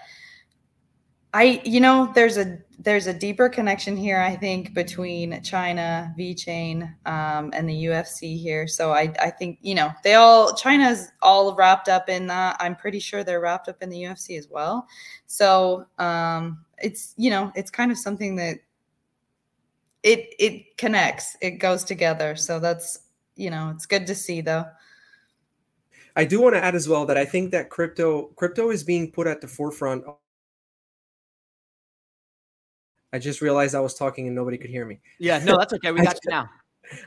I, 1.35 1.61
you 1.65 1.81
know, 1.81 2.11
there's 2.15 2.37
a 2.37 2.57
there's 2.79 3.07
a 3.07 3.13
deeper 3.13 3.49
connection 3.49 3.95
here, 3.95 4.19
I 4.19 4.35
think, 4.35 4.73
between 4.73 5.41
China, 5.43 6.13
VeChain, 6.17 6.83
um, 7.05 7.51
and 7.53 7.67
the 7.67 7.85
UFC 7.85 8.39
here. 8.39 8.67
So 8.67 8.91
I, 8.91 9.13
I 9.19 9.29
think, 9.29 9.59
you 9.61 9.75
know, 9.75 9.91
they 10.03 10.15
all 10.15 10.53
China's 10.55 11.11
all 11.21 11.55
wrapped 11.55 11.89
up 11.89 12.09
in 12.09 12.27
that. 12.27 12.57
I'm 12.59 12.75
pretty 12.75 12.99
sure 12.99 13.23
they're 13.23 13.41
wrapped 13.41 13.69
up 13.69 13.81
in 13.81 13.89
the 13.89 14.03
UFC 14.03 14.37
as 14.37 14.47
well. 14.49 14.87
So 15.27 15.85
um, 15.99 16.65
it's, 16.77 17.13
you 17.17 17.29
know, 17.29 17.51
it's 17.55 17.71
kind 17.71 17.91
of 17.91 17.97
something 17.97 18.35
that 18.37 18.57
it 20.03 20.33
it 20.39 20.77
connects, 20.77 21.35
it 21.41 21.51
goes 21.51 21.83
together. 21.83 22.35
So 22.35 22.59
that's, 22.59 22.99
you 23.35 23.49
know, 23.49 23.71
it's 23.73 23.85
good 23.85 24.05
to 24.07 24.15
see 24.15 24.41
though. 24.41 24.65
I 26.15 26.23
do 26.23 26.41
want 26.41 26.55
to 26.55 26.63
add 26.63 26.75
as 26.75 26.87
well 26.87 27.05
that 27.07 27.17
I 27.17 27.25
think 27.25 27.51
that 27.51 27.69
crypto 27.69 28.27
crypto 28.35 28.69
is 28.69 28.83
being 28.83 29.11
put 29.11 29.27
at 29.27 29.41
the 29.41 29.47
forefront 29.47 30.03
I 33.15 33.19
just 33.19 33.39
realized 33.39 33.75
I 33.75 33.79
was 33.79 33.93
talking 33.93 34.27
and 34.27 34.35
nobody 34.35 34.57
could 34.57 34.69
hear 34.69 34.85
me. 34.85 34.99
Yeah, 35.19 35.39
no, 35.39 35.57
that's 35.57 35.71
okay. 35.71 35.91
We 35.91 36.01
got 36.03 36.19
you 36.23 36.31
now. 36.31 36.49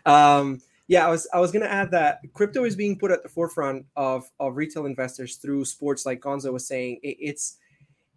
Um, 0.07 0.61
yeah, 0.89 1.07
I 1.07 1.11
was 1.11 1.29
I 1.33 1.39
was 1.39 1.53
gonna 1.53 1.67
add 1.67 1.93
that 1.93 2.19
crypto 2.33 2.65
is 2.65 2.75
being 2.75 2.99
put 2.99 3.13
at 3.13 3.23
the 3.23 3.29
forefront 3.29 3.87
of 3.95 4.29
of 4.41 4.57
retail 4.57 4.87
investors 4.87 5.37
through 5.37 5.67
sports, 5.67 6.05
like 6.05 6.21
Gonzo 6.21 6.53
was 6.53 6.67
saying. 6.67 6.99
It, 7.05 7.17
it's 7.21 7.59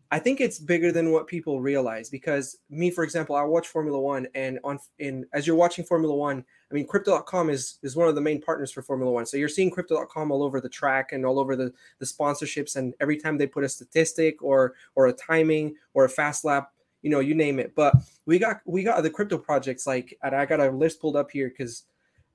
I 0.09 0.19
think 0.19 0.41
it's 0.41 0.57
bigger 0.57 0.91
than 0.91 1.11
what 1.11 1.27
people 1.27 1.61
realize 1.61 2.09
because 2.09 2.57
me, 2.69 2.91
for 2.91 3.03
example, 3.03 3.35
I 3.35 3.43
watch 3.43 3.67
Formula 3.67 3.99
One, 3.99 4.27
and 4.35 4.59
on 4.63 4.79
in 4.99 5.25
as 5.33 5.45
you're 5.45 5.55
watching 5.55 5.85
Formula 5.85 6.15
One, 6.15 6.43
I 6.69 6.73
mean, 6.73 6.87
Crypto.com 6.87 7.49
is 7.49 7.77
is 7.83 7.95
one 7.95 8.07
of 8.07 8.15
the 8.15 8.21
main 8.21 8.41
partners 8.41 8.71
for 8.71 8.81
Formula 8.81 9.11
One. 9.11 9.25
So 9.25 9.37
you're 9.37 9.49
seeing 9.49 9.69
Crypto.com 9.69 10.31
all 10.31 10.41
over 10.41 10.59
the 10.59 10.69
track 10.69 11.11
and 11.11 11.25
all 11.25 11.39
over 11.39 11.55
the 11.55 11.73
the 11.99 12.05
sponsorships, 12.05 12.75
and 12.75 12.93
every 12.99 13.17
time 13.17 13.37
they 13.37 13.47
put 13.47 13.63
a 13.63 13.69
statistic 13.69 14.41
or 14.41 14.73
or 14.95 15.07
a 15.07 15.13
timing 15.13 15.75
or 15.93 16.05
a 16.05 16.09
fast 16.09 16.43
lap, 16.43 16.71
you 17.01 17.09
know, 17.09 17.19
you 17.19 17.35
name 17.35 17.59
it. 17.59 17.73
But 17.75 17.95
we 18.25 18.39
got 18.39 18.61
we 18.65 18.83
got 18.83 19.01
the 19.03 19.09
crypto 19.09 19.37
projects 19.37 19.87
like, 19.87 20.17
and 20.23 20.35
I 20.35 20.45
got 20.45 20.59
a 20.59 20.69
list 20.69 21.01
pulled 21.01 21.15
up 21.15 21.31
here 21.31 21.49
because 21.49 21.83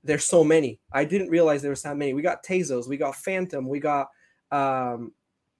there's 0.03 0.25
so 0.25 0.43
many. 0.43 0.79
I 0.91 1.05
didn't 1.05 1.29
realize 1.29 1.61
there 1.61 1.71
was 1.71 1.83
that 1.83 1.97
many. 1.97 2.13
We 2.13 2.21
got 2.21 2.43
Tezos, 2.43 2.87
we 2.87 2.97
got 2.97 3.15
Fantom, 3.15 3.67
we 3.67 3.79
got 3.79 4.09
um 4.51 5.11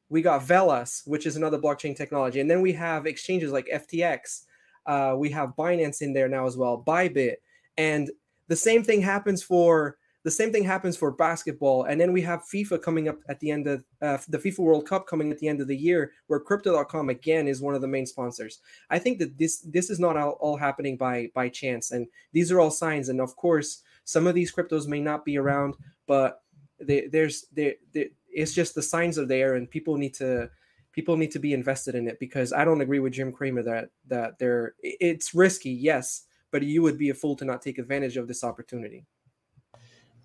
we 0.10 0.22
got 0.22 0.42
Velas, 0.42 1.06
which 1.06 1.26
is 1.26 1.36
another 1.36 1.60
blockchain 1.60 1.96
technology, 1.96 2.40
and 2.40 2.50
then 2.50 2.62
we 2.62 2.74
have 2.74 3.06
exchanges 3.06 3.52
like 3.52 3.68
FTX. 3.74 4.44
Uh, 4.86 5.16
we 5.18 5.30
have 5.30 5.56
Binance 5.58 6.02
in 6.02 6.14
there 6.14 6.30
now 6.30 6.46
as 6.46 6.56
well, 6.56 6.82
Bybit, 6.86 7.36
and 7.78 8.10
the 8.48 8.56
same 8.56 8.84
thing 8.84 9.02
happens 9.02 9.44
for 9.44 9.98
the 10.28 10.32
same 10.32 10.52
thing 10.52 10.66
happens 10.66 10.98
for 10.98 11.10
basketball. 11.10 11.86
And 11.86 12.02
then 12.02 12.12
we 12.12 12.22
have 12.24 12.44
FIFA 12.54 12.82
coming 12.82 13.08
up 13.08 13.20
at 13.30 13.40
the 13.40 13.50
end 13.50 13.66
of 13.66 13.86
uh, 14.02 14.18
the 14.28 14.38
FIFA 14.38 14.60
World 14.60 14.86
Cup 14.86 15.08
coming 15.08 15.32
at 15.32 15.40
the 15.40 15.48
end 15.48 15.62
of 15.62 15.70
the 15.70 15.78
year, 15.78 16.12
where 16.28 16.42
Crypto.com 16.42 17.08
again 17.08 17.48
is 17.48 17.62
one 17.62 17.76
of 17.76 17.80
the 17.80 17.88
main 17.88 18.06
sponsors. 18.06 18.60
I 18.90 19.00
think 19.00 19.20
that 19.20 19.38
this 19.38 19.60
this 19.60 19.90
is 19.90 20.02
not 20.02 20.18
all, 20.18 20.32
all 20.42 20.58
happening 20.58 20.98
by 20.98 21.32
by 21.34 21.48
chance, 21.48 21.92
and 21.92 22.08
these 22.34 22.52
are 22.52 22.60
all 22.60 22.72
signs. 22.72 23.08
And 23.08 23.22
of 23.22 23.38
course, 23.38 23.84
some 24.04 24.28
of 24.28 24.36
these 24.36 24.54
cryptos 24.54 24.86
may 24.86 25.00
not 25.00 25.24
be 25.24 25.38
around, 25.38 25.76
but 26.08 26.42
they, 26.78 27.08
there's 27.08 27.46
it's 27.56 28.54
just 28.54 28.76
the 28.76 28.82
signs 28.82 29.18
are 29.18 29.26
there 29.26 29.56
and 29.56 29.72
people 29.72 29.96
need 29.96 30.14
to 30.16 30.50
people 30.92 31.16
need 31.16 31.32
to 31.32 31.40
be 31.40 31.54
invested 31.54 31.96
in 31.96 32.06
it 32.06 32.20
because 32.20 32.52
I 32.52 32.66
don't 32.66 32.82
agree 32.82 33.00
with 33.00 33.14
Jim 33.14 33.32
Cramer 33.32 33.64
that 33.64 33.92
that 34.08 34.40
they're 34.40 34.76
it's 34.82 35.34
risky, 35.34 35.72
yes, 35.72 36.24
but 36.52 36.64
you 36.64 36.82
would 36.82 36.98
be 36.98 37.12
a 37.12 37.14
fool 37.14 37.38
to 37.38 37.46
not 37.46 37.62
take 37.62 37.78
advantage 37.78 38.18
of 38.18 38.28
this 38.28 38.44
opportunity. 38.44 39.06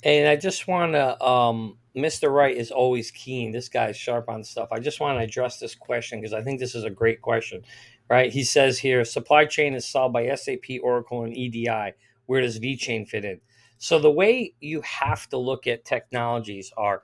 And 0.03 0.29
I 0.29 0.37
just 0.37 0.67
want 0.67 0.93
to, 0.93 1.23
um, 1.25 1.79
Mr. 1.97 2.33
Wright 2.33 2.57
is 2.57 2.71
always 2.71 3.11
keen. 3.11 3.53
This 3.53 3.69
guy's 3.69 3.97
sharp 3.97 4.29
on 4.29 4.43
stuff. 4.45 4.69
I 4.73 4.81
just 4.81 5.01
want 5.01 5.19
to 5.19 5.25
address 5.25 5.59
this 5.59 5.75
question 5.75 6.21
because 6.21 6.33
I 6.33 6.43
think 6.43 6.59
this 6.59 6.75
is 6.75 6.85
a 6.85 6.91
great 6.91 7.21
question, 7.21 7.63
right? 8.09 8.33
He 8.33 8.45
says 8.45 8.79
here 8.79 9.05
supply 9.05 9.45
chain 9.45 9.75
is 9.75 9.87
solved 9.87 10.13
by 10.15 10.35
SAP, 10.35 10.81
Oracle, 10.83 11.25
and 11.25 11.37
EDI. 11.37 11.93
Where 12.27 12.41
does 12.41 12.59
VeChain 12.59 13.09
fit 13.09 13.25
in? 13.25 13.41
So 13.79 13.99
the 13.99 14.11
way 14.11 14.55
you 14.61 14.81
have 14.83 15.29
to 15.31 15.37
look 15.37 15.67
at 15.67 15.85
technologies 15.85 16.73
are 16.77 17.03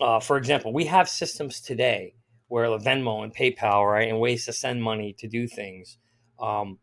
uh, 0.00 0.20
for 0.20 0.36
example, 0.36 0.72
we 0.72 0.84
have 0.86 1.08
systems 1.08 1.60
today 1.60 2.14
where 2.48 2.66
Venmo 2.66 3.22
and 3.22 3.34
PayPal, 3.34 3.90
right, 3.90 4.08
and 4.08 4.20
ways 4.20 4.44
to 4.46 4.52
send 4.52 4.82
money 4.82 5.14
to 5.18 5.28
do 5.28 5.46
things. 5.46 5.98
Um, 6.38 6.78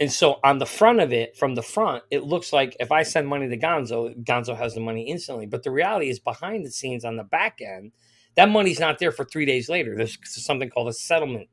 and 0.00 0.10
so 0.10 0.40
on 0.42 0.58
the 0.58 0.66
front 0.66 1.00
of 1.00 1.12
it, 1.12 1.36
from 1.36 1.54
the 1.54 1.62
front, 1.62 2.04
it 2.10 2.24
looks 2.24 2.52
like 2.52 2.76
if 2.80 2.90
I 2.90 3.02
send 3.04 3.28
money 3.28 3.48
to 3.48 3.58
Gonzo, 3.58 4.16
Gonzo 4.24 4.56
has 4.56 4.74
the 4.74 4.80
money 4.80 5.08
instantly. 5.10 5.46
But 5.46 5.62
the 5.62 5.70
reality 5.70 6.08
is 6.08 6.18
behind 6.18 6.66
the 6.66 6.70
scenes 6.70 7.04
on 7.04 7.16
the 7.16 7.24
back 7.24 7.60
end, 7.60 7.92
that 8.36 8.48
money's 8.48 8.80
not 8.80 8.98
there 8.98 9.12
for 9.12 9.26
three 9.26 9.44
days 9.44 9.68
later. 9.68 9.94
There's 9.96 10.18
something 10.24 10.70
called 10.70 10.88
a 10.88 10.94
settlement 10.94 11.48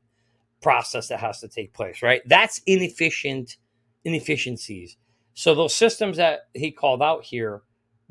process 0.62 1.08
that 1.08 1.20
has 1.20 1.40
to 1.40 1.48
take 1.48 1.74
place, 1.74 2.02
right? 2.02 2.22
That's 2.26 2.62
inefficient 2.66 3.58
inefficiencies. 4.04 4.96
So 5.34 5.54
those 5.54 5.74
systems 5.74 6.16
that 6.16 6.48
he 6.54 6.72
called 6.72 7.02
out 7.02 7.24
here 7.24 7.62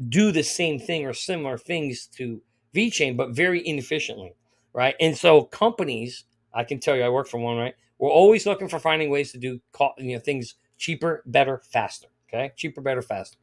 do 0.09 0.31
the 0.31 0.43
same 0.43 0.79
thing 0.79 1.05
or 1.05 1.13
similar 1.13 1.57
things 1.57 2.07
to 2.17 2.41
VeChain, 2.75 3.17
but 3.17 3.31
very 3.31 3.65
inefficiently, 3.67 4.35
right? 4.73 4.95
And 4.99 5.17
so 5.17 5.43
companies, 5.43 6.25
I 6.53 6.63
can 6.63 6.79
tell 6.79 6.95
you, 6.95 7.03
I 7.03 7.09
work 7.09 7.27
for 7.27 7.39
one, 7.39 7.57
right? 7.57 7.75
We're 7.99 8.11
always 8.11 8.45
looking 8.45 8.67
for 8.67 8.79
finding 8.79 9.09
ways 9.09 9.31
to 9.31 9.37
do 9.37 9.59
you 9.97 10.13
know 10.13 10.19
things 10.19 10.55
cheaper, 10.77 11.23
better, 11.25 11.61
faster. 11.69 12.07
Okay, 12.29 12.51
cheaper, 12.55 12.81
better, 12.81 13.01
faster. 13.01 13.37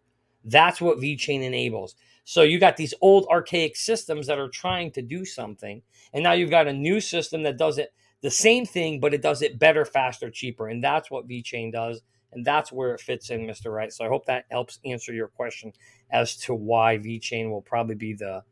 That's 0.44 0.80
what 0.80 0.98
VeChain 0.98 1.42
enables. 1.42 1.96
So 2.24 2.42
you 2.42 2.58
got 2.58 2.76
these 2.76 2.94
old 3.00 3.26
archaic 3.30 3.76
systems 3.76 4.26
that 4.26 4.38
are 4.38 4.48
trying 4.48 4.90
to 4.92 5.02
do 5.02 5.24
something, 5.24 5.82
and 6.12 6.22
now 6.22 6.32
you've 6.32 6.50
got 6.50 6.68
a 6.68 6.72
new 6.72 7.00
system 7.00 7.42
that 7.42 7.58
does 7.58 7.78
it 7.78 7.92
the 8.20 8.30
same 8.30 8.64
thing, 8.64 9.00
but 9.00 9.12
it 9.12 9.20
does 9.20 9.42
it 9.42 9.58
better, 9.58 9.84
faster, 9.84 10.30
cheaper, 10.30 10.68
and 10.68 10.82
that's 10.82 11.10
what 11.10 11.28
VeChain 11.28 11.72
does, 11.72 12.00
and 12.32 12.44
that's 12.44 12.72
where 12.72 12.94
it 12.94 13.00
fits 13.00 13.30
in, 13.30 13.46
Mister 13.46 13.70
Wright. 13.70 13.92
So 13.92 14.04
I 14.04 14.08
hope 14.08 14.26
that 14.26 14.46
helps 14.50 14.78
answer 14.84 15.12
your 15.12 15.28
question 15.28 15.72
as 16.10 16.36
to 16.38 16.54
why 16.54 16.98
VeChain 16.98 17.50
will 17.50 17.62
probably 17.62 17.96
be 17.96 18.14
the 18.14 18.42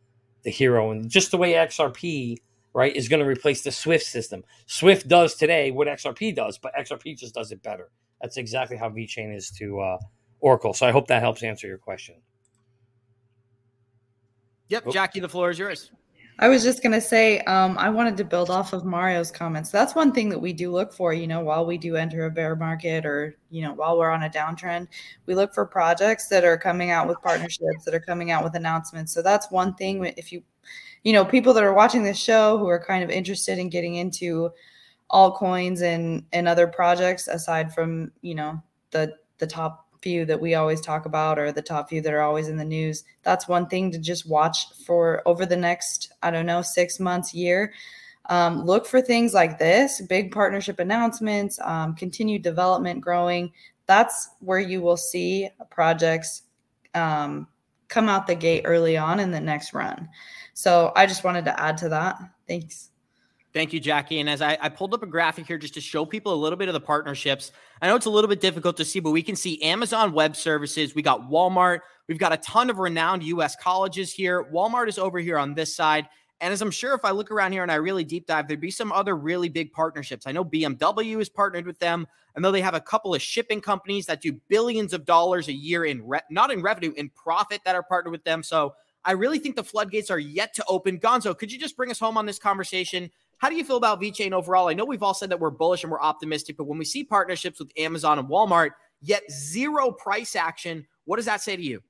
the 0.43 0.51
hero 0.51 0.91
and 0.91 1.09
just 1.09 1.31
the 1.31 1.37
way 1.39 1.53
XRP 1.53 2.37
right 2.75 2.95
is 2.95 3.09
going 3.09 3.21
to 3.21 3.27
replace 3.27 3.63
the 3.63 3.73
Swift 3.73 4.07
system. 4.07 4.45
Swift 4.67 5.09
does 5.09 5.35
today 5.35 5.71
what 5.71 5.89
XRP 5.89 6.35
does, 6.35 6.59
but 6.59 6.75
XRP 6.75 7.19
just 7.19 7.35
does 7.35 7.53
it 7.53 7.63
better. 7.63 7.91
That's 8.21 8.37
exactly 8.37 8.77
how 8.77 8.89
VeChain 8.89 9.35
is 9.35 9.51
to 9.59 9.81
uh, 9.81 9.99
Oracle. 10.41 10.73
So 10.73 10.87
I 10.87 10.91
hope 10.91 11.09
that 11.09 11.23
helps 11.23 11.43
answer 11.43 11.67
your 11.67 11.79
question. 11.79 12.17
Yep, 14.69 14.85
oh. 14.87 14.93
Jackie, 14.93 15.21
the 15.21 15.29
floor 15.29 15.51
is 15.51 15.59
yours. 15.59 15.91
I 16.39 16.49
was 16.49 16.63
just 16.65 16.83
going 16.83 16.93
to 16.93 17.01
say, 17.01 17.41
um, 17.41 17.77
I 17.79 17.91
wanted 17.91 18.17
to 18.17 18.25
build 18.25 18.49
off 18.49 18.73
of 18.73 18.85
Mario's 18.85 19.31
comments. 19.31 19.71
That's 19.71 19.95
one 19.95 20.13
thing 20.13 20.31
that 20.31 20.39
we 20.39 20.53
do 20.53 20.73
look 20.73 20.93
for, 20.93 21.13
you 21.13 21.27
know, 21.27 21.41
while 21.41 21.67
we 21.67 21.77
do 21.77 21.95
enter 21.97 22.25
a 22.25 22.31
bear 22.31 22.57
market 22.57 23.05
or, 23.05 23.37
you 23.51 23.63
know, 23.63 23.75
while 23.75 23.99
we're 23.99 24.11
on 24.11 24.23
a 24.23 24.31
downtrend, 24.31 24.89
we 25.27 25.35
look 25.35 25.53
for 25.53 25.67
projects 25.67 26.29
that 26.29 26.43
are 26.43 26.57
coming 26.57 26.91
out 26.91 27.07
with 27.07 27.21
partnerships, 27.23 27.85
that 27.85 27.95
are 27.95 28.01
coming 28.01 28.31
out 28.31 28.43
with 28.43 28.55
announcements. 28.55 29.13
So 29.13 29.21
that's 29.21 29.51
one 29.51 29.75
thing. 29.75 30.05
If 30.17 30.33
you, 30.33 30.43
you 31.03 31.13
know, 31.13 31.25
people 31.25 31.53
that 31.55 31.65
are 31.65 31.75
watching 31.75 32.03
this 32.03 32.19
show 32.19 32.59
who 32.59 32.69
are 32.69 32.83
kind 32.83 33.03
of 33.03 33.11
interested 33.11 33.59
in 33.59 33.69
getting 33.69 33.97
into 33.97 34.51
altcoins 35.11 35.83
and 35.83 36.25
and 36.33 36.49
other 36.49 36.67
projects 36.67 37.29
aside 37.29 37.75
from, 37.75 38.13
you 38.23 38.35
know, 38.35 38.63
the 38.91 39.15
the 39.39 39.47
top 39.47 39.89
few 40.03 40.25
that 40.27 40.41
we 40.41 40.55
always 40.55 40.81
talk 40.81 41.07
about 41.07 41.39
or 41.39 41.53
the 41.53 41.63
top 41.63 41.89
few 41.89 42.01
that 42.03 42.13
are 42.13 42.23
always 42.23 42.49
in 42.49 42.57
the 42.57 42.65
news. 42.65 43.05
That's 43.23 43.49
one 43.49 43.69
thing 43.69 43.91
to 43.93 43.99
just 43.99 44.29
watch 44.29 44.67
for 44.85 45.23
over 45.27 45.47
the 45.47 45.57
next, 45.57 46.13
I 46.23 46.31
don't 46.31 46.47
know, 46.47 46.61
six 46.61 46.99
months, 46.99 47.33
year. 47.33 47.73
Um, 48.29 48.65
look 48.65 48.87
for 48.87 49.01
things 49.01 49.35
like 49.35 49.59
this 49.59 50.01
big 50.03 50.33
partnership 50.33 50.79
announcements, 50.79 51.59
um, 51.61 51.95
continued 51.95 52.43
development, 52.43 53.01
growing. 53.01 53.53
That's 53.87 54.29
where 54.41 54.61
you 54.61 54.81
will 54.81 54.97
see 54.97 55.49
projects 55.71 56.43
um, 56.95 57.49
come 57.89 58.09
out 58.09 58.27
the 58.27 58.35
gate 58.35 58.63
early 58.65 58.97
on 58.97 59.21
in 59.21 59.31
the 59.31 59.41
next 59.41 59.73
run. 59.75 60.09
So 60.55 60.93
I 60.95 61.07
just 61.07 61.25
wanted 61.25 61.45
to 61.47 61.61
add 61.61 61.79
to 61.79 61.89
that. 61.91 62.19
Thanks. 62.47 62.91
Thank 63.53 63.75
you, 63.75 63.81
Jackie. 63.81 64.21
And 64.21 64.31
as 64.31 64.41
I, 64.41 64.57
I, 64.63 64.71
pulled 64.71 64.95
up 64.95 65.03
a 65.03 65.07
graphic 65.07 65.47
here 65.47 65.59
just 65.59 65.75
to 65.75 65.81
show 65.81 66.07
people 66.07 66.33
a 66.33 66.35
little 66.35 66.57
bit 66.57 66.69
of 66.69 66.73
the 66.73 66.81
partnerships, 66.81 67.53
I 67.83 67.87
know 67.87 67.97
it's 67.97 68.07
a 68.07 68.11
little 68.11 68.29
bit 68.29 68.41
difficult 68.41 68.79
to 68.79 68.85
see, 68.85 68.99
but 68.99 69.11
we 69.11 69.23
can 69.23 69.37
see 69.37 69.63
Amazon 69.63 70.13
Web 70.15 70.37
Services. 70.37 70.95
We 70.95 71.03
got 71.03 71.29
Walmart. 71.29 71.81
We've 72.09 72.19
got 72.19 72.33
a 72.33 72.39
ton 72.39 72.71
of 72.71 72.79
renowned 72.79 73.23
US 73.25 73.55
colleges 73.55 74.11
here. 74.11 74.45
Walmart 74.45 74.89
is 74.89 74.99
over 74.99 75.19
here 75.19 75.37
on 75.37 75.53
this 75.53 75.77
side. 75.77 76.09
And 76.41 76.53
as 76.53 76.63
I'm 76.63 76.71
sure 76.71 76.95
if 76.95 77.05
I 77.05 77.11
look 77.11 77.31
around 77.31 77.53
here 77.53 77.63
and 77.63 77.71
I 77.71 77.77
really 77.77 78.05
deep 78.05 78.27
dive, 78.27 78.49
there'd 78.49 78.61
be 78.61 78.71
some 78.71 78.91
other 78.91 79.17
really 79.17 79.49
big 79.49 79.71
partnerships. 79.73 80.27
I 80.27 80.33
know 80.33 80.45
BMW 80.45 81.21
is 81.21 81.29
partnered 81.29 81.67
with 81.67 81.79
them. 81.79 82.07
I 82.37 82.41
know 82.41 82.51
they 82.51 82.63
have 82.63 82.75
a 82.75 82.81
couple 82.81 83.15
of 83.15 83.23
shipping 83.23 83.61
companies 83.61 84.07
that 84.07 84.23
do 84.23 84.33
billions 84.49 84.93
of 84.93 85.05
dollars 85.05 85.49
a 85.49 85.53
year 85.53 85.85
in 85.85 86.05
re- 86.05 86.21
not 86.31 86.51
in 86.51 86.63
revenue, 86.63 86.93
in 86.97 87.11
profit 87.11 87.61
that 87.65 87.77
are 87.77 87.83
partnered 87.83 88.13
with 88.13 88.25
them. 88.25 88.43
So 88.43 88.75
I 89.05 89.13
really 89.13 89.39
think 89.39 89.57
the 89.57 89.65
floodgates 89.65 90.11
are 90.11 90.19
yet 90.19 90.55
to 90.55 90.65
open. 90.69 90.99
Gonzo, 90.99 91.37
could 91.37 91.51
you 91.53 91.59
just 91.59 91.77
bring 91.77 91.91
us 91.91 91.99
home 91.99 92.17
on 92.17 92.27
this 92.27 92.39
conversation? 92.39 93.11
How 93.39 93.49
do 93.49 93.57
you 93.57 93.65
feel 93.65 93.77
about 93.77 94.01
VeChain 94.01 94.33
overall? 94.33 94.69
I 94.69 94.75
know 94.75 94.85
we've 94.85 95.03
all 95.03 95.15
said 95.15 95.31
that 95.31 95.41
we're 95.41 95.51
bullish 95.51 95.83
and 95.83 95.91
we're 95.91 96.01
optimistic, 96.01 96.57
but 96.57 96.65
when 96.65 96.79
we 96.79 96.85
see 96.85 97.03
partnerships 97.03 97.59
with 97.59 97.73
Amazon 97.77 98.19
and 98.19 98.29
Walmart, 98.29 98.71
yet 99.01 99.23
zero 99.31 99.91
price 99.91 100.37
action, 100.37 100.87
what 101.05 101.17
does 101.17 101.27
that 101.27 101.41
say 101.41 101.57
to 101.57 101.63
you? 101.63 101.83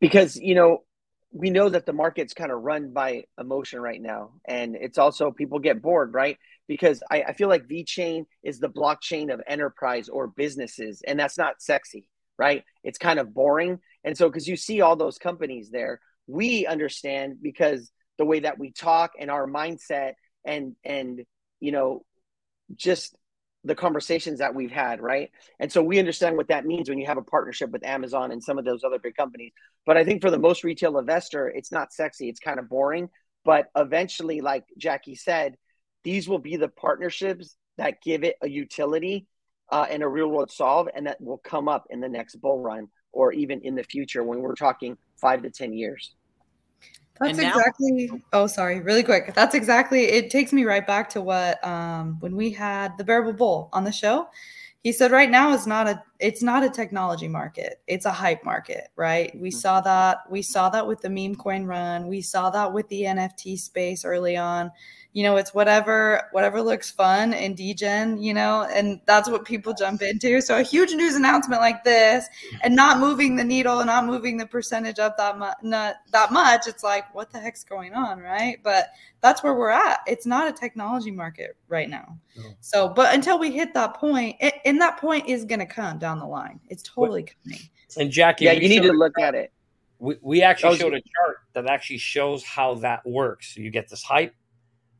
Because, 0.00 0.36
you 0.36 0.54
know, 0.54 0.82
we 1.30 1.50
know 1.50 1.68
that 1.68 1.86
the 1.86 1.92
market's 1.92 2.34
kind 2.34 2.50
of 2.50 2.62
run 2.62 2.92
by 2.92 3.24
emotion 3.38 3.80
right 3.80 4.00
now. 4.00 4.30
And 4.46 4.74
it's 4.74 4.98
also 4.98 5.30
people 5.30 5.58
get 5.58 5.82
bored, 5.82 6.14
right? 6.14 6.38
Because 6.66 7.02
I, 7.10 7.22
I 7.22 7.32
feel 7.32 7.48
like 7.48 7.68
VeChain 7.68 8.26
is 8.42 8.58
the 8.58 8.68
blockchain 8.68 9.32
of 9.32 9.40
enterprise 9.46 10.08
or 10.08 10.26
businesses, 10.26 11.02
and 11.06 11.18
that's 11.18 11.38
not 11.38 11.62
sexy, 11.62 12.08
right? 12.38 12.64
It's 12.84 12.98
kind 12.98 13.18
of 13.18 13.34
boring. 13.34 13.80
And 14.04 14.16
so, 14.16 14.28
because 14.28 14.46
you 14.46 14.56
see 14.56 14.80
all 14.80 14.96
those 14.96 15.18
companies 15.18 15.70
there, 15.70 16.00
we 16.26 16.66
understand 16.66 17.38
because 17.42 17.90
the 18.18 18.24
way 18.24 18.40
that 18.40 18.58
we 18.58 18.72
talk 18.72 19.12
and 19.18 19.30
our 19.30 19.46
mindset 19.46 20.12
and 20.44 20.76
and 20.84 21.24
you 21.60 21.72
know 21.72 22.04
just 22.76 23.16
the 23.64 23.74
conversations 23.74 24.38
that 24.38 24.54
we've 24.54 24.70
had 24.70 25.00
right 25.00 25.30
and 25.58 25.72
so 25.72 25.82
we 25.82 25.98
understand 25.98 26.36
what 26.36 26.48
that 26.48 26.64
means 26.64 26.88
when 26.88 26.98
you 26.98 27.06
have 27.06 27.16
a 27.16 27.22
partnership 27.22 27.70
with 27.70 27.84
amazon 27.84 28.30
and 28.30 28.42
some 28.42 28.58
of 28.58 28.64
those 28.64 28.84
other 28.84 28.98
big 28.98 29.16
companies 29.16 29.52
but 29.86 29.96
i 29.96 30.04
think 30.04 30.22
for 30.22 30.30
the 30.30 30.38
most 30.38 30.62
retail 30.62 30.98
investor 30.98 31.48
it's 31.48 31.72
not 31.72 31.92
sexy 31.92 32.28
it's 32.28 32.40
kind 32.40 32.58
of 32.58 32.68
boring 32.68 33.08
but 33.44 33.66
eventually 33.76 34.40
like 34.40 34.64
jackie 34.76 35.16
said 35.16 35.56
these 36.04 36.28
will 36.28 36.38
be 36.38 36.56
the 36.56 36.68
partnerships 36.68 37.56
that 37.78 38.02
give 38.02 38.22
it 38.22 38.36
a 38.42 38.48
utility 38.48 39.26
uh, 39.70 39.86
and 39.90 40.02
a 40.02 40.08
real 40.08 40.28
world 40.28 40.50
solve 40.50 40.88
and 40.94 41.06
that 41.06 41.20
will 41.20 41.38
come 41.38 41.68
up 41.68 41.86
in 41.90 42.00
the 42.00 42.08
next 42.08 42.36
bull 42.36 42.60
run 42.60 42.88
or 43.12 43.32
even 43.32 43.60
in 43.62 43.74
the 43.74 43.82
future 43.82 44.22
when 44.22 44.40
we're 44.40 44.54
talking 44.54 44.96
five 45.16 45.42
to 45.42 45.50
ten 45.50 45.72
years 45.72 46.14
That's 47.20 47.38
now- 47.38 47.48
exactly. 47.48 48.10
Oh, 48.32 48.46
sorry. 48.46 48.80
Really 48.80 49.02
quick. 49.02 49.34
That's 49.34 49.54
exactly. 49.54 50.04
It 50.04 50.30
takes 50.30 50.52
me 50.52 50.64
right 50.64 50.86
back 50.86 51.08
to 51.10 51.20
what 51.20 51.64
um, 51.66 52.16
when 52.20 52.36
we 52.36 52.50
had 52.50 52.96
the 52.96 53.04
Bearable 53.04 53.32
Bull 53.32 53.68
on 53.72 53.84
the 53.84 53.92
show. 53.92 54.28
He 54.84 54.92
said, 54.92 55.10
"Right 55.10 55.28
now, 55.30 55.52
is 55.52 55.66
not 55.66 55.88
a. 55.88 56.02
It's 56.20 56.42
not 56.42 56.64
a 56.64 56.70
technology 56.70 57.28
market. 57.28 57.80
It's 57.86 58.06
a 58.06 58.10
hype 58.10 58.44
market. 58.44 58.88
Right? 58.96 59.32
We 59.34 59.50
mm-hmm. 59.50 59.58
saw 59.58 59.80
that. 59.82 60.18
We 60.30 60.42
saw 60.42 60.68
that 60.70 60.86
with 60.86 61.00
the 61.00 61.10
meme 61.10 61.36
coin 61.36 61.64
run. 61.64 62.08
We 62.08 62.22
saw 62.22 62.50
that 62.50 62.72
with 62.72 62.88
the 62.88 63.02
NFT 63.02 63.58
space 63.58 64.04
early 64.04 64.36
on. 64.36 64.70
You 65.12 65.22
know, 65.24 65.36
it's 65.36 65.54
whatever 65.54 66.22
whatever 66.32 66.62
looks 66.62 66.90
fun 66.90 67.32
in 67.32 67.54
DGen. 67.54 68.22
You 68.22 68.34
know, 68.34 68.66
and 68.72 69.00
that's 69.06 69.28
what 69.28 69.44
people 69.44 69.74
jump 69.74 70.02
into. 70.02 70.40
So 70.40 70.58
a 70.58 70.62
huge 70.62 70.92
news 70.92 71.14
announcement 71.14 71.60
like 71.60 71.84
this, 71.84 72.24
mm-hmm. 72.24 72.56
and 72.62 72.76
not 72.76 72.98
moving 72.98 73.36
the 73.36 73.44
needle 73.44 73.78
and 73.78 73.86
not 73.86 74.04
moving 74.04 74.36
the 74.36 74.46
percentage 74.46 74.98
up 74.98 75.16
that 75.16 75.38
much 75.38 75.56
not 75.62 75.96
that 76.12 76.32
much 76.32 76.66
it's 76.66 76.82
like 76.82 77.12
what 77.14 77.30
the 77.30 77.38
heck's 77.38 77.64
going 77.64 77.94
on 77.94 78.20
right 78.20 78.58
but 78.62 78.90
that's 79.20 79.42
where 79.42 79.54
we're 79.54 79.70
at 79.70 80.00
it's 80.06 80.26
not 80.26 80.48
a 80.48 80.52
technology 80.52 81.10
market 81.10 81.56
right 81.68 81.88
now 81.88 82.16
No. 82.36 82.44
so 82.60 82.88
but 82.88 83.14
until 83.14 83.38
we 83.38 83.50
hit 83.50 83.74
that 83.74 83.94
point 83.94 84.36
it, 84.40 84.54
and 84.64 84.80
that 84.80 84.98
point 84.98 85.28
is 85.28 85.44
going 85.44 85.60
to 85.60 85.66
come 85.66 85.98
down 86.08 86.18
the 86.18 86.26
line 86.26 86.58
it's 86.68 86.82
totally 86.82 87.26
coming 87.44 87.60
And 87.98 88.10
Jackie, 88.10 88.46
Yeah, 88.46 88.52
you 88.52 88.68
need 88.68 88.82
to 88.82 88.92
look 88.92 89.14
chart- 89.18 89.34
at 89.34 89.40
it. 89.44 89.52
We, 89.98 90.16
we 90.22 90.42
actually 90.42 90.70
Those- 90.70 90.78
showed 90.80 90.94
a 90.94 91.00
chart 91.00 91.36
that 91.54 91.66
actually 91.66 91.98
shows 91.98 92.44
how 92.44 92.74
that 92.86 93.04
works. 93.04 93.54
So 93.54 93.60
you 93.60 93.70
get 93.70 93.88
this 93.88 94.02
hype, 94.02 94.34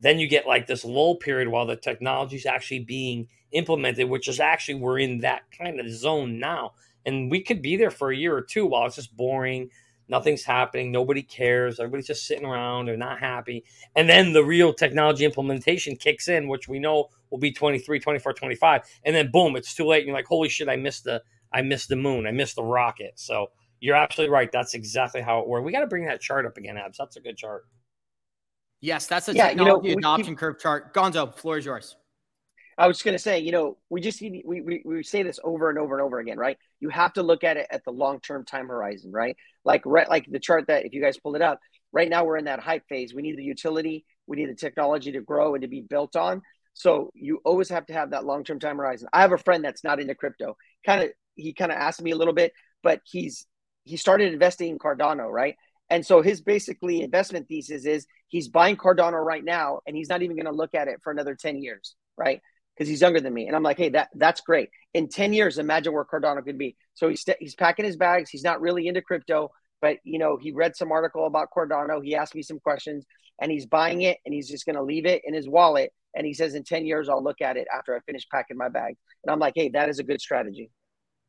then 0.01 0.19
you 0.19 0.27
get 0.27 0.45
like 0.45 0.67
this 0.67 0.83
lull 0.85 1.15
period 1.15 1.47
while 1.47 1.65
the 1.65 1.75
technology 1.77 2.35
is 2.35 2.45
actually 2.45 2.79
being 2.79 3.27
implemented, 3.51 4.09
which 4.09 4.27
is 4.27 4.39
actually 4.39 4.75
we're 4.75 4.99
in 4.99 5.19
that 5.19 5.43
kind 5.57 5.79
of 5.79 5.89
zone 5.89 6.37
now. 6.39 6.73
And 7.05 7.31
we 7.31 7.41
could 7.41 7.61
be 7.61 7.75
there 7.77 7.91
for 7.91 8.11
a 8.11 8.15
year 8.15 8.35
or 8.35 8.41
two 8.41 8.65
while 8.65 8.85
it's 8.87 8.97
just 8.97 9.15
boring, 9.15 9.69
nothing's 10.09 10.43
happening, 10.43 10.91
nobody 10.91 11.21
cares, 11.21 11.79
everybody's 11.79 12.07
just 12.07 12.25
sitting 12.25 12.45
around, 12.45 12.87
they're 12.87 12.97
not 12.97 13.19
happy. 13.19 13.63
And 13.95 14.09
then 14.09 14.33
the 14.33 14.43
real 14.43 14.73
technology 14.73 15.23
implementation 15.23 15.95
kicks 15.95 16.27
in, 16.27 16.47
which 16.47 16.67
we 16.67 16.79
know 16.79 17.09
will 17.29 17.37
be 17.37 17.51
23, 17.51 17.99
24, 17.99 18.33
25. 18.33 18.81
And 19.05 19.15
then 19.15 19.29
boom, 19.31 19.55
it's 19.55 19.73
too 19.73 19.85
late. 19.85 19.99
And 19.99 20.07
you're 20.07 20.15
like, 20.15 20.25
holy 20.25 20.49
shit, 20.49 20.67
I 20.67 20.75
missed 20.75 21.03
the 21.05 21.21
I 21.53 21.61
missed 21.61 21.89
the 21.89 21.95
moon, 21.95 22.27
I 22.27 22.31
missed 22.31 22.55
the 22.55 22.63
rocket. 22.63 23.13
So 23.15 23.51
you're 23.79 23.95
absolutely 23.95 24.33
right. 24.33 24.51
That's 24.51 24.73
exactly 24.73 25.21
how 25.21 25.39
it 25.39 25.47
works. 25.47 25.63
We 25.65 25.71
got 25.71 25.79
to 25.81 25.87
bring 25.87 26.05
that 26.05 26.19
chart 26.21 26.45
up 26.45 26.57
again, 26.57 26.77
Abs. 26.77 26.97
That's 26.97 27.15
a 27.15 27.21
good 27.21 27.37
chart. 27.37 27.65
Yes, 28.81 29.07
that's 29.07 29.27
a 29.29 29.33
Yeah, 29.33 29.49
you 29.51 29.55
know, 29.57 29.63
technology 29.63 29.87
we 29.87 29.89
keep- 29.95 29.99
adoption 29.99 30.35
curve 30.35 30.59
chart. 30.59 30.93
Gonzo, 30.93 31.33
floor 31.35 31.57
is 31.57 31.65
yours. 31.65 31.95
I 32.79 32.87
was 32.87 32.95
just 32.95 33.05
gonna 33.05 33.19
say, 33.19 33.39
you 33.39 33.51
know, 33.51 33.77
we 33.89 33.99
just 33.99 34.21
we, 34.21 34.41
we 34.45 34.81
we 34.85 35.03
say 35.03 35.21
this 35.21 35.37
over 35.43 35.69
and 35.69 35.77
over 35.77 35.95
and 35.95 36.01
over 36.01 36.19
again, 36.19 36.37
right? 36.37 36.57
You 36.79 36.87
have 36.89 37.11
to 37.13 37.23
look 37.23 37.43
at 37.43 37.57
it 37.57 37.67
at 37.69 37.83
the 37.83 37.91
long 37.91 38.21
term 38.21 38.45
time 38.45 38.69
horizon, 38.69 39.11
right? 39.11 39.35
Like 39.65 39.81
right, 39.85 40.07
like 40.09 40.25
the 40.31 40.39
chart 40.39 40.67
that 40.67 40.85
if 40.85 40.93
you 40.93 41.01
guys 41.01 41.17
pull 41.17 41.35
it 41.35 41.41
up, 41.41 41.59
right 41.91 42.09
now 42.09 42.23
we're 42.23 42.37
in 42.37 42.45
that 42.45 42.61
hype 42.61 42.87
phase. 42.87 43.13
We 43.13 43.21
need 43.21 43.37
the 43.37 43.43
utility, 43.43 44.05
we 44.27 44.37
need 44.37 44.49
the 44.49 44.55
technology 44.55 45.11
to 45.11 45.19
grow 45.19 45.55
and 45.55 45.61
to 45.61 45.67
be 45.67 45.81
built 45.81 46.15
on. 46.15 46.41
So 46.73 47.11
you 47.13 47.41
always 47.43 47.67
have 47.67 47.85
to 47.87 47.93
have 47.93 48.11
that 48.11 48.23
long 48.23 48.45
term 48.45 48.61
time 48.61 48.77
horizon. 48.77 49.09
I 49.11 49.21
have 49.21 49.33
a 49.33 49.37
friend 49.37 49.61
that's 49.61 49.83
not 49.83 49.99
into 49.99 50.15
crypto. 50.15 50.55
Kind 50.85 51.03
of 51.03 51.09
he 51.35 51.53
kind 51.53 51.73
of 51.73 51.77
asked 51.77 52.01
me 52.01 52.11
a 52.11 52.15
little 52.15 52.33
bit, 52.33 52.53
but 52.81 53.01
he's 53.03 53.45
he 53.83 53.97
started 53.97 54.31
investing 54.31 54.69
in 54.69 54.79
Cardano, 54.79 55.29
right? 55.29 55.55
And 55.89 56.05
so 56.05 56.21
his 56.21 56.41
basically 56.41 57.01
investment 57.01 57.49
thesis 57.49 57.85
is 57.85 58.07
he's 58.29 58.47
buying 58.47 58.77
Cardano 58.77 59.21
right 59.21 59.43
now 59.43 59.79
and 59.85 59.97
he's 59.97 60.07
not 60.07 60.21
even 60.21 60.37
going 60.37 60.45
to 60.45 60.51
look 60.51 60.75
at 60.75 60.87
it 60.87 61.01
for 61.03 61.11
another 61.11 61.35
10 61.35 61.61
years, 61.61 61.95
right? 62.15 62.41
Because 62.79 62.89
he's 62.89 63.01
younger 63.01 63.19
than 63.19 63.33
me. 63.33 63.45
And 63.45 63.57
I'm 63.57 63.63
like, 63.63 63.77
hey, 63.77 63.89
that 63.89 64.07
that's 64.15 64.39
great. 64.39 64.69
In 64.93 65.09
10 65.09 65.33
years, 65.33 65.57
imagine 65.57 65.93
where 65.93 66.05
Cardano 66.05 66.41
could 66.41 66.57
be. 66.57 66.77
So 66.93 67.09
he's 67.09 67.25
he's 67.39 67.53
packing 67.53 67.83
his 67.83 67.97
bags. 67.97 68.29
He's 68.29 68.43
not 68.43 68.61
really 68.61 68.87
into 68.87 69.01
crypto, 69.01 69.51
but 69.81 69.97
you 70.05 70.17
know, 70.17 70.37
he 70.37 70.51
read 70.51 70.77
some 70.77 70.91
article 70.91 71.25
about 71.25 71.49
Cardano. 71.55 72.01
He 72.01 72.15
asked 72.15 72.35
me 72.35 72.41
some 72.41 72.59
questions 72.59 73.05
and 73.41 73.51
he's 73.51 73.65
buying 73.65 74.01
it 74.01 74.17
and 74.25 74.33
he's 74.33 74.49
just 74.49 74.65
going 74.65 74.75
to 74.75 74.83
leave 74.83 75.05
it 75.05 75.21
in 75.25 75.33
his 75.33 75.47
wallet. 75.47 75.91
And 76.15 76.25
he 76.25 76.33
says, 76.33 76.55
in 76.55 76.63
10 76.63 76.85
years, 76.85 77.07
I'll 77.07 77.23
look 77.23 77.41
at 77.41 77.57
it 77.57 77.67
after 77.73 77.95
I 77.95 77.99
finish 78.01 78.25
packing 78.31 78.57
my 78.57 78.69
bag. 78.69 78.95
And 79.23 79.31
I'm 79.31 79.39
like, 79.39 79.53
hey, 79.55 79.69
that 79.69 79.89
is 79.89 79.99
a 79.99 80.03
good 80.03 80.21
strategy. 80.21 80.71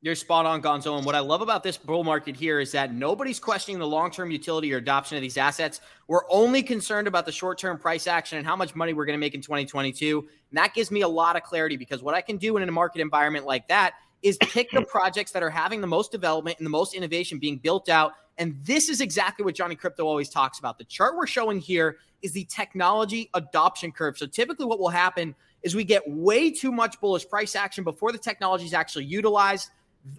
You're 0.03 0.14
spot 0.14 0.46
on, 0.46 0.62
Gonzo. 0.62 0.96
And 0.96 1.05
what 1.05 1.14
I 1.14 1.18
love 1.18 1.42
about 1.42 1.62
this 1.62 1.76
bull 1.76 2.05
market 2.05 2.34
here 2.34 2.59
is 2.59 2.72
that 2.72 2.94
nobody's 2.94 3.38
questioning 3.38 3.78
the 3.78 3.86
long 3.86 4.11
term 4.11 4.30
utility 4.30 4.72
or 4.72 4.78
adoption 4.78 5.18
of 5.18 5.20
these 5.20 5.36
assets. 5.36 5.82
We're 6.09 6.24
only 6.30 6.62
concerned 6.62 7.07
about 7.07 7.26
the 7.26 7.32
short 7.32 7.59
term 7.59 7.78
price 7.78 8.07
action 8.07 8.38
and 8.38 8.46
how 8.46 8.57
much 8.57 8.74
money 8.74 8.94
we're 8.94 9.05
going 9.05 9.18
to 9.18 9.20
make 9.20 9.34
in 9.34 9.42
2022. 9.42 10.20
And 10.20 10.57
that 10.57 10.72
gives 10.72 10.90
me 10.90 11.03
a 11.03 11.09
lot 11.09 11.36
of 11.36 11.42
clarity 11.42 11.76
because 11.76 12.03
what 12.03 12.14
I 12.14 12.22
can 12.22 12.38
do 12.38 12.57
in 12.57 12.66
a 12.66 12.72
market 12.72 13.03
environment 13.03 13.44
like 13.44 13.68
that 13.68 13.92
is 14.22 14.38
pick 14.38 14.70
the 14.70 14.80
projects 14.90 15.32
that 15.32 15.42
are 15.42 15.51
having 15.51 15.82
the 15.82 15.86
most 15.86 16.12
development 16.12 16.57
and 16.59 16.64
the 16.64 16.70
most 16.70 16.94
innovation 16.94 17.38
being 17.38 17.59
built 17.59 17.90
out. 17.90 18.12
And 18.38 18.57
this 18.64 18.88
is 18.88 19.03
exactly 19.03 19.44
what 19.44 19.55
Johnny 19.55 19.74
Crypto 19.74 20.07
always 20.07 20.30
talks 20.30 20.59
about. 20.59 20.78
The 20.78 20.84
chart 20.84 21.14
we're 21.14 21.26
showing 21.26 21.61
here 21.61 21.98
is 22.22 22.32
the 22.32 22.44
technology 22.44 23.28
adoption 23.34 23.92
curve. 23.92 24.16
So 24.16 24.24
typically, 24.24 24.64
what 24.64 24.78
will 24.78 24.88
happen 24.88 25.34
is 25.62 25.74
we 25.74 25.84
get 25.84 26.03
way 26.09 26.51
too 26.51 26.72
much 26.72 26.98
bullish 27.03 27.28
price 27.28 27.55
action 27.55 27.84
before 27.84 28.12
the 28.12 28.18
technology 28.18 28.64
is 28.64 28.72
actually 28.72 29.05
utilized 29.05 29.68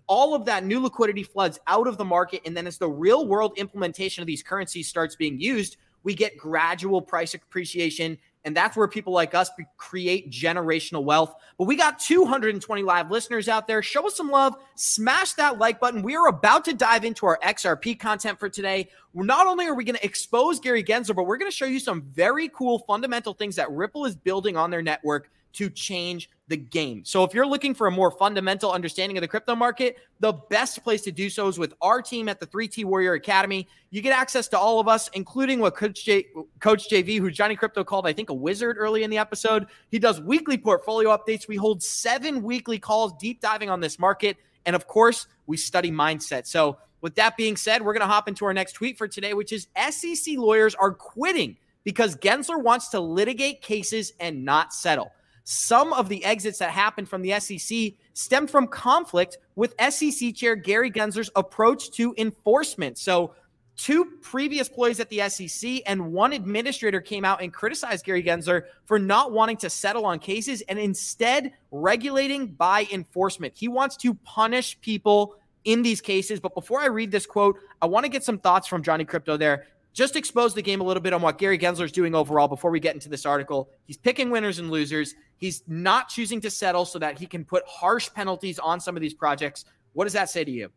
all 0.07 0.36
of 0.36 0.45
that 0.45 0.63
new 0.63 0.79
liquidity 0.82 1.23
floods 1.23 1.59
out 1.67 1.88
of 1.88 1.97
the 1.97 2.05
market. 2.05 2.41
And 2.45 2.55
then 2.55 2.67
as 2.67 2.77
the 2.77 2.89
real 2.89 3.27
world 3.27 3.53
implementation 3.57 4.21
of 4.21 4.27
these 4.27 4.43
currencies 4.43 4.88
starts 4.88 5.15
being 5.15 5.39
used, 5.39 5.77
we 6.03 6.15
get 6.15 6.38
gradual 6.38 7.01
price 7.01 7.34
appreciation. 7.34 8.17
And 8.43 8.57
that's 8.57 8.75
where 8.75 8.88
people 8.88 9.13
like 9.13 9.36
us 9.36 9.51
create 9.77 10.32
generational 10.32 11.03
wealth. 11.03 11.36
But 11.59 11.65
we 11.65 11.75
got 11.75 11.99
220 11.99 12.82
live 12.82 13.11
listeners 13.11 13.47
out 13.47 13.67
there. 13.67 13.84
Show 13.84 14.07
us 14.07 14.15
some 14.15 14.32
love. 14.32 14.55
Smash 14.75 15.34
that 15.34 15.59
like 15.59 15.79
button. 15.79 16.01
We 16.01 16.15
are 16.15 16.27
about 16.27 16.65
to 16.65 16.73
dive 16.73 17.05
into 17.05 17.27
our 17.27 17.38
XRP 17.43 17.99
content 17.99 18.39
for 18.39 18.49
today. 18.49 18.89
Not 19.13 19.45
only 19.45 19.67
are 19.67 19.75
we 19.75 19.84
going 19.84 19.97
to 19.97 20.05
expose 20.05 20.59
Gary 20.59 20.84
Gensler, 20.84 21.15
but 21.15 21.27
we're 21.27 21.38
going 21.38 21.51
to 21.51 21.55
show 21.55 21.65
you 21.65 21.79
some 21.79 22.01
very 22.13 22.49
cool 22.49 22.79
fundamental 22.79 23.34
things 23.34 23.55
that 23.57 23.69
Ripple 23.69 24.05
is 24.05 24.15
building 24.15 24.57
on 24.57 24.71
their 24.71 24.82
network 24.82 25.29
to 25.54 25.70
change 25.70 26.30
the 26.47 26.58
game. 26.58 27.04
So 27.06 27.24
if 27.24 27.34
you're 27.34 27.47
looking 27.47 27.74
for 27.74 27.88
a 27.88 27.91
more 27.91 28.12
fundamental 28.12 28.72
understanding 28.72 29.18
of 29.18 29.22
the 29.22 29.28
crypto 29.28 29.56
market, 29.56 29.97
the 30.20 30.34
best 30.49 30.84
place 30.84 31.02
to 31.04 31.12
do 31.12 31.30
so 31.30 31.47
is 31.47 31.58
with 31.58 31.74
our 31.82 32.02
team 32.02 32.28
at 32.28 32.39
the 32.39 32.47
3T 32.47 32.84
Warrior 32.84 33.14
Academy. 33.14 33.68
You 33.89 34.02
get 34.02 34.14
access 34.14 34.47
to 34.49 34.60
all 34.60 34.80
of 34.80 34.88
us, 34.88 35.10
including 35.14 35.60
what 35.60 35.76
Coach 35.76 36.04
J, 36.04 36.26
Coach 36.60 36.89
JV, 36.89 37.20
who 37.20 37.32
Johnny 37.32 37.56
Crypto 37.56 37.84
called, 37.84 38.06
I 38.06 38.14
think, 38.14 38.30
a 38.30 38.34
wizard 38.34 38.76
early 38.78 39.04
in 39.04 39.10
the 39.10 39.18
episode. 39.18 39.68
He 39.89 39.99
does 39.99 40.20
weekly 40.20 40.58
portfolio 40.58 41.16
updates. 41.16 41.47
We 41.47 41.56
hold 41.56 41.82
seven 41.82 42.43
weekly 42.43 42.80
calls 42.80 43.14
deep 43.14 43.39
diving 43.39 43.70
on 43.70 43.80
this 43.80 43.97
market. 43.97 44.38
And 44.66 44.76
of 44.76 44.88
course, 44.88 45.28
we 45.47 45.58
study 45.58 45.89
mindset. 45.89 46.47
So 46.47 46.78
with 47.02 47.16
that 47.16 47.36
being 47.38 47.58
said, 47.58 47.82
we're 47.82 47.93
going 47.93 48.02
to 48.02 48.08
hop 48.08 48.28
into 48.28 48.45
our 48.45 48.54
next 48.54 48.74
tweet 48.74 48.97
for 48.97 49.08
today, 49.08 49.34
which 49.34 49.52
is 49.52 49.68
SEC 49.89 50.38
lawyers 50.38 50.76
are 50.76 50.91
quitting 50.91 51.58
because 51.84 52.16
Gensler 52.18 52.62
wants 52.62 52.89
to 52.89 52.99
litigate 52.99 53.62
cases 53.62 54.14
and 54.20 54.45
not 54.45 54.74
settle. 54.74 55.12
Some 55.44 55.94
of 55.94 56.10
the 56.10 56.24
exits 56.24 56.60
that 56.60 56.72
happened 56.72 57.10
from 57.10 57.22
the 57.22 57.39
SEC 57.39 57.94
stemmed 58.14 58.50
from 58.50 58.68
conflict 58.68 59.38
with 59.56 59.76
SEC 59.89 60.36
Chair 60.36 60.56
Gary 60.56 60.92
Gensler's 60.92 61.32
approach 61.36 61.92
to 61.92 62.14
enforcement. 62.18 62.98
So, 62.98 63.34
two 63.78 64.06
previous 64.22 64.68
employees 64.68 65.00
at 65.00 65.10
the 65.10 65.28
SEC 65.30 65.82
and 65.88 66.14
one 66.14 66.34
administrator 66.34 67.02
came 67.02 67.26
out 67.26 67.42
and 67.42 67.52
criticized 67.52 68.06
Gary 68.06 68.22
Gensler 68.22 68.64
for 68.86 69.00
not 69.00 69.32
wanting 69.32 69.58
to 69.58 69.70
settle 69.70 70.06
on 70.06 70.20
cases 70.20 70.62
and 70.70 70.78
instead 70.78 71.54
regulating 71.72 72.48
by 72.48 72.88
enforcement. 72.92 73.54
He 73.56 73.68
wants 73.68 73.98
to 73.98 74.14
punish 74.14 74.80
people 74.82 75.36
in 75.64 75.82
these 75.82 76.02
cases. 76.02 76.39
But 76.39 76.54
before 76.54 76.80
I 76.80 76.88
read 76.88 77.12
this 77.12 77.26
quote, 77.26 77.60
I 77.82 77.88
want 77.88 78.06
to 78.06 78.10
get 78.10 78.24
some 78.24 78.38
thoughts 78.38 78.68
from 78.68 78.84
Johnny 78.84 79.06
Crypto 79.06 79.38
there 79.38 79.66
just 79.94 80.16
expose 80.16 80.54
the 80.54 80.62
game 80.62 80.82
a 80.82 80.84
little 80.84 81.02
bit 81.02 81.14
on 81.14 81.22
what 81.22 81.38
Gary 81.38 81.58
Gensler 81.58 81.86
is 81.86 81.92
doing 81.92 82.16
overall 82.16 82.48
before 82.48 82.72
we 82.72 82.80
get 82.80 82.94
into 82.94 83.10
this 83.10 83.26
article. 83.26 83.70
He's 83.86 83.98
picking 83.98 84.30
winners 84.30 84.60
and 84.60 84.72
losers. 84.72 85.16
He's 85.38 85.64
not 85.68 86.10
choosing 86.10 86.39
to 86.42 86.50
settle 86.50 86.86
so 86.86 87.00
that 87.00 87.20
he 87.20 87.26
can 87.26 87.44
put 87.44 87.64
harsh 87.68 88.10
penalties 88.14 88.60
on 88.60 88.80
some 88.80 88.96
of 88.96 89.02
these 89.02 89.14
projects. 89.14 89.66
What 89.94 90.06
does 90.06 90.14
that 90.14 90.30
say 90.30 90.44
to 90.44 90.52
you? 90.52 90.70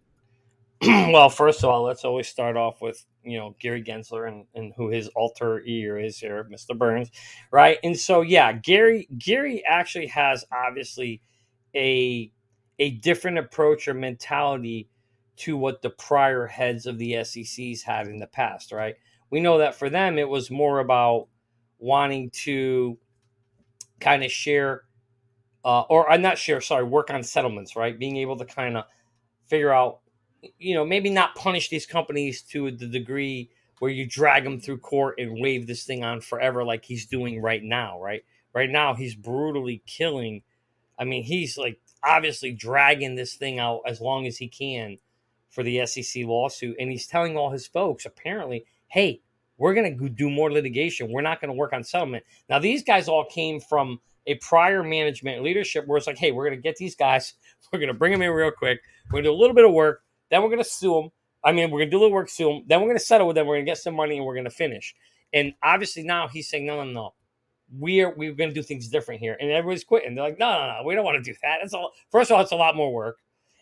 well, 0.83 1.31
first 1.31 1.63
of 1.63 1.71
all, 1.71 1.83
let's 1.83 2.05
always 2.05 2.27
start 2.27 2.57
off 2.57 2.83
with 2.83 3.05
you 3.23 3.39
know 3.39 3.55
Gary 3.61 3.83
Gensler 3.83 4.29
and, 4.29 4.45
and 4.55 4.73
who 4.77 4.89
his 4.89 5.09
alter 5.09 5.61
ego 5.61 5.97
is 5.97 6.19
here, 6.19 6.47
Mr. 6.53 6.77
Burns, 6.77 7.11
right? 7.51 7.79
And 7.85 7.97
so 7.99 8.23
yeah, 8.23 8.53
Gary 8.53 9.09
Gary 9.17 9.65
actually 9.65 10.09
has 10.09 10.45
obviously 10.53 11.23
a 11.75 12.31
a 12.79 12.91
different 12.91 13.39
approach 13.39 13.87
or 13.87 13.95
mentality 13.95 14.89
to 15.37 15.57
what 15.57 15.83
the 15.83 15.91
prior 15.91 16.47
heads 16.47 16.87
of 16.87 16.99
the 16.99 17.13
SECs 17.25 17.83
had 17.83 18.07
in 18.07 18.19
the 18.19 18.27
past, 18.27 18.73
right? 18.73 18.97
We 19.31 19.41
know 19.41 19.59
that 19.59 19.75
for 19.75 19.91
them 19.91 20.19
it 20.19 20.29
was 20.29 20.51
more 20.51 20.79
about 20.79 21.29
wanting 21.79 22.31
to 22.31 22.99
kind 24.01 24.25
of 24.25 24.31
share 24.31 24.83
uh, 25.65 25.81
or 25.83 26.11
I'm 26.11 26.21
not 26.21 26.37
share, 26.37 26.61
sorry, 26.61 26.85
work 26.85 27.11
on 27.11 27.23
settlements, 27.23 27.75
right? 27.75 27.99
Being 27.99 28.19
able 28.19 28.37
to 28.37 28.45
kind 28.45 28.77
of 28.77 28.85
figure 29.49 29.73
out 29.73 30.01
you 30.59 30.75
know, 30.75 30.85
maybe 30.85 31.11
not 31.11 31.35
punish 31.35 31.69
these 31.69 31.87
companies 31.87 32.43
to 32.43 32.71
the 32.71 32.87
degree 32.87 33.51
where 33.79 33.91
you 33.91 34.07
drag 34.07 34.45
them 34.45 34.61
through 34.61 34.79
court 34.79 35.19
and 35.19 35.41
wave 35.41 35.67
this 35.67 35.85
thing 35.85 36.05
on 36.05 36.21
forever 36.21 36.65
like 36.65 36.85
he's 36.85 37.07
doing 37.07 37.41
right 37.41 37.63
now, 37.63 38.01
right? 38.01 38.25
Right 38.53 38.71
now, 38.71 38.95
he's 38.95 39.15
brutally 39.15 39.83
killing. 39.87 40.43
I 40.99 41.05
mean, 41.05 41.25
he's 41.25 41.59
like 41.59 41.81
obviously 42.03 42.53
dragging 42.53 43.15
this 43.15 43.35
thing 43.35 43.59
out 43.59 43.81
as 43.87 44.01
long 44.01 44.27
as 44.27 44.37
he 44.37 44.49
can 44.49 44.99
for 45.55 45.63
the 45.63 45.87
SEC 45.87 46.25
lawsuit. 46.25 46.77
And 46.79 46.91
he's 46.91 47.07
telling 47.07 47.37
all 47.37 47.51
his 47.51 47.67
folks, 47.67 48.05
apparently, 48.05 48.67
hey, 48.89 49.21
we're 49.57 49.75
going 49.75 49.97
to 49.97 50.09
do 50.09 50.29
more 50.29 50.53
litigation. 50.53 51.13
We're 51.13 51.23
not 51.23 51.41
going 51.41 51.51
to 51.51 51.57
work 51.57 51.73
on 51.73 51.85
settlement. 51.85 52.25
Now, 52.49 52.59
these 52.59 52.83
guys 52.83 53.09
all 53.09 53.25
came 53.25 53.61
from 53.61 54.01
a 54.27 54.35
prior 54.37 54.83
management 54.83 55.43
leadership 55.43 55.87
where 55.87 55.97
it's 55.97 56.07
like, 56.07 56.19
hey, 56.19 56.33
we're 56.33 56.49
going 56.49 56.59
to 56.59 56.63
get 56.63 56.77
these 56.77 56.97
guys, 56.97 57.35
we're 57.73 57.79
going 57.79 57.89
to 57.89 57.95
bring 57.95 58.13
them 58.13 58.23
in 58.23 58.31
real 58.31 58.51
quick, 58.51 58.81
we're 59.07 59.23
going 59.23 59.25
to 59.25 59.31
do 59.31 59.35
a 59.35 59.41
little 59.41 59.55
bit 59.55 59.65
of 59.65 59.73
work, 59.73 60.03
then 60.31 60.43
we're 60.43 60.49
going 60.49 60.59
to 60.59 60.65
sue 60.65 60.95
them. 60.95 61.11
I 61.45 61.53
mean, 61.53 61.71
we're 61.71 61.81
going 61.81 61.91
to 61.91 61.91
do 61.91 61.99
a 61.99 62.03
little 62.03 62.15
work, 62.15 62.31
sue 62.31 62.49
them, 62.49 62.63
then 62.67 62.81
we're 62.81 62.87
going 62.87 62.99
to 62.99 63.05
settle 63.05 63.27
with 63.27 63.37
them, 63.37 63.47
we're 63.47 63.57
going 63.57 63.67
to 63.67 63.71
get 63.71 63.79
some 63.79 63.95
money, 63.95 64.17
and 64.17 64.27
we're 64.27 64.35
going 64.35 64.45
to 64.45 64.51
finish. 64.51 64.95
And 65.33 65.53
obviously 65.63 66.05
now 66.05 66.29
he's 66.29 66.49
saying, 66.49 66.67
no, 66.67 66.83
no, 66.83 66.91
no. 66.91 67.15
We're 67.77 68.15
we're 68.15 68.35
going 68.35 68.51
to 68.51 68.55
do 68.55 68.63
things 68.63 68.89
different 68.89 69.21
here, 69.21 69.37
and 69.41 69.51
everybody's 69.51 69.85
quitting. 69.85 70.15
They're 70.15 70.25
like, 70.25 70.39
no, 70.39 70.53
no, 70.53 70.67
no, 70.67 70.83
we 70.85 70.95
don't 70.95 71.05
want 71.05 71.23
to 71.23 71.33
do 71.33 71.37
that. 71.43 71.59
It's 71.63 71.73
all. 71.73 71.93
First 72.13 72.31
of 72.31 72.37
all, 72.37 72.43
it's 72.43 72.53
a 72.53 72.57
lot 72.57 72.77
more 72.77 72.93
work, 72.93 73.17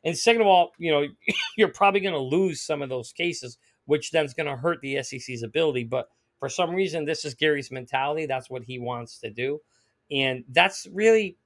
and 0.04 0.16
second 0.16 0.42
of 0.42 0.46
all, 0.46 0.72
you 0.78 0.90
know, 0.90 1.06
you're 1.56 1.68
probably 1.68 2.00
going 2.00 2.14
to 2.14 2.18
lose 2.18 2.60
some 2.60 2.82
of 2.82 2.88
those 2.88 3.12
cases, 3.12 3.58
which 3.86 4.10
then 4.10 4.24
is 4.24 4.34
going 4.34 4.46
to 4.48 4.56
hurt 4.56 4.80
the 4.80 5.02
SEC's 5.02 5.42
ability. 5.42 5.84
But 5.84 6.08
for 6.38 6.48
some 6.48 6.70
reason, 6.70 7.04
this 7.04 7.24
is 7.24 7.34
Gary's 7.34 7.70
mentality. 7.70 8.26
That's 8.26 8.50
what 8.50 8.64
he 8.64 8.78
wants 8.78 9.18
to 9.18 9.30
do. 9.30 9.60
And 10.10 10.44
that's 10.48 10.86
really, 10.92 11.36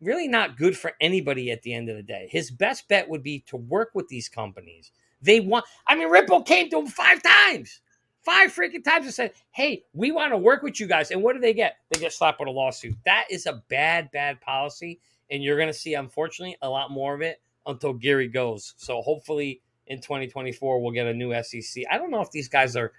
really 0.00 0.28
not 0.28 0.56
good 0.56 0.76
for 0.76 0.92
anybody 1.00 1.50
at 1.50 1.62
the 1.62 1.74
end 1.74 1.88
of 1.88 1.96
the 1.96 2.02
day. 2.02 2.28
His 2.30 2.50
best 2.50 2.88
bet 2.88 3.08
would 3.08 3.22
be 3.22 3.40
to 3.48 3.56
work 3.56 3.90
with 3.94 4.08
these 4.08 4.28
companies. 4.28 4.92
They 5.22 5.40
want, 5.40 5.66
I 5.86 5.94
mean, 5.94 6.08
Ripple 6.08 6.42
came 6.42 6.70
to 6.70 6.78
him 6.78 6.86
five 6.86 7.22
times, 7.22 7.82
five 8.22 8.50
freaking 8.50 8.82
times 8.82 9.04
and 9.04 9.14
said, 9.14 9.32
Hey, 9.50 9.84
we 9.92 10.10
want 10.10 10.32
to 10.32 10.38
work 10.38 10.62
with 10.62 10.80
you 10.80 10.86
guys. 10.86 11.10
And 11.10 11.22
what 11.22 11.34
do 11.34 11.40
they 11.40 11.52
get? 11.52 11.76
They 11.90 12.00
get 12.00 12.14
slapped 12.14 12.40
with 12.40 12.48
a 12.48 12.52
lawsuit. 12.52 12.96
That 13.04 13.26
is 13.30 13.44
a 13.44 13.62
bad, 13.68 14.10
bad 14.10 14.40
policy. 14.40 15.00
And 15.30 15.44
you're 15.44 15.58
going 15.58 15.68
to 15.68 15.74
see, 15.74 15.94
unfortunately, 15.94 16.56
a 16.62 16.68
lot 16.68 16.90
more 16.90 17.14
of 17.14 17.20
it 17.20 17.40
until 17.66 17.92
Gary 17.92 18.28
goes. 18.28 18.74
So 18.76 19.02
hopefully 19.02 19.62
in 19.86 20.00
2024, 20.00 20.80
we'll 20.80 20.92
get 20.92 21.06
a 21.06 21.14
new 21.14 21.34
SEC. 21.42 21.84
I 21.90 21.98
don't 21.98 22.10
know 22.10 22.20
if 22.20 22.30
these 22.30 22.48
guys 22.48 22.76
are 22.76 22.92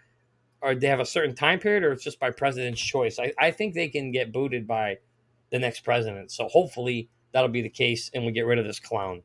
or 0.61 0.75
they 0.75 0.87
have 0.87 0.99
a 0.99 1.05
certain 1.05 1.35
time 1.35 1.59
period 1.59 1.83
or 1.83 1.91
it's 1.91 2.03
just 2.03 2.19
by 2.19 2.29
president's 2.29 2.81
choice. 2.81 3.17
I, 3.19 3.33
I 3.39 3.51
think 3.51 3.73
they 3.73 3.89
can 3.89 4.11
get 4.11 4.31
booted 4.31 4.67
by 4.67 4.97
the 5.49 5.59
next 5.59 5.81
president. 5.81 6.31
So 6.31 6.47
hopefully 6.47 7.09
that'll 7.31 7.49
be 7.49 7.61
the 7.61 7.69
case 7.69 8.11
and 8.13 8.25
we 8.25 8.31
get 8.31 8.45
rid 8.45 8.59
of 8.59 8.65
this 8.65 8.79
clown. 8.79 9.23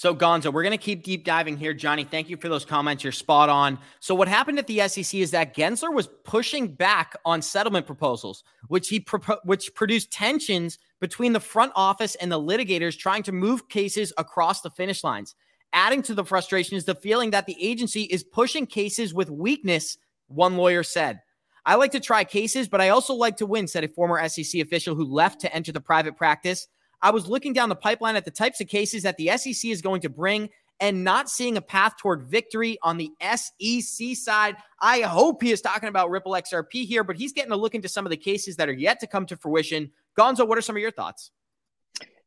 So, 0.00 0.14
Gonzo, 0.14 0.50
we're 0.50 0.62
going 0.62 0.70
to 0.70 0.78
keep 0.78 1.02
deep 1.02 1.26
diving 1.26 1.58
here. 1.58 1.74
Johnny, 1.74 2.04
thank 2.04 2.30
you 2.30 2.38
for 2.38 2.48
those 2.48 2.64
comments. 2.64 3.04
You're 3.04 3.12
spot 3.12 3.50
on. 3.50 3.78
So, 3.98 4.14
what 4.14 4.28
happened 4.28 4.58
at 4.58 4.66
the 4.66 4.88
SEC 4.88 5.20
is 5.20 5.30
that 5.32 5.54
Gensler 5.54 5.92
was 5.92 6.08
pushing 6.24 6.68
back 6.68 7.14
on 7.26 7.42
settlement 7.42 7.84
proposals, 7.84 8.42
which 8.68 8.88
he 8.88 9.00
pro- 9.00 9.36
which 9.44 9.74
produced 9.74 10.10
tensions 10.10 10.78
between 11.02 11.34
the 11.34 11.38
front 11.38 11.72
office 11.76 12.14
and 12.14 12.32
the 12.32 12.40
litigators 12.40 12.96
trying 12.96 13.22
to 13.24 13.32
move 13.32 13.68
cases 13.68 14.10
across 14.16 14.62
the 14.62 14.70
finish 14.70 15.04
lines. 15.04 15.34
Adding 15.74 16.00
to 16.04 16.14
the 16.14 16.24
frustration 16.24 16.78
is 16.78 16.86
the 16.86 16.94
feeling 16.94 17.32
that 17.32 17.44
the 17.44 17.62
agency 17.62 18.04
is 18.04 18.24
pushing 18.24 18.64
cases 18.66 19.12
with 19.12 19.28
weakness 19.28 19.98
one 20.28 20.56
lawyer 20.56 20.82
said. 20.82 21.20
I 21.66 21.74
like 21.74 21.92
to 21.92 22.00
try 22.00 22.24
cases, 22.24 22.70
but 22.70 22.80
I 22.80 22.88
also 22.88 23.12
like 23.12 23.36
to 23.36 23.44
win, 23.44 23.68
said 23.68 23.84
a 23.84 23.88
former 23.88 24.26
SEC 24.30 24.62
official 24.62 24.94
who 24.94 25.04
left 25.04 25.42
to 25.42 25.54
enter 25.54 25.72
the 25.72 25.80
private 25.82 26.16
practice. 26.16 26.68
I 27.02 27.10
was 27.10 27.26
looking 27.26 27.52
down 27.52 27.68
the 27.68 27.76
pipeline 27.76 28.16
at 28.16 28.24
the 28.24 28.30
types 28.30 28.60
of 28.60 28.68
cases 28.68 29.02
that 29.04 29.16
the 29.16 29.36
SEC 29.36 29.70
is 29.70 29.82
going 29.82 30.02
to 30.02 30.08
bring 30.08 30.50
and 30.80 31.04
not 31.04 31.28
seeing 31.28 31.56
a 31.56 31.60
path 31.60 31.96
toward 31.98 32.24
victory 32.24 32.78
on 32.82 32.96
the 32.96 33.10
SEC 33.20 34.16
side. 34.16 34.56
I 34.80 35.02
hope 35.02 35.42
he 35.42 35.50
is 35.50 35.60
talking 35.60 35.88
about 35.88 36.10
Ripple 36.10 36.32
XRP 36.32 36.86
here, 36.86 37.04
but 37.04 37.16
he's 37.16 37.32
getting 37.32 37.52
a 37.52 37.56
look 37.56 37.74
into 37.74 37.88
some 37.88 38.06
of 38.06 38.10
the 38.10 38.16
cases 38.16 38.56
that 38.56 38.68
are 38.68 38.74
yet 38.74 39.00
to 39.00 39.06
come 39.06 39.26
to 39.26 39.36
fruition. 39.36 39.90
Gonzo, 40.18 40.48
what 40.48 40.56
are 40.56 40.62
some 40.62 40.76
of 40.76 40.82
your 40.82 40.90
thoughts? 40.90 41.30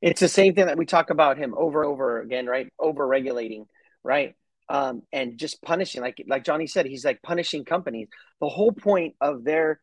It's 0.01 0.19
the 0.19 0.27
same 0.27 0.53
thing 0.53 0.67
that 0.67 0.77
we 0.77 0.85
talk 0.85 1.09
about 1.09 1.37
him 1.37 1.55
over 1.57 1.83
and 1.83 1.91
over 1.91 2.19
again, 2.21 2.45
right? 2.45 2.71
Over 2.79 3.07
regulating, 3.07 3.65
right? 4.03 4.35
um, 4.69 5.03
and 5.11 5.37
just 5.37 5.61
punishing 5.61 6.01
like 6.01 6.23
like 6.27 6.43
johnny 6.43 6.67
said 6.67 6.85
he's 6.85 7.05
like 7.05 7.21
punishing 7.21 7.65
companies 7.65 8.07
the 8.39 8.49
whole 8.49 8.71
point 8.71 9.15
of 9.21 9.43
their 9.43 9.79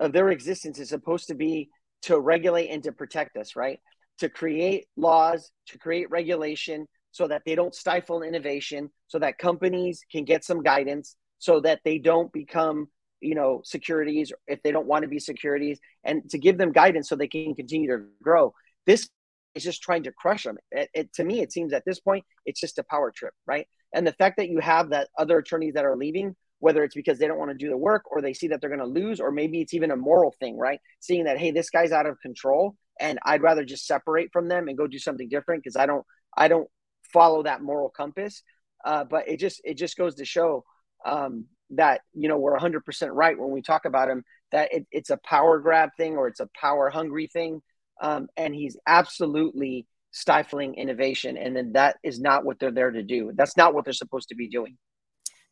of 0.00 0.12
their 0.12 0.30
existence 0.30 0.78
is 0.78 0.88
supposed 0.88 1.28
to 1.28 1.34
be 1.34 1.70
to 2.02 2.18
regulate 2.18 2.68
and 2.68 2.82
to 2.82 2.92
protect 2.92 3.36
us 3.36 3.56
right 3.56 3.80
to 4.18 4.28
create 4.28 4.86
laws 4.96 5.50
to 5.68 5.78
create 5.78 6.10
regulation 6.10 6.86
so 7.12 7.26
that 7.26 7.42
they 7.46 7.54
don't 7.54 7.74
stifle 7.74 8.22
innovation 8.22 8.90
so 9.06 9.18
that 9.18 9.38
companies 9.38 10.04
can 10.10 10.24
get 10.24 10.44
some 10.44 10.62
guidance 10.62 11.16
so 11.38 11.60
that 11.60 11.80
they 11.84 11.98
don't 11.98 12.32
become 12.32 12.88
you 13.20 13.34
know 13.34 13.60
securities 13.64 14.32
if 14.46 14.62
they 14.62 14.72
don't 14.72 14.86
want 14.86 15.02
to 15.02 15.08
be 15.08 15.18
securities 15.18 15.78
and 16.04 16.28
to 16.30 16.38
give 16.38 16.58
them 16.58 16.72
guidance 16.72 17.08
so 17.08 17.16
they 17.16 17.28
can 17.28 17.54
continue 17.54 17.88
to 17.88 18.04
grow. 18.22 18.52
This 18.84 19.08
is 19.54 19.64
just 19.64 19.82
trying 19.82 20.02
to 20.02 20.12
crush 20.12 20.44
them. 20.44 20.58
It, 20.70 20.90
it, 20.94 21.12
to 21.14 21.24
me 21.24 21.40
it 21.40 21.52
seems 21.52 21.72
at 21.72 21.84
this 21.84 22.00
point 22.00 22.24
it's 22.44 22.60
just 22.60 22.78
a 22.78 22.84
power 22.84 23.10
trip 23.14 23.34
right? 23.46 23.66
And 23.94 24.06
the 24.06 24.12
fact 24.12 24.36
that 24.36 24.48
you 24.48 24.60
have 24.60 24.90
that 24.90 25.08
other 25.18 25.38
attorneys 25.38 25.74
that 25.74 25.84
are 25.84 25.96
leaving, 25.96 26.36
whether 26.58 26.84
it's 26.84 26.94
because 26.94 27.18
they 27.18 27.26
don't 27.26 27.38
want 27.38 27.50
to 27.50 27.56
do 27.56 27.70
the 27.70 27.76
work 27.76 28.02
or 28.10 28.20
they 28.20 28.34
see 28.34 28.48
that 28.48 28.60
they're 28.60 28.68
going 28.68 28.80
to 28.80 28.86
lose, 28.86 29.20
or 29.20 29.30
maybe 29.30 29.60
it's 29.60 29.72
even 29.74 29.90
a 29.90 29.96
moral 29.96 30.34
thing, 30.38 30.58
right? 30.58 30.80
Seeing 31.00 31.24
that, 31.24 31.38
hey, 31.38 31.50
this 31.50 31.70
guy's 31.70 31.92
out 31.92 32.04
of 32.04 32.20
control 32.20 32.76
and 33.00 33.18
I'd 33.24 33.42
rather 33.42 33.64
just 33.64 33.86
separate 33.86 34.30
from 34.32 34.48
them 34.48 34.68
and 34.68 34.78
go 34.78 34.86
do 34.86 34.98
something 34.98 35.28
different 35.28 35.62
because 35.62 35.76
I 35.76 35.86
don't, 35.86 36.04
I 36.36 36.48
don't 36.48 36.68
follow 37.12 37.42
that 37.42 37.62
moral 37.62 37.88
compass. 37.88 38.42
Uh, 38.84 39.04
but 39.04 39.28
it 39.28 39.38
just, 39.38 39.60
it 39.64 39.74
just 39.74 39.96
goes 39.96 40.16
to 40.16 40.24
show 40.24 40.64
um, 41.04 41.46
that, 41.70 42.02
you 42.14 42.28
know, 42.28 42.38
we're 42.38 42.56
100% 42.56 42.80
right 43.12 43.38
when 43.38 43.50
we 43.50 43.62
talk 43.62 43.84
about 43.84 44.08
him, 44.08 44.22
that 44.52 44.72
it, 44.72 44.86
it's 44.90 45.10
a 45.10 45.18
power 45.18 45.58
grab 45.58 45.90
thing 45.96 46.16
or 46.16 46.28
it's 46.28 46.40
a 46.40 46.48
power 46.58 46.90
hungry 46.90 47.26
thing. 47.26 47.62
Um, 48.00 48.28
and 48.36 48.54
he's 48.54 48.76
absolutely 48.86 49.86
stifling 50.10 50.74
innovation. 50.74 51.36
And 51.36 51.56
then 51.56 51.72
that 51.72 51.96
is 52.02 52.20
not 52.20 52.44
what 52.44 52.58
they're 52.58 52.70
there 52.70 52.90
to 52.90 53.02
do. 53.02 53.32
That's 53.34 53.56
not 53.56 53.74
what 53.74 53.84
they're 53.84 53.92
supposed 53.92 54.28
to 54.28 54.34
be 54.34 54.48
doing. 54.48 54.76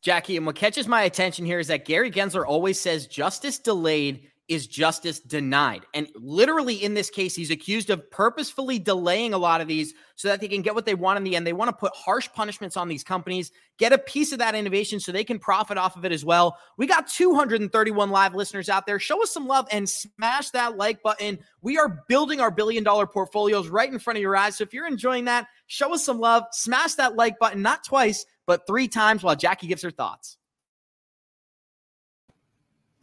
Jackie, 0.03 0.37
and 0.37 0.45
what 0.45 0.57
catches 0.57 0.87
my 0.87 1.03
attention 1.03 1.47
here 1.47 1.59
is 1.59 1.69
that 1.69 1.87
Gary 1.87 2.11
Gensler 2.11 2.45
always 2.47 2.79
says 2.79 3.07
justice 3.07 3.59
delayed 3.59 4.31
is 4.47 4.67
justice 4.67 5.21
denied. 5.21 5.87
And 5.95 6.09
literally 6.15 6.75
in 6.75 6.93
this 6.93 7.09
case, 7.09 7.35
he's 7.35 7.51
accused 7.51 7.89
of 7.89 8.11
purposefully 8.11 8.79
delaying 8.79 9.33
a 9.33 9.39
lot 9.39 9.63
of 9.63 9.69
these 9.69 9.95
so 10.17 10.29
that 10.29 10.41
they 10.41 10.49
can 10.49 10.61
get 10.61 10.75
what 10.75 10.85
they 10.85 10.95
want 10.95 11.17
in 11.17 11.25
the 11.25 11.35
end. 11.35 11.47
They 11.47 11.55
want 11.55 11.71
to 11.71 11.77
put 11.77 11.95
harsh 11.95 12.29
punishments 12.33 12.77
on 12.77 12.89
these 12.89 13.03
companies, 13.03 13.51
get 13.79 13.95
a 13.95 13.99
piece 13.99 14.33
of 14.33 14.39
that 14.41 14.55
innovation 14.55 15.01
so 15.01 15.13
they 15.13 15.25
can 15.25 15.39
profit 15.39 15.79
off 15.79 15.97
of 15.97 16.05
it 16.05 16.13
as 16.13 16.25
well. 16.27 16.59
We 16.77 16.87
got 16.87 17.09
231 17.09 18.11
live 18.11 18.35
listeners 18.35 18.69
out 18.69 18.85
there. 18.85 18.99
Show 18.99 19.23
us 19.23 19.31
some 19.31 19.47
love 19.47 19.67
and 19.73 19.89
smash 19.89 20.51
that 20.51 20.77
like 20.77 21.03
button. 21.03 21.39
We 21.63 21.79
are 21.79 22.05
building 22.07 22.41
our 22.41 22.51
billion 22.51 22.85
dollar 22.85 23.07
portfolios 23.07 23.69
right 23.69 23.91
in 23.91 23.99
front 23.99 24.19
of 24.19 24.23
your 24.23 24.37
eyes. 24.37 24.57
So 24.57 24.65
if 24.65 24.75
you're 24.75 24.87
enjoying 24.87 25.25
that, 25.25 25.47
show 25.69 25.95
us 25.95 26.05
some 26.05 26.21
love, 26.21 26.45
smash 26.53 26.95
that 26.97 27.17
like 27.17 27.39
button, 27.39 27.63
not 27.63 27.83
twice, 27.83 28.27
but 28.47 28.67
three 28.67 28.89
times 28.89 29.23
while 29.23 29.37
Jackie 29.37 29.69
gives 29.69 29.83
her 29.83 29.91
thoughts. 29.91 30.37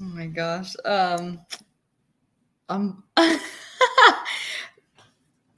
Oh 0.02 0.06
my 0.06 0.26
gosh. 0.26 0.74
Um, 0.84 1.40
um, 2.70 3.04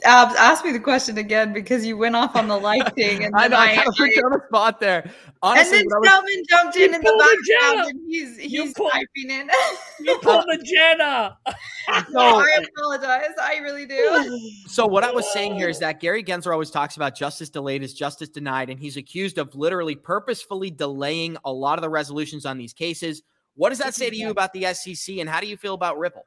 Abs, 0.05 0.35
ask 0.35 0.65
me 0.65 0.73
the 0.73 0.81
question 0.81 1.17
again 1.17 1.53
because 1.53 1.85
you 1.85 1.95
went 1.95 2.15
off 2.15 2.35
on 2.35 2.49
the 2.49 2.57
light 2.57 2.93
thing, 2.95 3.23
and 3.23 3.33
I 3.35 3.47
know 3.47 3.55
I, 3.55 3.67
I 3.67 3.75
kind 3.75 3.87
of 3.87 3.95
put 3.95 4.13
you 4.13 4.21
on 4.25 4.31
the 4.31 4.41
spot 4.47 4.81
there. 4.81 5.09
Honestly, 5.41 5.79
and 5.79 5.89
then 5.89 6.03
Selman 6.03 6.43
jumped 6.49 6.75
in 6.75 6.93
in 6.93 6.99
the 6.99 7.43
background 7.57 7.89
and 7.89 8.01
he's 8.05 8.37
he's 8.37 8.73
pulled, 8.73 8.91
typing 8.91 9.29
in. 9.29 9.49
you 10.01 10.17
pulled 10.19 10.43
the 10.47 10.57
Jenna. 10.57 11.37
so, 11.47 11.53
I 12.19 12.63
apologize. 12.75 13.31
I 13.41 13.59
really 13.59 13.85
do. 13.85 14.51
So 14.67 14.85
what 14.85 15.05
I 15.05 15.11
was 15.11 15.31
saying 15.31 15.55
here 15.55 15.69
is 15.69 15.79
that 15.79 16.01
Gary 16.01 16.23
Gensler 16.23 16.51
always 16.51 16.71
talks 16.71 16.97
about 16.97 17.15
justice 17.15 17.49
delayed 17.49 17.81
is 17.81 17.93
justice 17.93 18.27
denied, 18.27 18.69
and 18.69 18.79
he's 18.79 18.97
accused 18.97 19.37
of 19.37 19.55
literally 19.55 19.95
purposefully 19.95 20.69
delaying 20.69 21.37
a 21.45 21.53
lot 21.53 21.77
of 21.77 21.81
the 21.81 21.89
resolutions 21.89 22.45
on 22.45 22.57
these 22.57 22.73
cases 22.73 23.21
what 23.55 23.69
does 23.69 23.79
that 23.79 23.93
say 23.93 24.09
to 24.09 24.15
you 24.15 24.29
about 24.29 24.53
the 24.53 24.73
SEC 24.73 25.17
and 25.17 25.29
how 25.29 25.39
do 25.39 25.47
you 25.47 25.57
feel 25.57 25.73
about 25.73 25.97
Ripple? 25.97 26.25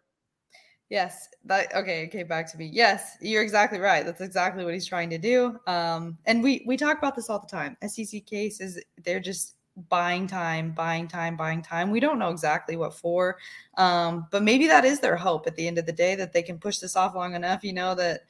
Yes, 0.89 1.29
that 1.45 1.75
okay, 1.75 2.03
it 2.03 2.13
came 2.13 2.29
back 2.29 2.51
to 2.53 2.59
me. 2.59 2.71
Yes, 2.73 3.17
you're 3.21 3.43
exactly 3.43 3.81
right. 3.81 4.05
That's 4.05 4.21
exactly 4.21 4.65
what 4.65 4.73
he's 4.73 4.87
trying 4.87 5.11
to 5.11 5.19
do. 5.19 5.59
Um, 5.67 6.17
and 6.27 6.43
we 6.43 6.63
we 6.65 6.77
talk 6.77 6.99
about 6.99 7.17
this 7.17 7.29
all 7.29 7.41
the 7.41 7.47
time. 7.49 7.77
SEC 7.87 8.25
cases, 8.25 8.81
they're 9.03 9.19
just 9.19 9.57
buying 9.89 10.27
time, 10.27 10.73
buying 10.73 11.09
time, 11.09 11.37
buying 11.37 11.61
time. 11.61 11.91
We 11.91 12.01
don't 12.01 12.19
know 12.19 12.31
exactly 12.31 12.77
what 12.77 12.95
for. 12.95 13.37
Um, 13.77 14.27
but 14.31 14.43
maybe 14.43 14.67
that 14.69 14.85
is 14.85 15.01
their 15.01 15.17
hope 15.17 15.47
at 15.47 15.57
the 15.57 15.67
end 15.67 15.79
of 15.79 15.87
the 15.87 15.93
day 15.93 16.15
that 16.15 16.33
they 16.33 16.43
can 16.43 16.59
push 16.59 16.79
this 16.79 16.97
off 16.97 17.15
long 17.15 17.35
enough, 17.35 17.65
you 17.65 17.73
know, 17.73 17.95
that 17.97 18.21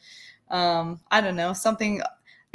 um, 0.50 1.00
I 1.10 1.20
don't 1.20 1.36
know, 1.36 1.52
something 1.52 2.00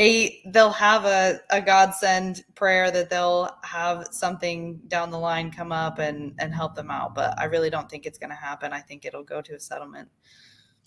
a 0.02 0.41
they'll 0.47 0.72
have 0.72 1.06
a, 1.06 1.39
a 1.52 1.62
godsend 1.62 2.43
prayer 2.56 2.89
that 2.91 3.10
they'll 3.10 3.49
have 3.64 4.08
something 4.12 4.80
down 4.88 5.12
the 5.12 5.20
line 5.20 5.52
come 5.52 5.72
up 5.72 5.99
and 5.99 6.34
and 6.39 6.54
help 6.54 6.76
them 6.76 6.89
out 6.89 7.14
but 7.14 7.38
i 7.39 7.45
really 7.45 7.70
don't 7.70 7.89
think 7.89 8.06
it's 8.06 8.18
going 8.18 8.30
to 8.30 8.36
happen 8.36 8.74
i 8.74 8.80
think 8.80 9.06
it'll 9.06 9.24
go 9.24 9.41
to 9.41 9.54
a 9.54 9.60
settlement 9.60 10.10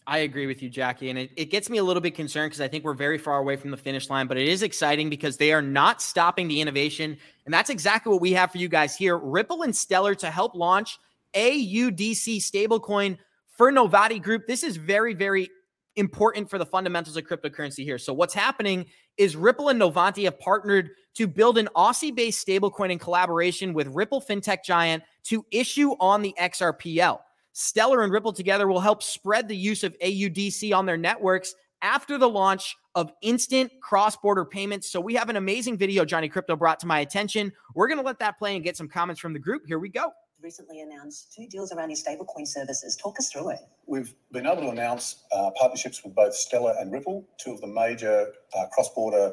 I 0.06 0.18
agree 0.18 0.46
with 0.46 0.62
you, 0.62 0.68
Jackie. 0.68 1.08
And 1.08 1.18
it, 1.18 1.30
it 1.34 1.46
gets 1.46 1.70
me 1.70 1.78
a 1.78 1.82
little 1.82 2.02
bit 2.02 2.14
concerned 2.14 2.50
because 2.50 2.60
I 2.60 2.68
think 2.68 2.84
we're 2.84 2.92
very 2.92 3.16
far 3.16 3.38
away 3.38 3.56
from 3.56 3.70
the 3.70 3.76
finish 3.78 4.10
line, 4.10 4.26
but 4.26 4.36
it 4.36 4.46
is 4.46 4.62
exciting 4.62 5.08
because 5.08 5.38
they 5.38 5.50
are 5.50 5.62
not 5.62 6.02
stopping 6.02 6.46
the 6.46 6.60
innovation. 6.60 7.16
And 7.46 7.54
that's 7.54 7.70
exactly 7.70 8.12
what 8.12 8.20
we 8.20 8.32
have 8.32 8.52
for 8.52 8.58
you 8.58 8.68
guys 8.68 8.94
here. 8.94 9.16
Ripple 9.16 9.62
and 9.62 9.74
Stellar 9.74 10.14
to 10.16 10.30
help 10.30 10.54
launch 10.54 10.98
AUDC 11.34 12.36
stablecoin 12.36 13.16
for 13.56 13.72
Novatti 13.72 14.22
Group. 14.22 14.46
This 14.46 14.62
is 14.62 14.76
very, 14.76 15.14
very 15.14 15.48
important 15.96 16.50
for 16.50 16.58
the 16.58 16.66
fundamentals 16.66 17.16
of 17.16 17.24
cryptocurrency 17.24 17.84
here. 17.84 17.98
So 17.98 18.12
what's 18.12 18.34
happening 18.34 18.86
is 19.16 19.36
Ripple 19.36 19.68
and 19.68 19.80
Novatti 19.80 20.24
have 20.24 20.38
partnered 20.38 20.90
to 21.14 21.26
build 21.26 21.58
an 21.58 21.68
Aussie-based 21.76 22.46
stablecoin 22.46 22.90
in 22.90 22.98
collaboration 22.98 23.72
with 23.72 23.86
Ripple 23.88 24.20
fintech 24.20 24.64
giant 24.64 25.02
to 25.24 25.44
issue 25.50 25.90
on 26.00 26.22
the 26.22 26.34
XRPL. 26.40 27.20
Stellar 27.52 28.02
and 28.02 28.12
Ripple 28.12 28.32
together 28.32 28.66
will 28.66 28.80
help 28.80 29.02
spread 29.02 29.46
the 29.46 29.56
use 29.56 29.84
of 29.84 29.96
AUDC 30.00 30.76
on 30.76 30.86
their 30.86 30.96
networks 30.96 31.54
after 31.82 32.18
the 32.18 32.28
launch 32.28 32.76
of 32.96 33.12
instant 33.22 33.70
cross-border 33.80 34.44
payments. 34.44 34.90
So 34.90 35.00
we 35.00 35.14
have 35.14 35.28
an 35.28 35.36
amazing 35.36 35.76
video 35.76 36.04
Johnny 36.04 36.28
Crypto 36.28 36.56
brought 36.56 36.80
to 36.80 36.86
my 36.86 37.00
attention. 37.00 37.52
We're 37.74 37.88
going 37.88 37.98
to 37.98 38.04
let 38.04 38.18
that 38.20 38.38
play 38.38 38.56
and 38.56 38.64
get 38.64 38.76
some 38.76 38.88
comments 38.88 39.20
from 39.20 39.32
the 39.32 39.38
group. 39.38 39.62
Here 39.66 39.78
we 39.78 39.88
go 39.88 40.12
recently 40.44 40.82
announced 40.82 41.32
two 41.32 41.46
deals 41.46 41.72
around 41.72 41.88
his 41.88 42.04
stablecoin 42.04 42.46
services. 42.46 42.96
Talk 42.96 43.18
us 43.18 43.30
through 43.32 43.50
it. 43.50 43.60
We've 43.86 44.14
been 44.30 44.46
able 44.46 44.60
to 44.62 44.68
announce 44.68 45.24
uh, 45.32 45.50
partnerships 45.58 46.04
with 46.04 46.14
both 46.14 46.34
Stellar 46.34 46.74
and 46.78 46.92
Ripple, 46.92 47.24
two 47.38 47.52
of 47.52 47.62
the 47.62 47.66
major 47.66 48.26
uh, 48.56 48.66
cross 48.66 48.92
border 48.92 49.32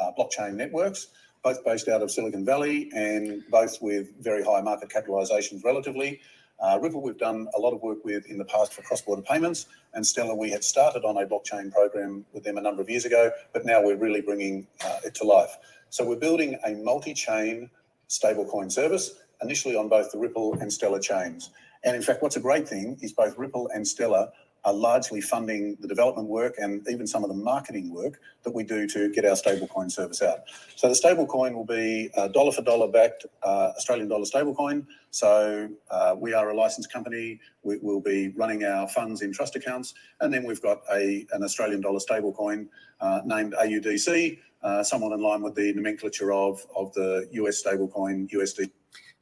uh, 0.00 0.12
blockchain 0.16 0.54
networks, 0.54 1.08
both 1.42 1.64
based 1.64 1.88
out 1.88 2.00
of 2.00 2.12
Silicon 2.12 2.44
Valley 2.44 2.88
and 2.94 3.42
both 3.50 3.82
with 3.82 4.12
very 4.22 4.44
high 4.44 4.60
market 4.60 4.88
capitalizations 4.88 5.64
relatively. 5.64 6.20
Uh, 6.60 6.78
Ripple, 6.80 7.02
we've 7.02 7.18
done 7.18 7.48
a 7.56 7.58
lot 7.58 7.72
of 7.72 7.82
work 7.82 8.04
with 8.04 8.24
in 8.26 8.38
the 8.38 8.44
past 8.44 8.72
for 8.72 8.82
cross 8.82 9.02
border 9.02 9.22
payments, 9.22 9.66
and 9.94 10.06
Stellar, 10.06 10.36
we 10.36 10.48
had 10.48 10.62
started 10.62 11.04
on 11.04 11.16
a 11.16 11.26
blockchain 11.26 11.72
program 11.72 12.24
with 12.32 12.44
them 12.44 12.56
a 12.56 12.60
number 12.60 12.80
of 12.80 12.88
years 12.88 13.04
ago, 13.04 13.32
but 13.52 13.66
now 13.66 13.82
we're 13.82 13.96
really 13.96 14.20
bringing 14.20 14.68
uh, 14.84 14.98
it 15.04 15.12
to 15.16 15.24
life. 15.24 15.56
So 15.90 16.06
we're 16.06 16.20
building 16.20 16.56
a 16.64 16.74
multi 16.74 17.14
chain 17.14 17.68
stablecoin 18.08 18.70
service 18.70 19.16
initially 19.42 19.76
on 19.76 19.88
both 19.88 20.12
the 20.12 20.18
Ripple 20.18 20.54
and 20.54 20.72
Stellar 20.72 21.00
chains. 21.00 21.50
And 21.84 21.96
in 21.96 22.02
fact, 22.02 22.22
what's 22.22 22.36
a 22.36 22.40
great 22.40 22.68
thing 22.68 22.98
is 23.00 23.12
both 23.12 23.36
Ripple 23.36 23.68
and 23.74 23.86
Stellar 23.86 24.28
are 24.64 24.72
largely 24.72 25.20
funding 25.20 25.76
the 25.80 25.88
development 25.88 26.28
work 26.28 26.54
and 26.58 26.86
even 26.88 27.06
some 27.06 27.24
of 27.24 27.28
the 27.28 27.34
marketing 27.34 27.92
work 27.92 28.20
that 28.44 28.54
we 28.54 28.62
do 28.62 28.86
to 28.86 29.10
get 29.10 29.24
our 29.24 29.32
stablecoin 29.32 29.90
service 29.90 30.22
out. 30.22 30.40
So 30.76 30.88
the 30.88 30.94
stablecoin 30.94 31.54
will 31.54 31.64
be 31.64 32.10
a 32.14 32.28
dollar 32.28 32.52
for 32.52 32.62
dollar 32.62 32.88
backed 32.88 33.26
uh, 33.42 33.72
Australian 33.76 34.08
dollar 34.08 34.24
stablecoin. 34.24 34.86
So 35.10 35.68
uh, 35.90 36.14
we 36.16 36.32
are 36.32 36.50
a 36.50 36.54
licensed 36.54 36.92
company. 36.92 37.40
We, 37.64 37.78
will 37.78 38.00
be 38.00 38.28
running 38.30 38.64
our 38.64 38.88
funds 38.88 39.22
in 39.22 39.32
trust 39.32 39.56
accounts, 39.56 39.94
and 40.20 40.32
then 40.32 40.44
we've 40.44 40.62
got 40.62 40.82
a 40.92 41.26
an 41.32 41.42
Australian 41.42 41.80
dollar 41.80 41.98
stablecoin 41.98 42.68
uh, 43.00 43.20
named 43.24 43.54
AUDC, 43.54 44.38
uh, 44.62 44.82
somewhat 44.84 45.12
in 45.12 45.20
line 45.20 45.42
with 45.42 45.54
the 45.54 45.72
nomenclature 45.72 46.32
of 46.32 46.64
of 46.76 46.92
the 46.94 47.28
US 47.32 47.62
stablecoin 47.62 48.30
USD. 48.30 48.70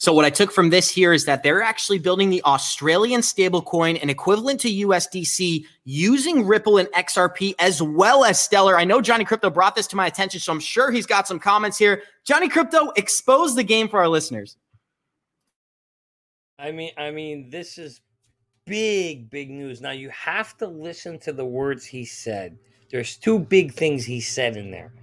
So 0.01 0.14
what 0.14 0.24
I 0.24 0.30
took 0.30 0.51
from 0.51 0.70
this 0.70 0.88
here 0.88 1.12
is 1.12 1.26
that 1.26 1.42
they're 1.42 1.61
actually 1.62 1.98
building 1.98 2.30
the 2.30 2.42
Australian 2.44 3.20
stablecoin 3.20 4.03
an 4.03 4.09
equivalent 4.09 4.59
to 4.61 4.68
USDC 4.68 5.66
using 5.84 6.46
Ripple 6.46 6.78
and 6.78 6.88
XRP 6.92 7.55
as 7.59 7.82
well 7.82 8.24
as 8.24 8.40
Stellar. 8.40 8.78
I 8.78 8.84
know 8.84 9.03
Johnny 9.03 9.26
Crypto 9.26 9.51
brought 9.51 9.76
this 9.76 9.86
to 9.88 9.96
my 9.96 10.07
attention, 10.07 10.40
so 10.40 10.53
I'm 10.53 10.61
sure 10.61 10.90
he's 10.90 11.05
got 11.05 11.28
some 11.28 11.38
comments 11.38 11.76
here. 11.76 12.03
Johnny 12.24 12.48
Crypto, 12.48 12.88
expose 12.96 13.55
the 13.55 13.62
game 13.62 13.90
for 13.90 14.01
our 14.01 14.09
listeners. 14.09 14.57
I 16.59 16.72
mean, 16.72 16.92
I 16.96 17.11
mean, 17.11 17.51
this 17.51 17.76
is 17.76 18.01
big, 18.64 19.28
big 19.28 19.51
news. 19.51 19.82
Now 19.82 19.90
you 19.90 20.09
have 20.09 20.57
to 20.59 20.66
listen 20.66 21.18
to 21.20 21.32
the 21.34 21.44
words 21.44 21.84
he 21.84 22.07
said. 22.07 22.59
There's 22.90 23.18
two 23.18 23.38
big 23.38 23.74
things 23.74 24.07
he 24.07 24.22
said 24.22 24.57
in 24.57 24.70
there. 24.70 24.94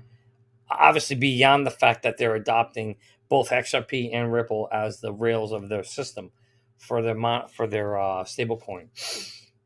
Obviously, 0.71 1.15
beyond 1.15 1.67
the 1.67 1.71
fact 1.71 2.01
that 2.01 2.17
they're 2.17 2.35
adopting 2.35 2.95
both 3.29 3.49
XRP 3.49 4.11
and 4.13 4.31
Ripple 4.31 4.69
as 4.71 4.99
the 4.99 5.11
rails 5.11 5.51
of 5.51 5.69
their 5.69 5.83
system 5.83 6.31
for 6.77 7.01
their 7.01 7.15
mon- 7.15 7.47
for 7.49 7.67
their 7.67 7.97
uh, 7.97 8.23
stablecoin. 8.23 8.87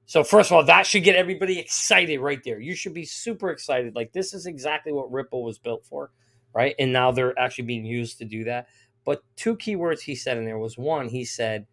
So 0.06 0.24
first 0.24 0.52
of 0.52 0.56
all, 0.58 0.66
that 0.66 0.86
should 0.86 1.04
get 1.04 1.16
everybody 1.16 1.58
excited 1.60 2.20
right 2.20 2.42
there. 2.44 2.60
You 2.60 2.76
should 2.76 2.94
be 2.94 3.06
super 3.06 3.50
excited. 3.50 3.96
Like 3.96 4.12
this 4.12 4.34
is 4.34 4.46
exactly 4.46 4.92
what 4.92 5.12
Ripple 5.12 5.44
was 5.44 5.58
built 5.58 5.86
for, 5.86 6.12
right? 6.54 6.76
And 6.80 6.92
now 6.92 7.12
they're 7.12 7.38
actually 7.40 7.66
being 7.66 7.86
used 7.86 8.18
to 8.18 8.26
do 8.26 8.44
that. 8.44 8.68
But 9.06 9.24
two 9.36 9.56
keywords 9.56 10.02
he 10.02 10.16
said 10.16 10.38
in 10.38 10.46
there 10.46 10.60
was 10.60 10.78
one, 10.78 11.08
he 11.08 11.24
said, 11.24 11.66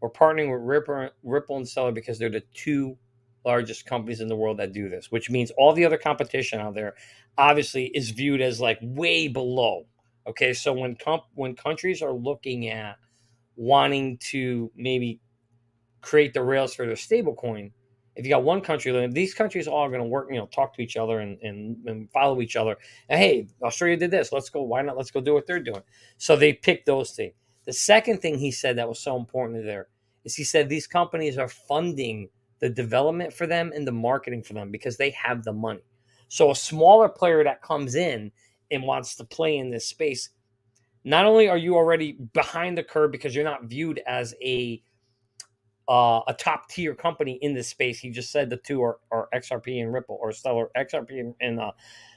we're 0.00 0.10
partnering 0.10 0.52
with 0.52 0.62
Ripple, 0.62 1.10
Ripple 1.22 1.56
and 1.56 1.68
Stellar 1.68 1.92
because 1.92 2.18
they're 2.18 2.30
the 2.30 2.44
two 2.54 2.96
largest 3.44 3.86
companies 3.86 4.20
in 4.20 4.28
the 4.28 4.36
world 4.36 4.58
that 4.58 4.72
do 4.72 4.88
this, 4.88 5.10
which 5.10 5.30
means 5.30 5.50
all 5.52 5.72
the 5.72 5.84
other 5.84 5.98
competition 5.98 6.60
out 6.60 6.74
there 6.74 6.94
obviously 7.38 7.86
is 7.86 8.10
viewed 8.10 8.40
as 8.40 8.60
like 8.60 8.78
way 8.82 9.28
below 9.28 9.86
Okay, 10.26 10.52
so 10.52 10.72
when 10.72 10.96
comp- 10.96 11.24
when 11.34 11.54
countries 11.56 12.02
are 12.02 12.12
looking 12.12 12.68
at 12.68 12.96
wanting 13.56 14.18
to 14.18 14.70
maybe 14.76 15.20
create 16.00 16.34
the 16.34 16.42
rails 16.42 16.74
for 16.74 16.86
their 16.86 16.94
stablecoin, 16.94 17.72
if 18.16 18.24
you 18.26 18.30
got 18.30 18.42
one 18.42 18.60
country, 18.60 19.06
these 19.08 19.34
countries 19.34 19.66
all 19.66 19.84
are 19.84 19.88
going 19.88 20.02
to 20.02 20.06
work, 20.06 20.28
you 20.30 20.36
know, 20.36 20.46
talk 20.46 20.74
to 20.74 20.82
each 20.82 20.96
other 20.96 21.20
and, 21.20 21.38
and, 21.42 21.76
and 21.86 22.10
follow 22.10 22.40
each 22.40 22.56
other. 22.56 22.76
And 23.08 23.18
hey, 23.18 23.48
Australia 23.62 23.96
did 23.96 24.10
this. 24.10 24.32
Let's 24.32 24.50
go. 24.50 24.62
Why 24.62 24.82
not? 24.82 24.96
Let's 24.96 25.10
go 25.10 25.20
do 25.20 25.32
what 25.32 25.46
they're 25.46 25.60
doing. 25.60 25.82
So 26.18 26.36
they 26.36 26.52
picked 26.52 26.86
those 26.86 27.12
things. 27.12 27.34
The 27.64 27.72
second 27.72 28.20
thing 28.20 28.38
he 28.38 28.50
said 28.50 28.76
that 28.76 28.88
was 28.88 28.98
so 29.00 29.16
important 29.16 29.64
there 29.64 29.88
is 30.24 30.34
he 30.34 30.44
said 30.44 30.68
these 30.68 30.86
companies 30.86 31.38
are 31.38 31.48
funding 31.48 32.28
the 32.58 32.68
development 32.68 33.32
for 33.32 33.46
them 33.46 33.72
and 33.74 33.86
the 33.86 33.92
marketing 33.92 34.42
for 34.42 34.54
them 34.54 34.70
because 34.70 34.96
they 34.96 35.10
have 35.10 35.44
the 35.44 35.52
money. 35.52 35.82
So 36.28 36.50
a 36.50 36.56
smaller 36.56 37.08
player 37.08 37.42
that 37.44 37.62
comes 37.62 37.94
in 37.94 38.32
and 38.70 38.82
wants 38.82 39.16
to 39.16 39.24
play 39.24 39.56
in 39.58 39.70
this 39.70 39.86
space, 39.86 40.30
not 41.04 41.24
only 41.24 41.48
are 41.48 41.56
you 41.56 41.76
already 41.76 42.12
behind 42.34 42.76
the 42.76 42.84
curve 42.84 43.10
because 43.10 43.34
you're 43.34 43.44
not 43.44 43.64
viewed 43.64 44.00
as 44.06 44.34
a 44.42 44.82
uh, 45.88 46.22
a 46.28 46.34
top 46.34 46.68
tier 46.68 46.94
company 46.94 47.38
in 47.42 47.52
this 47.52 47.68
space. 47.68 47.98
He 47.98 48.10
just 48.10 48.30
said 48.30 48.48
the 48.48 48.58
two 48.58 48.80
are, 48.80 48.98
are 49.10 49.28
XRP 49.34 49.82
and 49.82 49.92
Ripple 49.92 50.18
or 50.20 50.30
Stellar, 50.30 50.70
XRP 50.76 51.18
and, 51.18 51.34
and 51.40 51.58
uh, 51.58 51.72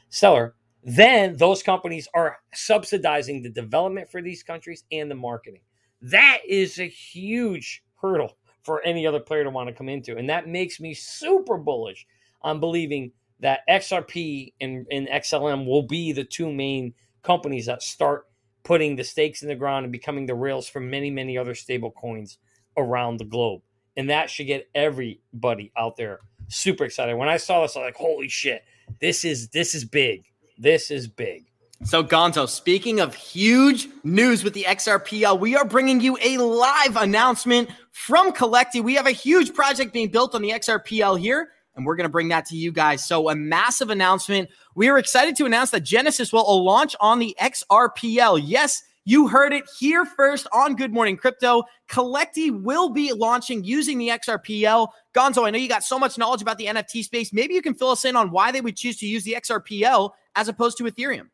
Stellar. 0.10 0.54
Then 0.84 1.38
those 1.38 1.64
companies 1.64 2.08
are 2.14 2.38
subsidizing 2.54 3.42
the 3.42 3.50
development 3.50 4.12
for 4.12 4.22
these 4.22 4.44
countries 4.44 4.84
and 4.92 5.10
the 5.10 5.16
marketing. 5.16 5.62
That 6.04 6.42
is 6.48 6.80
a 6.80 6.88
huge 6.88 7.84
hurdle 8.00 8.38
for 8.62 8.84
any 8.84 9.08
other 9.08 9.20
player 9.20 9.44
to 9.44 9.50
want 9.50 9.70
to 9.70 9.74
come 9.74 9.90
into. 9.90 10.18
And 10.18 10.30
that 10.30 10.48
makes 10.48 10.80
me 10.80 10.94
super 10.94 11.58
bullish 11.58 12.06
on 12.44 12.60
believing 12.60 13.12
that 13.44 13.60
XRP 13.70 14.54
and, 14.62 14.88
and 14.90 15.08
XLM 15.10 15.66
will 15.68 15.84
be 15.84 16.14
the 16.14 16.24
two 16.24 16.52
main 16.52 16.94
companies 17.24 17.66
that 17.66 17.84
start 17.84 18.26
putting 18.64 18.96
the 18.96 19.04
stakes 19.04 19.42
in 19.42 19.50
the 19.50 19.56
ground 19.56 19.84
and 19.84 19.92
becoming 19.92 20.26
the 20.26 20.34
rails 20.34 20.70
for 20.70 20.80
many, 20.80 21.12
many 21.12 21.38
other 21.38 21.54
stable 21.54 21.92
coins 21.92 22.38
around 22.78 23.18
the 23.18 23.26
globe. 23.26 23.62
And 23.98 24.10
that 24.10 24.30
should 24.30 24.48
get 24.48 24.70
everybody 24.74 25.74
out 25.78 25.98
there 25.98 26.22
super 26.48 26.86
excited. 26.86 27.16
When 27.16 27.28
I 27.28 27.36
saw 27.36 27.62
this, 27.62 27.76
I 27.76 27.80
was 27.80 27.88
like, 27.88 27.96
holy 27.96 28.30
shit, 28.30 28.64
this 29.02 29.26
is 29.26 29.50
this 29.50 29.76
is 29.76 29.84
big. 29.84 30.24
This 30.58 30.90
is 30.90 31.10
big. 31.10 31.44
So, 31.84 32.02
Gonzo, 32.02 32.48
speaking 32.48 33.02
of 33.02 33.14
huge 33.14 33.90
news 34.06 34.46
with 34.46 34.54
the 34.54 34.64
XRPL, 34.64 35.38
we 35.38 35.58
are 35.58 35.66
bringing 35.66 36.00
you 36.00 36.18
a 36.22 36.38
live 36.38 36.96
announcement 36.96 37.70
from 37.92 38.32
Collecti. 38.32 38.82
We 38.82 38.96
have 38.96 39.06
a 39.06 39.12
huge 39.12 39.54
project 39.54 39.92
being 39.92 40.08
built 40.08 40.34
on 40.34 40.42
the 40.42 40.52
XRPL 40.52 41.20
here 41.20 41.50
and 41.76 41.86
we're 41.86 41.96
going 41.96 42.06
to 42.06 42.12
bring 42.12 42.30
that 42.30 42.46
to 42.48 42.56
you 42.56 42.72
guys. 42.72 43.06
So, 43.06 43.30
a 43.30 43.36
massive 43.36 43.90
announcement. 43.90 44.50
We 44.76 44.90
are 44.90 44.98
excited 44.98 45.36
to 45.38 45.46
announce 45.46 45.72
that 45.72 45.82
Genesis 45.82 46.32
will 46.32 46.64
launch 46.64 46.96
on 47.00 47.20
the 47.20 47.36
XRPL. 47.40 48.42
Yes, 48.44 48.84
you 49.06 49.28
heard 49.28 49.54
it 49.54 49.66
here 49.80 50.06
first 50.06 50.48
on 50.54 50.76
Good 50.76 50.94
Morning 50.94 51.18
Crypto. 51.18 51.64
Collecti 51.90 52.52
will 52.52 52.90
be 52.90 53.12
launching 53.12 53.64
using 53.64 53.98
the 53.98 54.10
XRPL. 54.10 54.88
Gonzo, 55.14 55.46
I 55.46 55.50
know 55.50 55.58
you 55.58 55.68
got 55.68 55.84
so 55.84 56.00
much 56.00 56.18
knowledge 56.18 56.42
about 56.42 56.58
the 56.58 56.68
NFT 56.68 57.04
space. 57.04 57.34
Maybe 57.34 57.54
you 57.54 57.62
can 57.62 57.74
fill 57.74 57.90
us 57.90 58.06
in 58.06 58.16
on 58.16 58.32
why 58.32 58.52
they 58.52 58.62
would 58.62 58.78
choose 58.78 58.98
to 58.98 59.08
use 59.08 59.24
the 59.24 59.34
XRPL 59.34 60.12
as 60.36 60.48
opposed 60.48 60.78
to 60.78 60.86
Ethereum. 60.86 61.30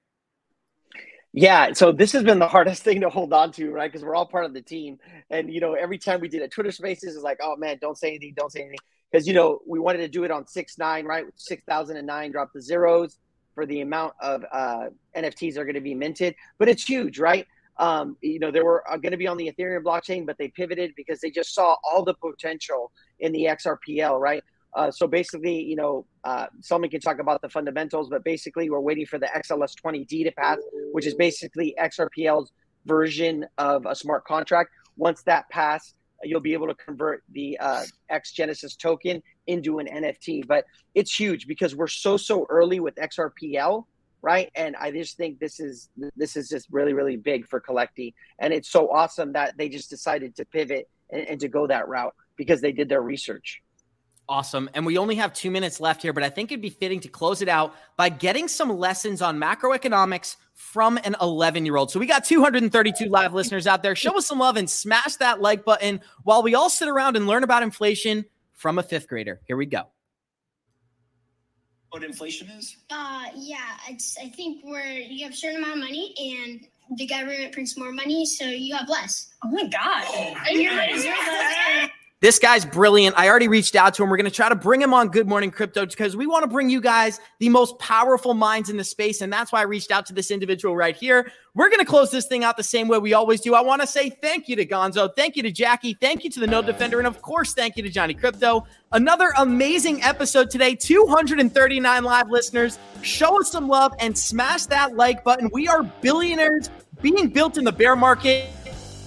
Yeah, 1.31 1.73
so 1.73 1.91
this 1.91 2.11
has 2.13 2.23
been 2.23 2.39
the 2.39 2.47
hardest 2.47 2.81
thing 2.83 3.01
to 3.01 3.09
hold 3.09 3.33
on 3.33 3.51
to, 3.51 3.69
right? 3.71 3.91
Because 3.91 4.03
we're 4.03 4.15
all 4.15 4.25
part 4.25 4.45
of 4.45 4.53
the 4.55 4.63
team, 4.63 4.97
and 5.29 5.53
you 5.53 5.59
know, 5.61 5.75
every 5.75 5.99
time 5.99 6.21
we 6.21 6.27
did 6.27 6.41
a 6.41 6.47
Twitter 6.47 6.71
Spaces, 6.71 7.13
it's 7.13 7.23
like, 7.23 7.37
oh 7.39 7.55
man, 7.55 7.77
don't 7.79 7.97
say 7.97 8.09
anything, 8.09 8.33
don't 8.35 8.51
say 8.51 8.61
anything 8.61 8.79
because 9.12 9.28
you 9.28 9.34
know 9.34 9.60
we 9.68 9.80
wanted 9.80 9.99
to 9.99 10.07
do 10.07 10.24
it 10.24 10.32
on 10.32 10.47
six 10.47 10.78
nine, 10.78 11.05
right? 11.05 11.26
Six 11.36 11.64
thousand 11.68 11.97
and 11.97 12.07
nine, 12.07 12.32
drop 12.32 12.51
the 12.53 12.62
zeros 12.62 13.18
for 13.55 13.66
the 13.66 13.82
amount 13.82 14.14
of 14.22 14.43
uh, 14.51 14.86
NFTs 15.16 15.57
are 15.57 15.66
going 15.66 15.76
to 15.76 15.82
be 15.82 15.93
minted, 15.93 16.36
but 16.57 16.70
it's 16.70 16.84
huge, 16.84 17.20
right? 17.20 17.45
Um, 17.78 18.18
you 18.22 18.39
know, 18.39 18.51
they 18.51 18.62
were 18.62 18.84
uh, 18.89 18.97
going 18.97 19.12
to 19.12 19.18
be 19.18 19.28
on 19.28 19.38
the 19.38 19.51
Ethereum 19.51 19.84
blockchain, 19.84 20.26
but 20.26 20.38
they 20.38 20.49
pivoted 20.49 20.93
because 20.95 21.22
they 21.22 21.32
just 21.32 21.53
saw 21.53 21.76
all 21.89 22.03
the 22.03 22.14
potential 22.14 22.91
in 23.20 23.32
the 23.32 23.45
XRPL, 23.45 24.20
right? 24.20 24.43
Uh, 24.74 24.91
so 24.91 25.07
basically, 25.07 25.62
you 25.62 25.76
know, 25.76 26.05
uh, 26.24 26.47
someone 26.62 26.89
can 26.89 27.01
talk 27.01 27.20
about 27.20 27.41
the 27.41 27.49
fundamentals, 27.49 28.10
but 28.10 28.24
basically, 28.24 28.70
we're 28.70 28.80
waiting 28.80 29.05
for 29.05 29.18
the 29.18 29.28
XLS20D 29.28 30.26
to 30.26 30.32
pass, 30.32 30.57
which 30.91 31.07
is 31.07 31.16
basically 31.16 31.76
XRPL's 31.80 32.51
version 32.86 33.45
of 33.57 33.86
a 33.86 33.95
smart 33.95 34.26
contract. 34.26 34.70
Once 34.97 35.24
that 35.24 35.49
passed, 35.49 35.95
you'll 36.24 36.39
be 36.39 36.53
able 36.53 36.67
to 36.67 36.76
convert 36.76 37.24
the 37.32 37.57
uh, 37.59 37.84
X 38.09 38.32
Genesis 38.32 38.76
token 38.76 39.22
into 39.47 39.80
an 39.80 39.88
NFT. 39.88 40.47
But 40.47 40.65
it's 40.95 41.17
huge 41.17 41.47
because 41.47 41.76
we're 41.76 41.88
so 41.88 42.17
so 42.17 42.45
early 42.49 42.80
with 42.80 42.95
XRPL, 42.95 43.86
right? 44.22 44.49
And 44.55 44.76
I 44.76 44.91
just 44.91 45.17
think 45.17 45.39
this 45.39 45.59
is 45.59 45.89
this 46.15 46.36
is 46.36 46.49
just 46.49 46.67
really 46.72 46.93
really 46.93 47.17
big 47.17 47.47
for 47.47 47.61
Collecti, 47.61 48.13
and 48.39 48.53
it's 48.53 48.70
so 48.70 48.89
awesome 48.89 49.34
that 49.34 49.57
they 49.57 49.70
just 49.70 49.89
decided 49.89 50.36
to 50.38 50.45
pivot 50.45 50.89
and, 51.09 51.28
and 51.28 51.39
to 51.41 51.47
go 51.47 51.67
that 51.67 51.88
route 51.88 52.13
because 52.36 52.61
they 52.61 52.72
did 52.72 52.89
their 52.89 53.01
research. 53.01 53.61
Awesome. 54.30 54.69
And 54.75 54.86
we 54.86 54.99
only 54.99 55.15
have 55.15 55.34
two 55.34 55.49
minutes 55.49 55.80
left 55.80 56.03
here, 56.03 56.13
but 56.13 56.21
I 56.21 56.30
think 56.30 56.51
it'd 56.51 56.61
be 56.61 56.69
fitting 56.69 56.99
to 56.99 57.07
close 57.07 57.41
it 57.41 57.49
out 57.49 57.73
by 57.97 58.09
getting 58.09 58.47
some 58.47 58.69
lessons 58.69 59.23
on 59.23 59.39
macroeconomics 59.39 60.36
from 60.53 60.99
an 61.03 61.15
11 61.19 61.65
year 61.65 61.75
old. 61.75 61.89
So 61.89 61.99
we 61.99 62.05
got 62.05 62.25
232 62.25 63.05
live 63.05 63.34
listeners 63.34 63.65
out 63.65 63.82
there. 63.82 63.95
Show 63.95 64.19
us 64.19 64.27
some 64.27 64.38
love 64.38 64.55
and 64.55 64.69
smash 64.69 65.15
that 65.15 65.41
like 65.41 65.65
button 65.65 66.01
while 66.23 66.43
we 66.43 66.53
all 66.53 66.69
sit 66.69 66.88
around 66.88 67.17
and 67.17 67.25
learn 67.25 67.43
about 67.43 67.63
inflation 67.63 68.23
from 68.53 68.77
a 68.77 68.84
fifth 68.84 69.07
grader. 69.07 69.41
Here 69.45 69.57
we 69.57 69.65
go. 69.65 69.86
What 71.89 72.03
inflation 72.03 72.49
is? 72.51 72.77
Uh, 72.91 73.25
yeah, 73.36 73.77
it's, 73.89 74.15
I 74.21 74.30
think 74.30 74.63
where 74.63 74.91
you 74.91 75.23
have 75.23 75.34
a 75.34 75.36
certain 75.36 75.57
amount 75.57 75.80
of 75.80 75.80
money 75.80 76.13
and 76.38 76.67
the 76.99 77.07
government 77.07 77.51
prints 77.51 77.75
more 77.75 77.91
money, 77.91 78.27
so 78.27 78.45
you 78.45 78.75
have 78.75 78.88
less. 78.88 79.34
Oh 79.43 79.49
my 79.49 79.65
god! 79.67 80.05
And 80.47 80.61
you're, 80.61 80.73
you're, 80.84 81.89
This 82.22 82.38
guy's 82.38 82.65
brilliant. 82.65 83.17
I 83.17 83.30
already 83.30 83.47
reached 83.47 83.78
out 83.78 83.93
to 83.93 84.03
him. 84.03 84.09
We're 84.09 84.17
going 84.17 84.26
to 84.26 84.32
try 84.32 84.49
to 84.49 84.55
bring 84.55 84.82
him 84.82 84.93
on 84.93 85.07
Good 85.07 85.26
Morning 85.26 85.51
Crypto 85.51 85.86
because 85.86 86.17
we 86.17 86.28
want 86.28 86.43
to 86.43 86.49
bring 86.49 86.70
you 86.70 86.82
guys 86.82 87.22
the 87.39 87.47
most 87.47 87.80
powerful 87.80 88.34
minds 88.34 88.70
in 88.70 88.76
the 88.76 88.84
space. 88.84 89.22
And 89.22 89.32
that's 89.32 89.53
why 89.53 89.59
I 89.59 89.63
reached 89.63 89.89
out 89.89 90.05
to 90.07 90.13
this 90.13 90.30
individual 90.30 90.76
right 90.76 90.97
here. 90.97 91.32
We're 91.53 91.70
going 91.70 91.80
to 91.80 91.86
close 91.86 92.11
this 92.11 92.26
thing 92.28 92.43
out 92.43 92.57
the 92.57 92.63
same 92.63 92.89
way 92.89 92.97
we 92.97 93.13
always 93.13 93.39
do. 93.39 93.55
I 93.55 93.61
want 93.61 93.80
to 93.82 93.88
say 93.88 94.09
thank 94.09 94.49
you 94.49 94.57
to 94.57 94.65
Gonzo. 94.65 95.09
Thank 95.15 95.38
you 95.38 95.43
to 95.43 95.51
Jackie. 95.51 95.93
Thank 95.93 96.26
you 96.26 96.30
to 96.32 96.41
the 96.41 96.47
Node 96.47 96.65
Defender. 96.65 96.97
And 96.97 97.07
of 97.07 97.22
course, 97.22 97.53
thank 97.53 97.78
you 97.78 97.84
to 97.84 97.89
Johnny 97.89 98.13
Crypto. 98.13 98.67
Another 98.91 99.32
amazing 99.38 100.03
episode 100.03 100.49
today. 100.49 100.76
239 100.76 102.03
live 102.03 102.30
listeners. 102.30 102.80
Show 103.01 103.39
us 103.39 103.49
some 103.49 103.70
love 103.70 103.93
and 103.99 104.17
smash 104.17 104.65
that 104.65 104.97
like 104.97 105.24
button. 105.24 105.49
We 105.53 105.70
are 105.70 105.84
billionaires 105.84 106.70
being 107.01 107.30
built 107.30 107.57
in 107.57 107.63
the 107.63 107.72
bear 107.72 107.95
market 107.95 108.49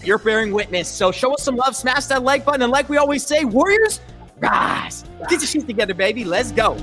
you're 0.05 0.19
bearing 0.19 0.53
witness. 0.53 0.89
So 0.89 1.13
show 1.13 1.35
us 1.35 1.43
some 1.43 1.57
love, 1.57 1.77
smash 1.77 2.07
that 2.07 2.23
like 2.23 2.45
button, 2.45 2.63
and 2.63 2.73
like 2.73 2.89
we 2.89 2.97
always 2.97 3.25
say, 3.27 3.45
Warriors, 3.45 4.01
rise. 4.39 5.05
Get 5.29 5.33
your 5.33 5.43
shit 5.43 5.67
together, 5.67 5.95
baby. 5.95 6.25
Let's 6.25 6.53
go. 6.53 6.77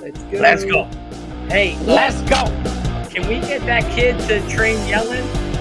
Let's 0.00 0.18
go. 0.24 0.38
Let's 0.38 0.64
go. 0.64 0.84
Hey, 1.48 1.76
let's 1.84 2.20
go. 2.22 2.44
Can 3.10 3.28
we 3.28 3.40
get 3.46 3.60
that 3.66 3.90
kid 3.92 4.18
to 4.28 4.40
train 4.48 4.86
yelling? 4.88 5.51